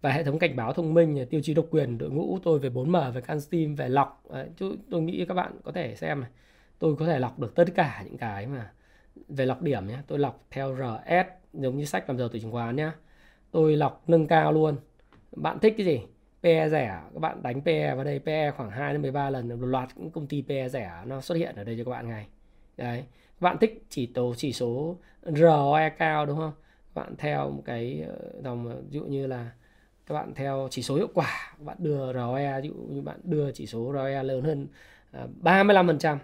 và 0.00 0.12
hệ 0.12 0.24
thống 0.24 0.38
cảnh 0.38 0.56
báo 0.56 0.72
thông 0.72 0.94
minh 0.94 1.26
tiêu 1.30 1.40
chí 1.44 1.54
độc 1.54 1.66
quyền 1.70 1.98
đội 1.98 2.10
ngũ 2.10 2.38
tôi 2.42 2.58
về 2.58 2.68
4M 2.68 3.12
về 3.12 3.20
CanSteam 3.20 3.74
về 3.74 3.88
lọc. 3.88 4.22
Đấy, 4.30 4.48
tôi 4.90 5.02
nghĩ 5.02 5.24
các 5.28 5.34
bạn 5.34 5.52
có 5.64 5.72
thể 5.72 5.94
xem 5.94 6.20
này 6.20 6.30
tôi 6.78 6.96
có 6.96 7.06
thể 7.06 7.18
lọc 7.18 7.38
được 7.38 7.54
tất 7.54 7.64
cả 7.74 8.02
những 8.04 8.18
cái 8.18 8.46
mà 8.46 8.70
về 9.28 9.46
lọc 9.46 9.62
điểm 9.62 9.86
nhé. 9.86 9.98
Tôi 10.06 10.18
lọc 10.18 10.44
theo 10.50 10.76
RS 10.76 11.26
giống 11.52 11.76
như 11.76 11.84
sách 11.84 12.08
làm 12.08 12.18
giàu 12.18 12.28
từ 12.28 12.38
chứng 12.38 12.52
khoán 12.52 12.76
nhé. 12.76 12.90
Tôi 13.50 13.76
lọc 13.76 14.02
nâng 14.06 14.26
cao 14.26 14.52
luôn. 14.52 14.76
Bạn 15.36 15.58
thích 15.58 15.74
cái 15.76 15.86
gì? 15.86 16.00
PE 16.42 16.68
rẻ 16.68 17.00
các 17.14 17.20
bạn 17.20 17.42
đánh 17.42 17.60
PE 17.60 17.94
vào 17.94 18.04
đây 18.04 18.18
PE 18.18 18.50
khoảng 18.50 18.70
2 18.70 18.92
đến 18.92 19.02
13 19.02 19.30
lần 19.30 19.48
một 19.48 19.66
loạt 19.66 19.88
những 19.96 20.10
công 20.10 20.26
ty 20.26 20.44
PE 20.48 20.68
rẻ 20.68 20.92
nó 21.06 21.20
xuất 21.20 21.34
hiện 21.34 21.56
ở 21.56 21.64
đây 21.64 21.76
cho 21.78 21.84
các 21.84 21.90
bạn 21.90 22.08
ngay. 22.08 22.26
Đấy 22.76 23.04
các 23.10 23.40
bạn 23.40 23.58
thích 23.58 23.84
chỉ 23.88 24.06
tổ 24.06 24.34
chỉ 24.36 24.52
số 24.52 24.96
ROE 25.22 25.88
cao 25.88 26.26
đúng 26.26 26.38
không? 26.38 26.52
Các 26.94 27.00
bạn 27.00 27.14
theo 27.18 27.50
một 27.50 27.62
cái 27.64 28.04
ờ, 28.08 28.40
dòng 28.42 28.68
ờ, 28.68 28.76
ví 28.76 28.98
dụ 28.98 29.04
như 29.04 29.26
là 29.26 29.50
các 30.08 30.14
bạn 30.14 30.34
theo 30.34 30.68
chỉ 30.70 30.82
số 30.82 30.94
hiệu 30.96 31.08
quả 31.14 31.54
các 31.58 31.64
bạn 31.64 31.76
đưa 31.80 32.12
ROE 32.12 32.60
ví 32.60 32.68
dụ 32.68 32.74
như 32.74 33.02
bạn 33.02 33.20
đưa 33.22 33.52
chỉ 33.52 33.66
số 33.66 33.92
ROE 33.94 34.22
lớn 34.22 34.44
hơn 34.44 34.68
à, 35.10 35.26
35% 35.42 36.18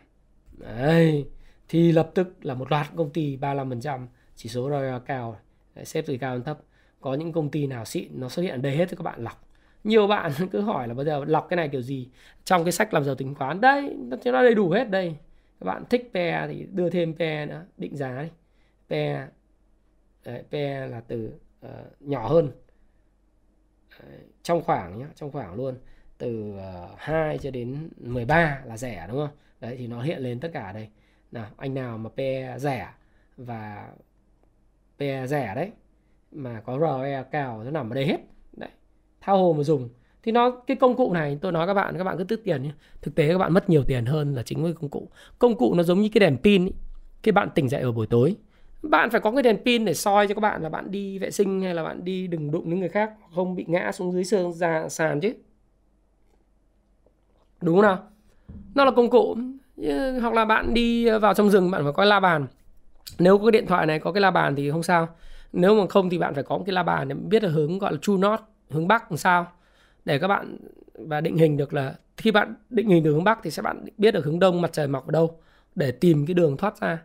đấy 0.52 1.26
thì 1.68 1.92
lập 1.92 2.10
tức 2.14 2.28
là 2.42 2.54
một 2.54 2.70
loạt 2.70 2.86
công 2.96 3.10
ty 3.10 3.36
35% 3.36 4.06
chỉ 4.34 4.48
số 4.48 4.70
ROE 4.70 4.98
cao 5.06 5.36
xếp 5.82 6.04
từ 6.06 6.16
cao 6.16 6.34
đến 6.34 6.42
thấp. 6.42 6.58
Có 7.00 7.14
những 7.14 7.32
công 7.32 7.50
ty 7.50 7.66
nào 7.66 7.84
xịn 7.84 8.20
nó 8.20 8.28
xuất 8.28 8.42
hiện 8.42 8.54
ở 8.54 8.56
đây 8.56 8.76
hết 8.76 8.88
thì 8.88 8.96
các 8.96 9.02
bạn 9.02 9.22
lọc. 9.22 9.48
Nhiều 9.84 10.06
bạn 10.06 10.32
cứ 10.52 10.60
hỏi 10.60 10.88
là 10.88 10.94
bây 10.94 11.04
giờ 11.04 11.24
lọc 11.26 11.46
cái 11.48 11.56
này 11.56 11.68
kiểu 11.68 11.82
gì? 11.82 12.08
Trong 12.44 12.64
cái 12.64 12.72
sách 12.72 12.94
làm 12.94 13.04
giàu 13.04 13.14
tính 13.14 13.34
khoán 13.34 13.60
đây 13.60 13.96
nó 14.24 14.42
đầy 14.42 14.54
đủ 14.54 14.70
hết 14.70 14.90
đây. 14.90 15.16
Các 15.60 15.64
bạn 15.64 15.84
thích 15.90 16.10
PE 16.14 16.46
thì 16.48 16.66
đưa 16.72 16.90
thêm 16.90 17.14
PE 17.14 17.46
nữa 17.46 17.64
định 17.76 17.96
giá 17.96 18.22
đi. 18.22 18.28
PE 18.88 19.26
PE 20.50 20.86
là 20.86 21.00
từ 21.00 21.30
uh, 21.66 21.70
nhỏ 22.00 22.28
hơn 22.28 22.50
trong 24.42 24.62
khoảng 24.62 24.98
nhá, 24.98 25.06
trong 25.14 25.30
khoảng 25.30 25.54
luôn, 25.54 25.74
từ 26.18 26.54
ờ, 26.58 26.88
2 26.98 27.38
cho 27.38 27.50
đến 27.50 27.88
13 27.96 28.62
là 28.64 28.76
rẻ, 28.76 29.06
đúng 29.08 29.18
không? 29.18 29.36
Đấy, 29.60 29.76
thì 29.78 29.86
nó 29.86 30.02
hiện 30.02 30.18
lên 30.18 30.40
tất 30.40 30.50
cả 30.52 30.72
đây. 30.72 30.88
Nào, 31.32 31.46
anh 31.56 31.74
nào 31.74 31.98
mà 31.98 32.10
PE 32.16 32.58
rẻ 32.58 32.88
và 33.36 33.88
PE 34.98 35.26
rẻ 35.26 35.52
đấy, 35.54 35.70
mà 36.32 36.60
có 36.60 36.78
ROE 36.78 37.22
cao 37.30 37.64
nó 37.64 37.70
nằm 37.70 37.90
ở 37.90 37.94
đây 37.94 38.06
hết, 38.06 38.18
đấy 38.52 38.70
thao 39.24 39.38
hồ 39.38 39.52
mà 39.52 39.62
dùng. 39.62 39.88
Thì 40.22 40.32
nó, 40.32 40.50
cái 40.66 40.76
công 40.76 40.96
cụ 40.96 41.12
này, 41.12 41.38
tôi 41.40 41.52
nói 41.52 41.66
các 41.66 41.74
bạn 41.74 41.98
các 41.98 42.04
bạn 42.04 42.18
cứ 42.18 42.24
tích 42.24 42.44
tiền 42.44 42.62
nhé. 42.62 42.70
Thực 43.02 43.14
tế 43.14 43.28
các 43.28 43.38
bạn 43.38 43.52
mất 43.52 43.70
nhiều 43.70 43.84
tiền 43.84 44.06
hơn 44.06 44.34
là 44.34 44.42
chính 44.42 44.62
với 44.62 44.72
công 44.72 44.90
cụ. 44.90 45.08
Công 45.38 45.56
cụ 45.56 45.74
nó 45.74 45.82
giống 45.82 46.00
như 46.00 46.08
cái 46.14 46.20
đèn 46.20 46.36
pin 46.42 46.66
ý. 46.66 46.72
cái 47.22 47.32
bạn 47.32 47.48
tỉnh 47.54 47.68
dậy 47.68 47.82
ở 47.82 47.92
buổi 47.92 48.06
tối 48.06 48.36
bạn 48.90 49.10
phải 49.10 49.20
có 49.20 49.30
cái 49.30 49.42
đèn 49.42 49.58
pin 49.64 49.84
để 49.84 49.94
soi 49.94 50.26
cho 50.26 50.34
các 50.34 50.40
bạn 50.40 50.62
là 50.62 50.68
bạn 50.68 50.90
đi 50.90 51.18
vệ 51.18 51.30
sinh 51.30 51.62
hay 51.62 51.74
là 51.74 51.84
bạn 51.84 52.04
đi 52.04 52.26
đừng 52.26 52.50
đụng 52.50 52.70
đến 52.70 52.80
người 52.80 52.88
khác, 52.88 53.12
không 53.34 53.56
bị 53.56 53.64
ngã 53.68 53.92
xuống 53.92 54.12
dưới 54.12 54.24
sương, 54.24 54.52
ra 54.52 54.88
sàn 54.88 55.20
chứ. 55.20 55.34
Đúng 57.60 57.74
không 57.74 57.82
nào? 57.82 57.98
Nó 58.74 58.84
là 58.84 58.90
công 58.90 59.10
cụ. 59.10 59.36
Hoặc 60.20 60.34
là 60.34 60.44
bạn 60.44 60.74
đi 60.74 61.10
vào 61.10 61.34
trong 61.34 61.50
rừng, 61.50 61.70
bạn 61.70 61.82
phải 61.82 61.92
có 61.92 62.04
la 62.04 62.20
bàn. 62.20 62.46
Nếu 63.18 63.38
có 63.38 63.44
cái 63.44 63.52
điện 63.52 63.66
thoại 63.66 63.86
này, 63.86 63.98
có 63.98 64.12
cái 64.12 64.20
la 64.20 64.30
bàn 64.30 64.56
thì 64.56 64.70
không 64.70 64.82
sao. 64.82 65.08
Nếu 65.52 65.74
mà 65.74 65.86
không 65.88 66.10
thì 66.10 66.18
bạn 66.18 66.34
phải 66.34 66.42
có 66.42 66.58
một 66.58 66.64
cái 66.66 66.72
la 66.72 66.82
bàn 66.82 67.08
để 67.08 67.14
biết 67.14 67.42
là 67.42 67.50
hướng, 67.50 67.78
gọi 67.78 67.92
là 67.92 67.98
true 68.02 68.14
north, 68.14 68.42
hướng 68.70 68.88
bắc 68.88 69.12
làm 69.12 69.18
sao. 69.18 69.46
Để 70.04 70.18
các 70.18 70.28
bạn, 70.28 70.56
và 70.94 71.20
định 71.20 71.36
hình 71.36 71.56
được 71.56 71.74
là 71.74 71.94
khi 72.16 72.30
bạn 72.30 72.54
định 72.70 72.88
hình 72.88 73.02
được 73.02 73.12
hướng 73.12 73.24
bắc 73.24 73.38
thì 73.42 73.50
sẽ 73.50 73.62
bạn 73.62 73.84
biết 73.98 74.14
được 74.14 74.24
hướng 74.24 74.38
đông, 74.38 74.60
mặt 74.60 74.72
trời 74.72 74.88
mọc 74.88 75.06
ở 75.06 75.10
đâu 75.10 75.38
để 75.74 75.92
tìm 75.92 76.26
cái 76.26 76.34
đường 76.34 76.56
thoát 76.56 76.80
ra 76.80 76.98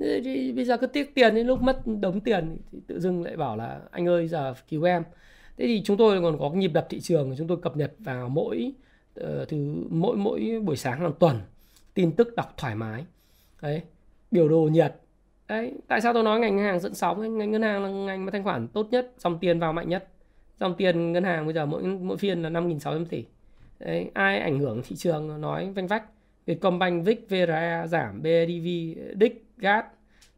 thì 0.00 0.52
bây 0.52 0.64
giờ 0.64 0.76
cứ 0.76 0.86
tiếc 0.86 1.14
tiền 1.14 1.34
đến 1.34 1.46
lúc 1.46 1.62
mất 1.62 1.82
đống 2.00 2.20
tiền 2.20 2.56
thì 2.72 2.78
tự 2.86 3.00
dưng 3.00 3.22
lại 3.22 3.36
bảo 3.36 3.56
là 3.56 3.80
anh 3.90 4.08
ơi 4.08 4.28
giờ 4.28 4.54
cứu 4.68 4.82
em. 4.82 5.02
Thế 5.58 5.66
thì 5.66 5.82
chúng 5.84 5.96
tôi 5.96 6.20
còn 6.22 6.38
có 6.38 6.50
nhịp 6.50 6.70
đập 6.74 6.86
thị 6.90 7.00
trường 7.00 7.34
chúng 7.38 7.48
tôi 7.48 7.58
cập 7.62 7.76
nhật 7.76 7.92
vào 7.98 8.28
mỗi 8.28 8.72
uh, 9.20 9.48
thứ 9.48 9.84
mỗi 9.90 10.16
mỗi 10.16 10.60
buổi 10.64 10.76
sáng 10.76 11.00
hàng 11.00 11.12
tuần 11.18 11.40
tin 11.94 12.12
tức 12.12 12.36
đọc 12.36 12.54
thoải 12.56 12.74
mái. 12.74 13.04
Đấy 13.62 13.82
biểu 14.30 14.48
đồ 14.48 14.60
nhiệt. 14.60 14.94
Đấy 15.48 15.72
tại 15.88 16.00
sao 16.00 16.12
tôi 16.14 16.22
nói 16.22 16.40
ngành 16.40 16.56
ngân 16.56 16.64
hàng 16.64 16.80
dẫn 16.80 16.94
sóng? 16.94 17.38
Ngành 17.38 17.50
ngân 17.50 17.62
hàng 17.62 17.82
là 17.82 17.88
ngành 17.88 18.24
mà 18.24 18.30
thanh 18.30 18.44
khoản 18.44 18.68
tốt 18.68 18.88
nhất 18.90 19.12
dòng 19.18 19.38
tiền 19.38 19.58
vào 19.58 19.72
mạnh 19.72 19.88
nhất. 19.88 20.08
Dòng 20.60 20.74
tiền 20.74 21.12
ngân 21.12 21.24
hàng 21.24 21.44
bây 21.44 21.54
giờ 21.54 21.66
mỗi 21.66 21.82
mỗi 21.82 22.16
phiên 22.16 22.42
là 22.42 22.50
5.600 22.50 23.04
tỷ. 23.04 23.24
Đấy, 23.78 24.10
ai 24.14 24.38
ảnh 24.38 24.58
hưởng 24.58 24.82
thị 24.84 24.96
trường 24.96 25.40
nói 25.40 25.70
vanh 25.70 25.86
vách. 25.86 26.04
Vietcombank, 26.46 27.06
VIX, 27.06 27.18
VRA 27.28 27.86
giảm, 27.86 28.22
BIDV, 28.22 28.66
DIC, 29.20 29.49
GAT 29.60 29.86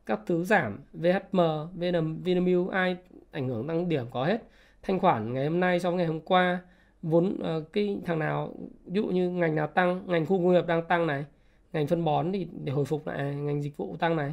các 0.06 0.20
thứ 0.26 0.44
giảm, 0.44 0.78
VHM, 0.92 1.40
VN, 1.74 2.22
Vinamilk 2.22 2.70
ai 2.70 2.96
ảnh 3.30 3.48
hưởng 3.48 3.68
tăng 3.68 3.88
điểm 3.88 4.06
có 4.10 4.24
hết. 4.24 4.42
Thanh 4.82 5.00
khoản 5.00 5.34
ngày 5.34 5.44
hôm 5.46 5.60
nay 5.60 5.80
so 5.80 5.90
với 5.90 5.98
ngày 5.98 6.06
hôm 6.06 6.20
qua 6.20 6.60
vốn 7.02 7.38
uh, 7.56 7.72
cái 7.72 7.98
thằng 8.04 8.18
nào 8.18 8.54
ví 8.86 9.00
dụ 9.00 9.06
như 9.06 9.30
ngành 9.30 9.54
nào 9.54 9.66
tăng, 9.66 10.00
ngành 10.06 10.26
khu 10.26 10.38
công 10.38 10.52
nghiệp 10.52 10.66
đang 10.66 10.86
tăng 10.86 11.06
này, 11.06 11.24
ngành 11.72 11.86
phân 11.86 12.04
bón 12.04 12.32
thì 12.32 12.46
để 12.64 12.72
hồi 12.72 12.84
phục 12.84 13.06
lại 13.06 13.34
ngành 13.34 13.62
dịch 13.62 13.76
vụ 13.76 13.96
tăng 13.96 14.16
này. 14.16 14.32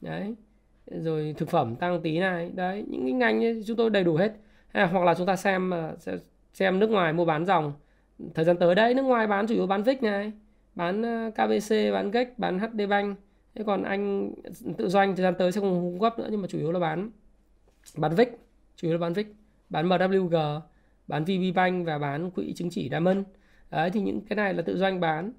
Đấy. 0.00 0.34
Rồi 0.86 1.34
thực 1.38 1.48
phẩm 1.48 1.76
tăng 1.76 2.02
tí 2.02 2.18
này. 2.18 2.50
Đấy, 2.54 2.84
những 2.88 3.02
cái 3.02 3.12
ngành 3.12 3.44
ấy, 3.44 3.62
chúng 3.66 3.76
tôi 3.76 3.90
đầy 3.90 4.04
đủ 4.04 4.16
hết. 4.16 4.32
À, 4.72 4.86
hoặc 4.86 5.04
là 5.04 5.14
chúng 5.14 5.26
ta 5.26 5.36
xem 5.36 5.70
ờ, 5.70 5.96
xem 6.52 6.78
nước 6.78 6.90
ngoài 6.90 7.12
mua 7.12 7.24
bán 7.24 7.46
dòng 7.46 7.72
thời 8.34 8.44
gian 8.44 8.56
tới 8.56 8.74
đây 8.74 8.94
nước 8.94 9.02
ngoài 9.02 9.26
bán 9.26 9.46
chủ 9.46 9.54
yếu 9.54 9.66
bán 9.66 9.82
VIX 9.82 10.02
này 10.02 10.32
bán 10.74 11.02
ờ, 11.02 11.30
KBC 11.30 11.74
bán 11.92 12.10
GEC 12.10 12.38
bán 12.38 12.58
HD 12.58 12.80
Bank 12.88 13.18
thế 13.54 13.64
còn 13.64 13.82
anh, 13.82 14.32
tự 14.78 14.88
doanh 14.88 15.16
thời 15.16 15.22
gian 15.22 15.34
tới 15.38 15.52
sẽ 15.52 15.60
không 15.60 15.80
cung 15.80 16.00
cấp 16.00 16.18
nữa, 16.18 16.28
nhưng 16.30 16.42
mà 16.42 16.48
chủ 16.48 16.58
yếu 16.58 16.72
là 16.72 16.78
bán 16.78 17.10
bán 17.96 18.14
VIX, 18.14 18.28
chủ 18.76 18.88
yếu 18.88 18.92
là 18.92 18.98
bán 18.98 19.12
VIX. 19.12 19.26
Bán 19.70 19.88
MWG 19.88 20.60
bán 21.06 21.24
VB 21.24 21.54
Bank 21.54 21.86
và 21.86 21.98
bán 21.98 22.30
quỹ 22.30 22.52
chứng 22.52 22.70
chỉ 22.70 22.88
Diamond. 22.90 23.18
Đấy, 23.70 23.90
thì 23.90 24.00
những 24.00 24.20
cái 24.20 24.36
này 24.36 24.54
là 24.54 24.62
tự 24.62 24.76
doanh 24.76 25.00
bán. 25.00 25.32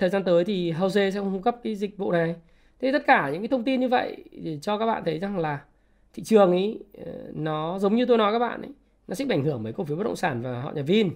Thời 0.00 0.10
gian 0.10 0.24
tới 0.24 0.44
thì 0.44 0.70
Hose 0.70 1.10
sẽ 1.10 1.20
không 1.20 1.32
cung 1.32 1.42
cấp 1.42 1.56
cái 1.62 1.74
dịch 1.74 1.98
vụ 1.98 2.12
này. 2.12 2.34
Thế 2.80 2.92
tất 2.92 3.02
cả 3.06 3.30
những 3.30 3.40
cái 3.42 3.48
thông 3.48 3.64
tin 3.64 3.80
như 3.80 3.88
vậy 3.88 4.24
để 4.42 4.58
cho 4.62 4.78
các 4.78 4.86
bạn 4.86 5.02
thấy 5.04 5.18
rằng 5.18 5.38
là 5.38 5.64
thị 6.12 6.22
trường 6.22 6.50
ấy 6.50 6.78
ờ, 7.04 7.12
nó 7.34 7.78
giống 7.78 7.96
như 7.96 8.06
tôi 8.06 8.18
nói 8.18 8.32
các 8.32 8.38
bạn 8.38 8.62
ấy, 8.62 8.70
nó 9.08 9.14
sẽ 9.14 9.24
bị 9.24 9.34
ảnh 9.34 9.44
hưởng 9.44 9.62
bởi 9.62 9.72
cổ 9.72 9.84
phiếu 9.84 9.96
bất 9.96 10.04
động 10.04 10.16
sản 10.16 10.42
và 10.42 10.62
họ 10.62 10.72
nhà 10.72 10.82
Vin. 10.82 11.10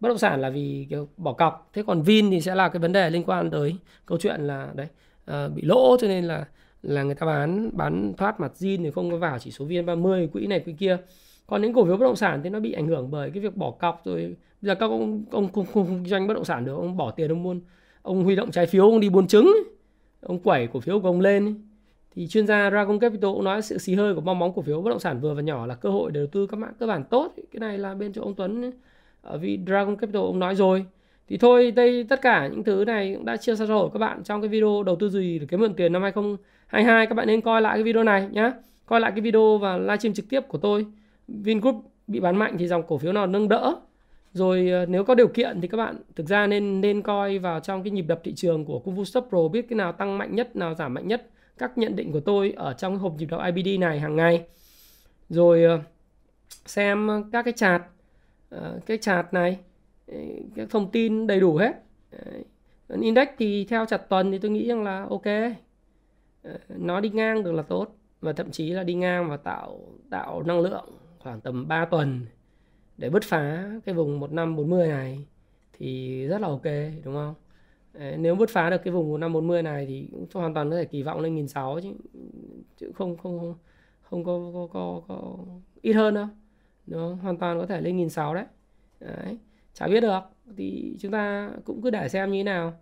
Bất 0.00 0.08
động 0.08 0.18
sản 0.18 0.40
là 0.40 0.50
vì 0.50 0.86
kiểu 0.90 1.08
bỏ 1.16 1.32
cọc, 1.32 1.70
thế 1.72 1.82
còn 1.86 2.02
Vin 2.02 2.30
thì 2.30 2.40
sẽ 2.40 2.54
là 2.54 2.68
cái 2.68 2.80
vấn 2.80 2.92
đề 2.92 3.10
liên 3.10 3.24
quan 3.24 3.50
tới 3.50 3.76
câu 4.06 4.18
chuyện 4.18 4.40
là, 4.40 4.72
đấy 4.74 4.86
uh, 5.30 5.54
bị 5.54 5.62
lỗ 5.62 5.96
cho 6.00 6.08
nên 6.08 6.24
là 6.24 6.44
là 6.82 7.02
người 7.02 7.14
ta 7.14 7.26
bán 7.26 7.70
bán 7.72 8.12
thoát 8.16 8.40
mặt 8.40 8.52
zin 8.58 8.82
thì 8.82 8.90
không 8.90 9.10
có 9.10 9.16
vào 9.16 9.38
chỉ 9.38 9.50
số 9.50 9.64
vn 9.64 9.86
30 9.86 10.28
quỹ 10.32 10.46
này 10.46 10.60
quỹ 10.60 10.72
kia. 10.72 10.96
Còn 11.46 11.62
những 11.62 11.72
cổ 11.72 11.84
phiếu 11.84 11.96
bất 11.96 12.06
động 12.06 12.16
sản 12.16 12.40
thì 12.44 12.50
nó 12.50 12.60
bị 12.60 12.72
ảnh 12.72 12.86
hưởng 12.86 13.10
bởi 13.10 13.30
cái 13.30 13.42
việc 13.42 13.56
bỏ 13.56 13.70
cọc 13.70 14.02
rồi. 14.04 14.20
Bây 14.62 14.68
giờ 14.68 14.74
các 14.74 14.86
ông 14.86 15.24
ông 15.30 15.52
không, 15.52 15.66
không, 15.66 15.86
kinh 15.86 16.06
doanh 16.06 16.26
bất 16.26 16.34
động 16.34 16.44
sản 16.44 16.64
được 16.64 16.74
ông 16.74 16.96
bỏ 16.96 17.10
tiền 17.10 17.30
ông 17.30 17.42
buôn 17.42 17.60
ông 18.02 18.24
huy 18.24 18.36
động 18.36 18.50
trái 18.50 18.66
phiếu 18.66 18.84
ông 18.84 19.00
đi 19.00 19.08
buôn 19.08 19.26
trứng 19.26 19.54
ông 20.20 20.38
quẩy 20.38 20.66
cổ 20.66 20.80
phiếu 20.80 21.00
của 21.00 21.08
ông 21.08 21.20
lên 21.20 21.68
thì 22.14 22.26
chuyên 22.28 22.46
gia 22.46 22.70
Dragon 22.70 22.98
Capital 22.98 23.30
cũng 23.34 23.44
nói 23.44 23.62
sự 23.62 23.78
xì 23.78 23.94
hơi 23.94 24.14
của 24.14 24.20
bong 24.20 24.38
bóng 24.38 24.54
cổ 24.54 24.62
phiếu 24.62 24.82
bất 24.82 24.90
động 24.90 25.00
sản 25.00 25.20
vừa 25.20 25.34
và 25.34 25.42
nhỏ 25.42 25.66
là 25.66 25.74
cơ 25.74 25.90
hội 25.90 26.10
để 26.10 26.20
đầu 26.20 26.26
tư 26.26 26.46
các 26.46 26.56
mạng 26.56 26.72
cơ 26.78 26.86
bản 26.86 27.04
tốt 27.04 27.34
cái 27.36 27.60
này 27.60 27.78
là 27.78 27.94
bên 27.94 28.12
chỗ 28.12 28.22
ông 28.22 28.34
Tuấn 28.34 28.72
ở 29.22 29.38
vì 29.38 29.58
Dragon 29.66 29.96
Capital 29.96 30.22
ông 30.22 30.38
nói 30.38 30.54
rồi 30.54 30.86
thì 31.28 31.36
thôi, 31.36 31.70
đây, 31.70 32.04
tất 32.08 32.22
cả 32.22 32.46
những 32.46 32.64
thứ 32.64 32.84
này 32.84 33.14
cũng 33.14 33.24
đã 33.24 33.36
chia 33.36 33.56
sẻ 33.56 33.66
rồi 33.66 33.90
các 33.92 33.98
bạn 33.98 34.22
trong 34.24 34.40
cái 34.40 34.48
video 34.48 34.82
đầu 34.82 34.96
tư 34.96 35.10
gì 35.10 35.38
để 35.38 35.46
kiếm 35.50 35.60
được 35.60 35.72
tiền 35.76 35.92
năm 35.92 36.02
2022 36.02 37.06
các 37.06 37.14
bạn 37.14 37.26
nên 37.26 37.40
coi 37.40 37.62
lại 37.62 37.76
cái 37.76 37.82
video 37.82 38.04
này 38.04 38.28
nhé 38.30 38.52
coi 38.88 39.00
lại 39.00 39.10
cái 39.10 39.20
video 39.20 39.58
và 39.58 39.78
livestream 39.78 40.14
trực 40.14 40.28
tiếp 40.28 40.40
của 40.48 40.58
tôi. 40.58 40.86
Vingroup 41.28 41.84
bị 42.06 42.20
bán 42.20 42.36
mạnh 42.36 42.56
thì 42.58 42.66
dòng 42.66 42.82
cổ 42.88 42.98
phiếu 42.98 43.12
nào 43.12 43.26
nâng 43.26 43.48
đỡ? 43.48 43.74
Rồi 44.32 44.70
ờ, 44.70 44.86
nếu 44.86 45.04
có 45.04 45.14
điều 45.14 45.28
kiện 45.28 45.60
thì 45.60 45.68
các 45.68 45.76
bạn 45.76 45.96
thực 46.16 46.26
ra 46.26 46.46
nên 46.46 46.80
nên 46.80 47.02
coi 47.02 47.38
vào 47.38 47.60
trong 47.60 47.82
cái 47.82 47.90
nhịp 47.90 48.04
đập 48.08 48.20
thị 48.24 48.34
trường 48.34 48.64
của 48.64 48.78
Kung 48.78 48.96
Fu 48.96 49.04
Stop 49.04 49.26
Pro, 49.28 49.48
biết 49.48 49.66
cái 49.68 49.76
nào 49.76 49.92
tăng 49.92 50.18
mạnh 50.18 50.34
nhất, 50.34 50.56
nào 50.56 50.74
giảm 50.74 50.94
mạnh 50.94 51.08
nhất. 51.08 51.28
Các 51.58 51.78
nhận 51.78 51.96
định 51.96 52.12
của 52.12 52.20
tôi 52.20 52.52
ở 52.56 52.72
trong 52.72 52.92
cái 52.92 52.98
hộp 52.98 53.14
nhịp 53.18 53.26
đập 53.26 53.40
IBD 53.54 53.80
này 53.80 54.00
hàng 54.00 54.16
ngày. 54.16 54.42
Rồi 55.28 55.64
ờ, 55.64 55.80
xem 56.66 57.08
các 57.32 57.42
cái 57.42 57.52
chart 57.56 57.82
ờ, 58.50 58.80
cái 58.86 58.98
chart 58.98 59.26
này 59.32 59.58
các 60.54 60.70
thông 60.70 60.90
tin 60.90 61.26
đầy 61.26 61.40
đủ 61.40 61.56
hết. 61.56 61.72
Index 62.88 63.28
thì 63.38 63.64
theo 63.64 63.86
chặt 63.86 63.96
tuần 63.96 64.32
thì 64.32 64.38
tôi 64.38 64.50
nghĩ 64.50 64.68
rằng 64.68 64.82
là 64.82 65.06
ok. 65.10 65.26
Ờ, 66.42 66.58
nó 66.68 67.00
đi 67.00 67.10
ngang 67.10 67.42
được 67.44 67.52
là 67.52 67.62
tốt 67.62 67.96
và 68.20 68.32
thậm 68.32 68.50
chí 68.50 68.70
là 68.70 68.82
đi 68.82 68.94
ngang 68.94 69.30
và 69.30 69.36
tạo 69.36 69.80
tạo 70.10 70.42
năng 70.42 70.60
lượng 70.60 70.84
khoảng 71.18 71.40
tầm 71.40 71.68
3 71.68 71.84
tuần 71.84 72.26
để 72.96 73.10
bứt 73.10 73.22
phá 73.24 73.70
cái 73.84 73.94
vùng 73.94 74.20
1540 74.20 74.88
này 74.88 75.26
thì 75.72 76.26
rất 76.26 76.40
là 76.40 76.48
ok 76.48 76.64
đúng 77.04 77.14
không? 77.14 77.34
Nếu 78.16 78.34
bứt 78.34 78.50
phá 78.50 78.70
được 78.70 78.78
cái 78.84 78.92
vùng 78.92 79.10
1540 79.10 79.62
này 79.62 79.86
thì 79.86 80.08
cũng 80.12 80.26
hoàn 80.32 80.54
toàn 80.54 80.70
có 80.70 80.76
thể 80.76 80.84
kỳ 80.84 81.02
vọng 81.02 81.20
lên 81.20 81.34
1600 81.34 81.82
chứ 81.82 81.94
chứ 82.76 82.92
không 82.94 83.16
không 83.16 83.38
không, 83.38 83.54
không 84.02 84.24
có, 84.24 84.50
có, 84.54 84.68
có, 84.72 85.02
có 85.08 85.38
ít 85.82 85.92
hơn 85.92 86.14
đâu 86.14 86.26
đúng 86.86 87.00
không? 87.00 87.18
hoàn 87.18 87.36
toàn 87.38 87.60
có 87.60 87.66
thể 87.66 87.80
lên 87.80 87.96
1600 87.96 88.34
đấy. 88.34 88.44
đấy 89.00 89.38
chả 89.78 89.86
biết 89.86 90.00
được. 90.00 90.20
Thì 90.56 90.96
chúng 91.00 91.12
ta 91.12 91.50
cũng 91.64 91.82
cứ 91.82 91.90
để 91.90 92.08
xem 92.08 92.32
như 92.32 92.38
thế 92.38 92.44
nào. 92.44 92.72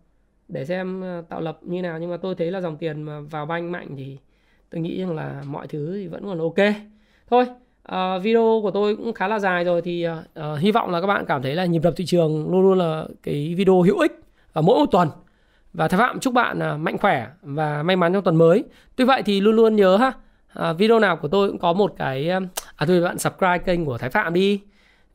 Để 0.48 0.64
xem 0.64 1.00
ờ, 1.00 1.22
tạo 1.28 1.40
lập 1.40 1.58
như 1.62 1.76
thế 1.76 1.82
nào. 1.82 1.98
Nhưng 1.98 2.10
mà 2.10 2.16
tôi 2.16 2.34
thấy 2.34 2.50
là 2.50 2.60
dòng 2.60 2.76
tiền 2.76 3.02
mà 3.02 3.20
vào 3.20 3.46
banh 3.46 3.72
mạnh 3.72 3.88
thì 3.96 4.18
tôi 4.70 4.80
nghĩ 4.80 5.00
rằng 5.00 5.16
là 5.16 5.42
mọi 5.46 5.66
thứ 5.66 5.96
thì 5.96 6.06
vẫn 6.06 6.24
còn 6.24 6.38
ok. 6.38 6.74
Thôi 7.30 7.46
uh, 7.92 8.22
video 8.22 8.60
của 8.62 8.70
tôi 8.70 8.96
cũng 8.96 9.12
khá 9.12 9.28
là 9.28 9.38
dài 9.38 9.64
rồi 9.64 9.82
thì 9.82 10.06
uh, 10.08 10.40
uh, 10.52 10.58
hy 10.58 10.72
vọng 10.72 10.90
là 10.90 11.00
các 11.00 11.06
bạn 11.06 11.24
cảm 11.28 11.42
thấy 11.42 11.54
là 11.54 11.64
nhịp 11.64 11.82
đập 11.82 11.94
thị 11.96 12.04
trường 12.06 12.50
luôn 12.50 12.62
luôn 12.62 12.78
là 12.78 13.04
cái 13.22 13.54
video 13.54 13.82
hữu 13.82 13.98
ích 13.98 14.12
ở 14.52 14.62
mỗi 14.62 14.78
một 14.78 14.86
tuần. 14.90 15.08
Và 15.72 15.88
thái 15.88 15.98
phạm 15.98 16.20
chúc 16.20 16.34
bạn 16.34 16.58
uh, 16.58 16.80
mạnh 16.80 16.98
khỏe 16.98 17.26
và 17.42 17.82
may 17.82 17.96
mắn 17.96 18.12
trong 18.12 18.24
tuần 18.24 18.36
mới. 18.36 18.64
Tuy 18.96 19.04
vậy 19.04 19.22
thì 19.22 19.40
luôn 19.40 19.56
luôn 19.56 19.76
nhớ 19.76 19.96
ha 19.96 20.12
uh, 20.70 20.78
video 20.78 20.98
nào 20.98 21.16
của 21.16 21.28
tôi 21.28 21.48
cũng 21.48 21.58
có 21.58 21.72
một 21.72 21.94
cái 21.98 22.30
uh, 22.36 22.42
à 22.76 22.86
thôi 22.86 23.00
bạn 23.00 23.18
subscribe 23.18 23.58
kênh 23.58 23.84
của 23.84 23.98
thái 23.98 24.10
phạm 24.10 24.34
đi 24.34 24.60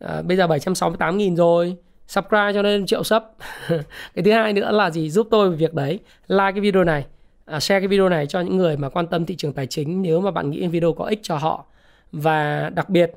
à, 0.01 0.21
bây 0.21 0.37
giờ 0.37 0.47
768.000 0.47 1.35
rồi. 1.35 1.75
Subscribe 2.07 2.53
cho 2.53 2.61
nên 2.61 2.85
triệu 2.85 3.03
sub. 3.03 3.23
Cái 4.15 4.23
thứ 4.25 4.31
hai 4.31 4.53
nữa 4.53 4.71
là 4.71 4.89
gì? 4.89 5.09
Giúp 5.09 5.27
tôi 5.31 5.55
việc 5.55 5.73
đấy. 5.73 5.99
Like 6.27 6.51
cái 6.51 6.59
video 6.59 6.83
này. 6.83 7.05
À, 7.45 7.59
share 7.59 7.79
cái 7.79 7.87
video 7.87 8.09
này 8.09 8.27
cho 8.27 8.41
những 8.41 8.57
người 8.57 8.77
mà 8.77 8.89
quan 8.89 9.07
tâm 9.07 9.25
thị 9.25 9.35
trường 9.35 9.53
tài 9.53 9.67
chính 9.67 10.01
nếu 10.01 10.21
mà 10.21 10.31
bạn 10.31 10.49
nghĩ 10.49 10.67
video 10.67 10.93
có 10.93 11.05
ích 11.05 11.19
cho 11.23 11.37
họ. 11.37 11.65
Và 12.11 12.69
đặc 12.75 12.89
biệt 12.89 13.11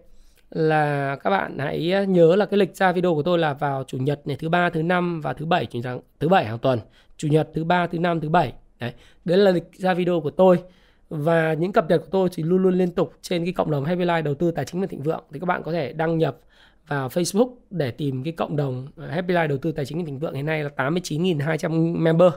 là 0.50 1.16
các 1.16 1.30
bạn 1.30 1.58
hãy 1.58 2.06
nhớ 2.08 2.36
là 2.36 2.46
cái 2.46 2.58
lịch 2.58 2.76
ra 2.76 2.92
video 2.92 3.14
của 3.14 3.22
tôi 3.22 3.38
là 3.38 3.54
vào 3.54 3.84
chủ 3.86 3.98
nhật 3.98 4.26
này 4.26 4.36
thứ 4.36 4.48
ba 4.48 4.70
thứ 4.70 4.82
năm 4.82 5.20
và 5.20 5.32
thứ 5.32 5.46
bảy 5.46 5.66
chủ 5.66 5.78
nhật 5.78 6.00
thứ 6.20 6.28
bảy 6.28 6.44
hàng 6.44 6.58
tuần. 6.58 6.78
Chủ 7.16 7.28
nhật 7.28 7.48
thứ 7.54 7.64
ba 7.64 7.86
thứ 7.86 7.98
năm 7.98 8.20
thứ 8.20 8.28
bảy. 8.28 8.52
Đấy 8.80 8.92
đấy 9.24 9.38
là 9.38 9.50
lịch 9.50 9.72
ra 9.72 9.94
video 9.94 10.20
của 10.20 10.30
tôi. 10.30 10.58
Và 11.08 11.52
những 11.52 11.72
cập 11.72 11.90
nhật 11.90 12.00
của 12.00 12.08
tôi 12.10 12.28
thì 12.32 12.42
luôn 12.42 12.62
luôn 12.62 12.74
liên 12.74 12.90
tục 12.90 13.12
trên 13.22 13.44
cái 13.44 13.52
cộng 13.52 13.70
đồng 13.70 13.84
Happy 13.84 14.04
Life 14.04 14.22
đầu 14.22 14.34
tư 14.34 14.50
tài 14.50 14.64
chính 14.64 14.80
và 14.80 14.86
thịnh 14.86 15.02
vượng. 15.02 15.24
Thì 15.32 15.40
các 15.40 15.46
bạn 15.46 15.62
có 15.62 15.72
thể 15.72 15.92
đăng 15.92 16.18
nhập 16.18 16.36
vào 16.88 17.08
Facebook 17.08 17.54
để 17.70 17.90
tìm 17.90 18.24
cái 18.24 18.32
cộng 18.32 18.56
đồng 18.56 18.88
ờ, 18.96 19.06
Happy 19.06 19.34
Life 19.34 19.48
đầu 19.48 19.58
tư 19.58 19.72
tài 19.72 19.84
chính 19.84 20.06
thịnh 20.06 20.18
vượng 20.18 20.34
hiện 20.34 20.46
nay 20.46 20.64
là 20.64 20.70
89.200 20.76 21.96
member. 21.96 22.32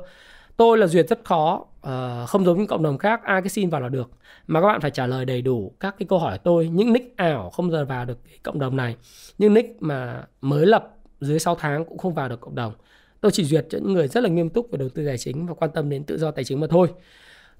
Tôi 0.58 0.78
là 0.78 0.88
duyệt 0.88 1.10
rất 1.10 1.20
khó 1.24 1.66
uh, 1.88 2.30
không 2.30 2.46
giống 2.46 2.58
những 2.58 2.68
cộng 2.68 2.84
đồng 2.84 2.98
khác 2.98 3.22
ai 3.24 3.42
cái 3.42 3.50
xin 3.50 3.70
vào 3.70 3.82
là 3.82 3.90
được. 3.90 4.10
Mà 4.48 4.62
các 4.62 4.68
bạn 4.68 4.82
phải 4.82 4.92
trả 4.92 5.08
lời 5.08 5.26
đầy 5.26 5.42
đủ 5.42 5.72
các 5.80 5.96
cái 6.00 6.06
câu 6.10 6.20
hỏi 6.20 6.40
tôi 6.44 6.68
những 6.68 6.94
nick 6.94 7.18
ảo 7.18 7.50
không 7.50 7.72
giờ 7.72 7.86
vào 7.86 8.06
được 8.06 8.18
cái 8.26 8.38
cộng 8.44 8.60
đồng 8.60 8.76
này 8.76 8.96
những 9.38 9.54
nick 9.54 9.82
mà 9.82 10.24
mới 10.42 10.66
lập 10.66 10.96
dưới 11.22 11.40
6 11.40 11.56
tháng 11.56 11.86
cũng 11.86 11.98
không 11.98 12.14
vào 12.14 12.30
được 12.30 12.42
cộng 12.42 12.56
đồng. 12.56 12.74
Tôi 13.22 13.32
chỉ 13.32 13.44
duyệt 13.44 13.66
cho 13.70 13.78
những 13.78 13.94
người 13.94 14.08
rất 14.08 14.24
là 14.24 14.30
nghiêm 14.30 14.50
túc 14.50 14.72
về 14.72 14.78
đầu 14.78 14.90
tư 14.90 15.06
tài 15.06 15.18
chính 15.18 15.46
và 15.46 15.54
quan 15.54 15.72
tâm 15.72 15.90
đến 15.90 16.04
tự 16.04 16.18
do 16.18 16.32
tài 16.32 16.44
chính 16.44 16.60
mà 16.60 16.68
thôi. 16.70 16.88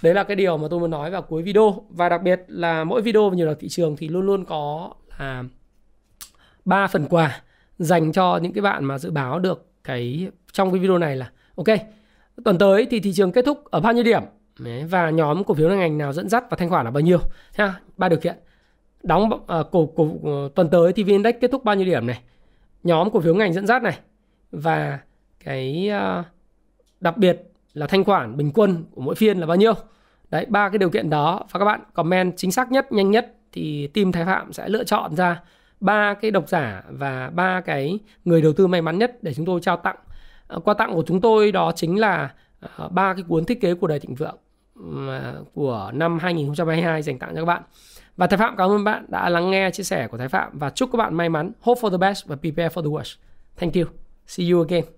Đấy 0.02 0.14
là 0.14 0.24
cái 0.24 0.36
điều 0.36 0.58
mà 0.58 0.68
tôi 0.70 0.80
muốn 0.80 0.92
nói 0.92 1.12
vào 1.12 1.22
cuối 1.22 1.44
video. 1.44 1.86
Và 1.90 2.10
đặc 2.10 2.22
biệt 2.24 2.42
là 2.48 2.84
mỗi 2.84 3.02
video 3.02 3.30
về 3.30 3.38
nhiều 3.38 3.56
thị 3.60 3.70
trường 3.70 3.96
thì 3.96 4.08
luôn 4.08 4.26
luôn 4.26 4.46
có 4.46 4.94
là 5.20 5.44
ba 6.68 6.88
phần 6.88 7.06
quà 7.10 7.42
dành 7.80 8.12
cho 8.12 8.38
những 8.38 8.54
cái 8.54 8.62
bạn 8.62 8.86
mà 8.86 8.98
dự 8.98 9.12
báo 9.12 9.40
được 9.40 9.68
cái 9.84 10.28
trong 10.52 10.72
cái 10.72 10.80
video 10.80 10.98
này 10.98 11.16
là 11.16 11.32
ok 11.56 11.68
tuần 12.46 12.58
tới 12.58 12.88
thì 12.92 13.00
thị 13.00 13.14
trường 13.14 13.32
kết 13.32 13.46
thúc 13.46 13.66
ở 13.66 13.80
bao 13.80 13.94
nhiêu 13.94 14.04
điểm? 14.04 14.22
Và 14.90 15.10
nhóm 15.10 15.44
cổ 15.44 15.54
phiếu 15.54 15.70
ngành 15.70 15.98
nào 15.98 16.14
dẫn 16.14 16.30
dắt 16.30 16.44
và 16.50 16.58
thanh 16.58 16.70
khoản 16.70 16.86
là 16.86 16.92
bao 16.92 17.02
nhiêu? 17.02 17.20
Ha 17.54 17.74
ba 17.98 18.10
điều 18.10 18.20
kiện. 18.20 18.36
Đóng 19.04 19.30
uh, 19.34 19.72
cổ 19.72 19.86
cổ 19.96 20.04
uh, 20.04 20.56
tuần 20.56 20.70
tới 20.70 20.94
thì 20.94 21.04
VN-Index 21.04 21.34
kết 21.42 21.52
thúc 21.52 21.64
bao 21.64 21.76
nhiêu 21.76 21.86
điểm 21.86 22.08
này? 22.08 22.20
Nhóm 22.84 23.10
cổ 23.12 23.20
phiếu 23.20 23.36
ngành 23.36 23.54
dẫn 23.54 23.68
dắt 23.68 23.84
này. 23.84 24.00
Và 24.52 25.00
cái 25.44 25.92
uh, 26.20 26.26
đặc 27.00 27.18
biệt 27.18 27.42
là 27.74 27.88
thanh 27.88 28.04
khoản 28.04 28.38
bình 28.38 28.52
quân 28.52 28.84
của 28.92 29.02
mỗi 29.02 29.16
phiên 29.16 29.38
là 29.38 29.46
bao 29.46 29.58
nhiêu? 29.58 29.74
Đấy 30.30 30.46
ba 30.50 30.70
cái 30.70 30.78
điều 30.78 30.90
kiện 30.90 31.10
đó. 31.10 31.46
Và 31.52 31.60
các 31.60 31.66
bạn 31.66 31.82
comment 31.94 32.34
chính 32.38 32.52
xác 32.52 32.72
nhất 32.72 32.92
nhanh 32.92 33.12
nhất 33.12 33.34
thì 33.52 33.88
team 33.88 34.12
thái 34.12 34.26
phạm 34.26 34.54
sẽ 34.54 34.70
lựa 34.70 34.84
chọn 34.84 35.16
ra 35.16 35.42
ba 35.80 36.14
cái 36.14 36.32
độc 36.32 36.50
giả 36.50 36.84
và 36.90 37.30
ba 37.30 37.62
cái 37.62 38.00
người 38.26 38.42
đầu 38.42 38.54
tư 38.54 38.68
may 38.68 38.82
mắn 38.82 38.98
nhất 38.98 39.18
để 39.22 39.34
chúng 39.34 39.46
tôi 39.46 39.60
trao 39.62 39.78
tặng 39.78 39.96
à, 40.48 40.58
quà 40.64 40.74
tặng 40.74 40.94
của 40.94 41.04
chúng 41.08 41.22
tôi 41.22 41.52
đó 41.52 41.72
chính 41.76 42.00
là 42.00 42.34
à, 42.60 42.88
ba 42.92 43.14
cái 43.14 43.24
cuốn 43.28 43.46
thiết 43.46 43.62
kế 43.62 43.74
của 43.74 43.88
đời 43.88 44.00
thịnh 44.00 44.16
vượng 44.16 44.38
à, 45.10 45.34
của 45.54 45.92
năm 45.94 46.20
2022 46.20 47.02
dành 47.02 47.20
tặng 47.20 47.30
cho 47.36 47.42
các 47.42 47.46
bạn. 47.46 47.62
Và 48.18 48.28
Thái 48.28 48.38
Phạm, 48.38 48.56
cảm 48.58 48.70
ơn 48.70 48.84
bạn 48.84 49.06
đã 49.08 49.30
lắng 49.30 49.52
nghe 49.52 49.72
chia 49.72 49.84
sẻ 49.84 50.08
của 50.08 50.18
Thái 50.18 50.28
Phạm 50.28 50.60
và 50.60 50.70
chúc 50.70 50.90
các 50.92 50.98
bạn 50.98 51.16
may 51.16 51.30
mắn. 51.30 51.52
Hope 51.62 51.82
for 51.82 51.90
the 51.90 51.98
best 51.98 52.28
và 52.28 52.36
prepare 52.36 52.76
for 52.76 52.82
the 52.82 52.90
worst. 52.90 53.16
Thank 53.58 53.74
you. 53.74 53.86
See 54.28 54.52
you 54.52 54.62
again. 54.62 54.97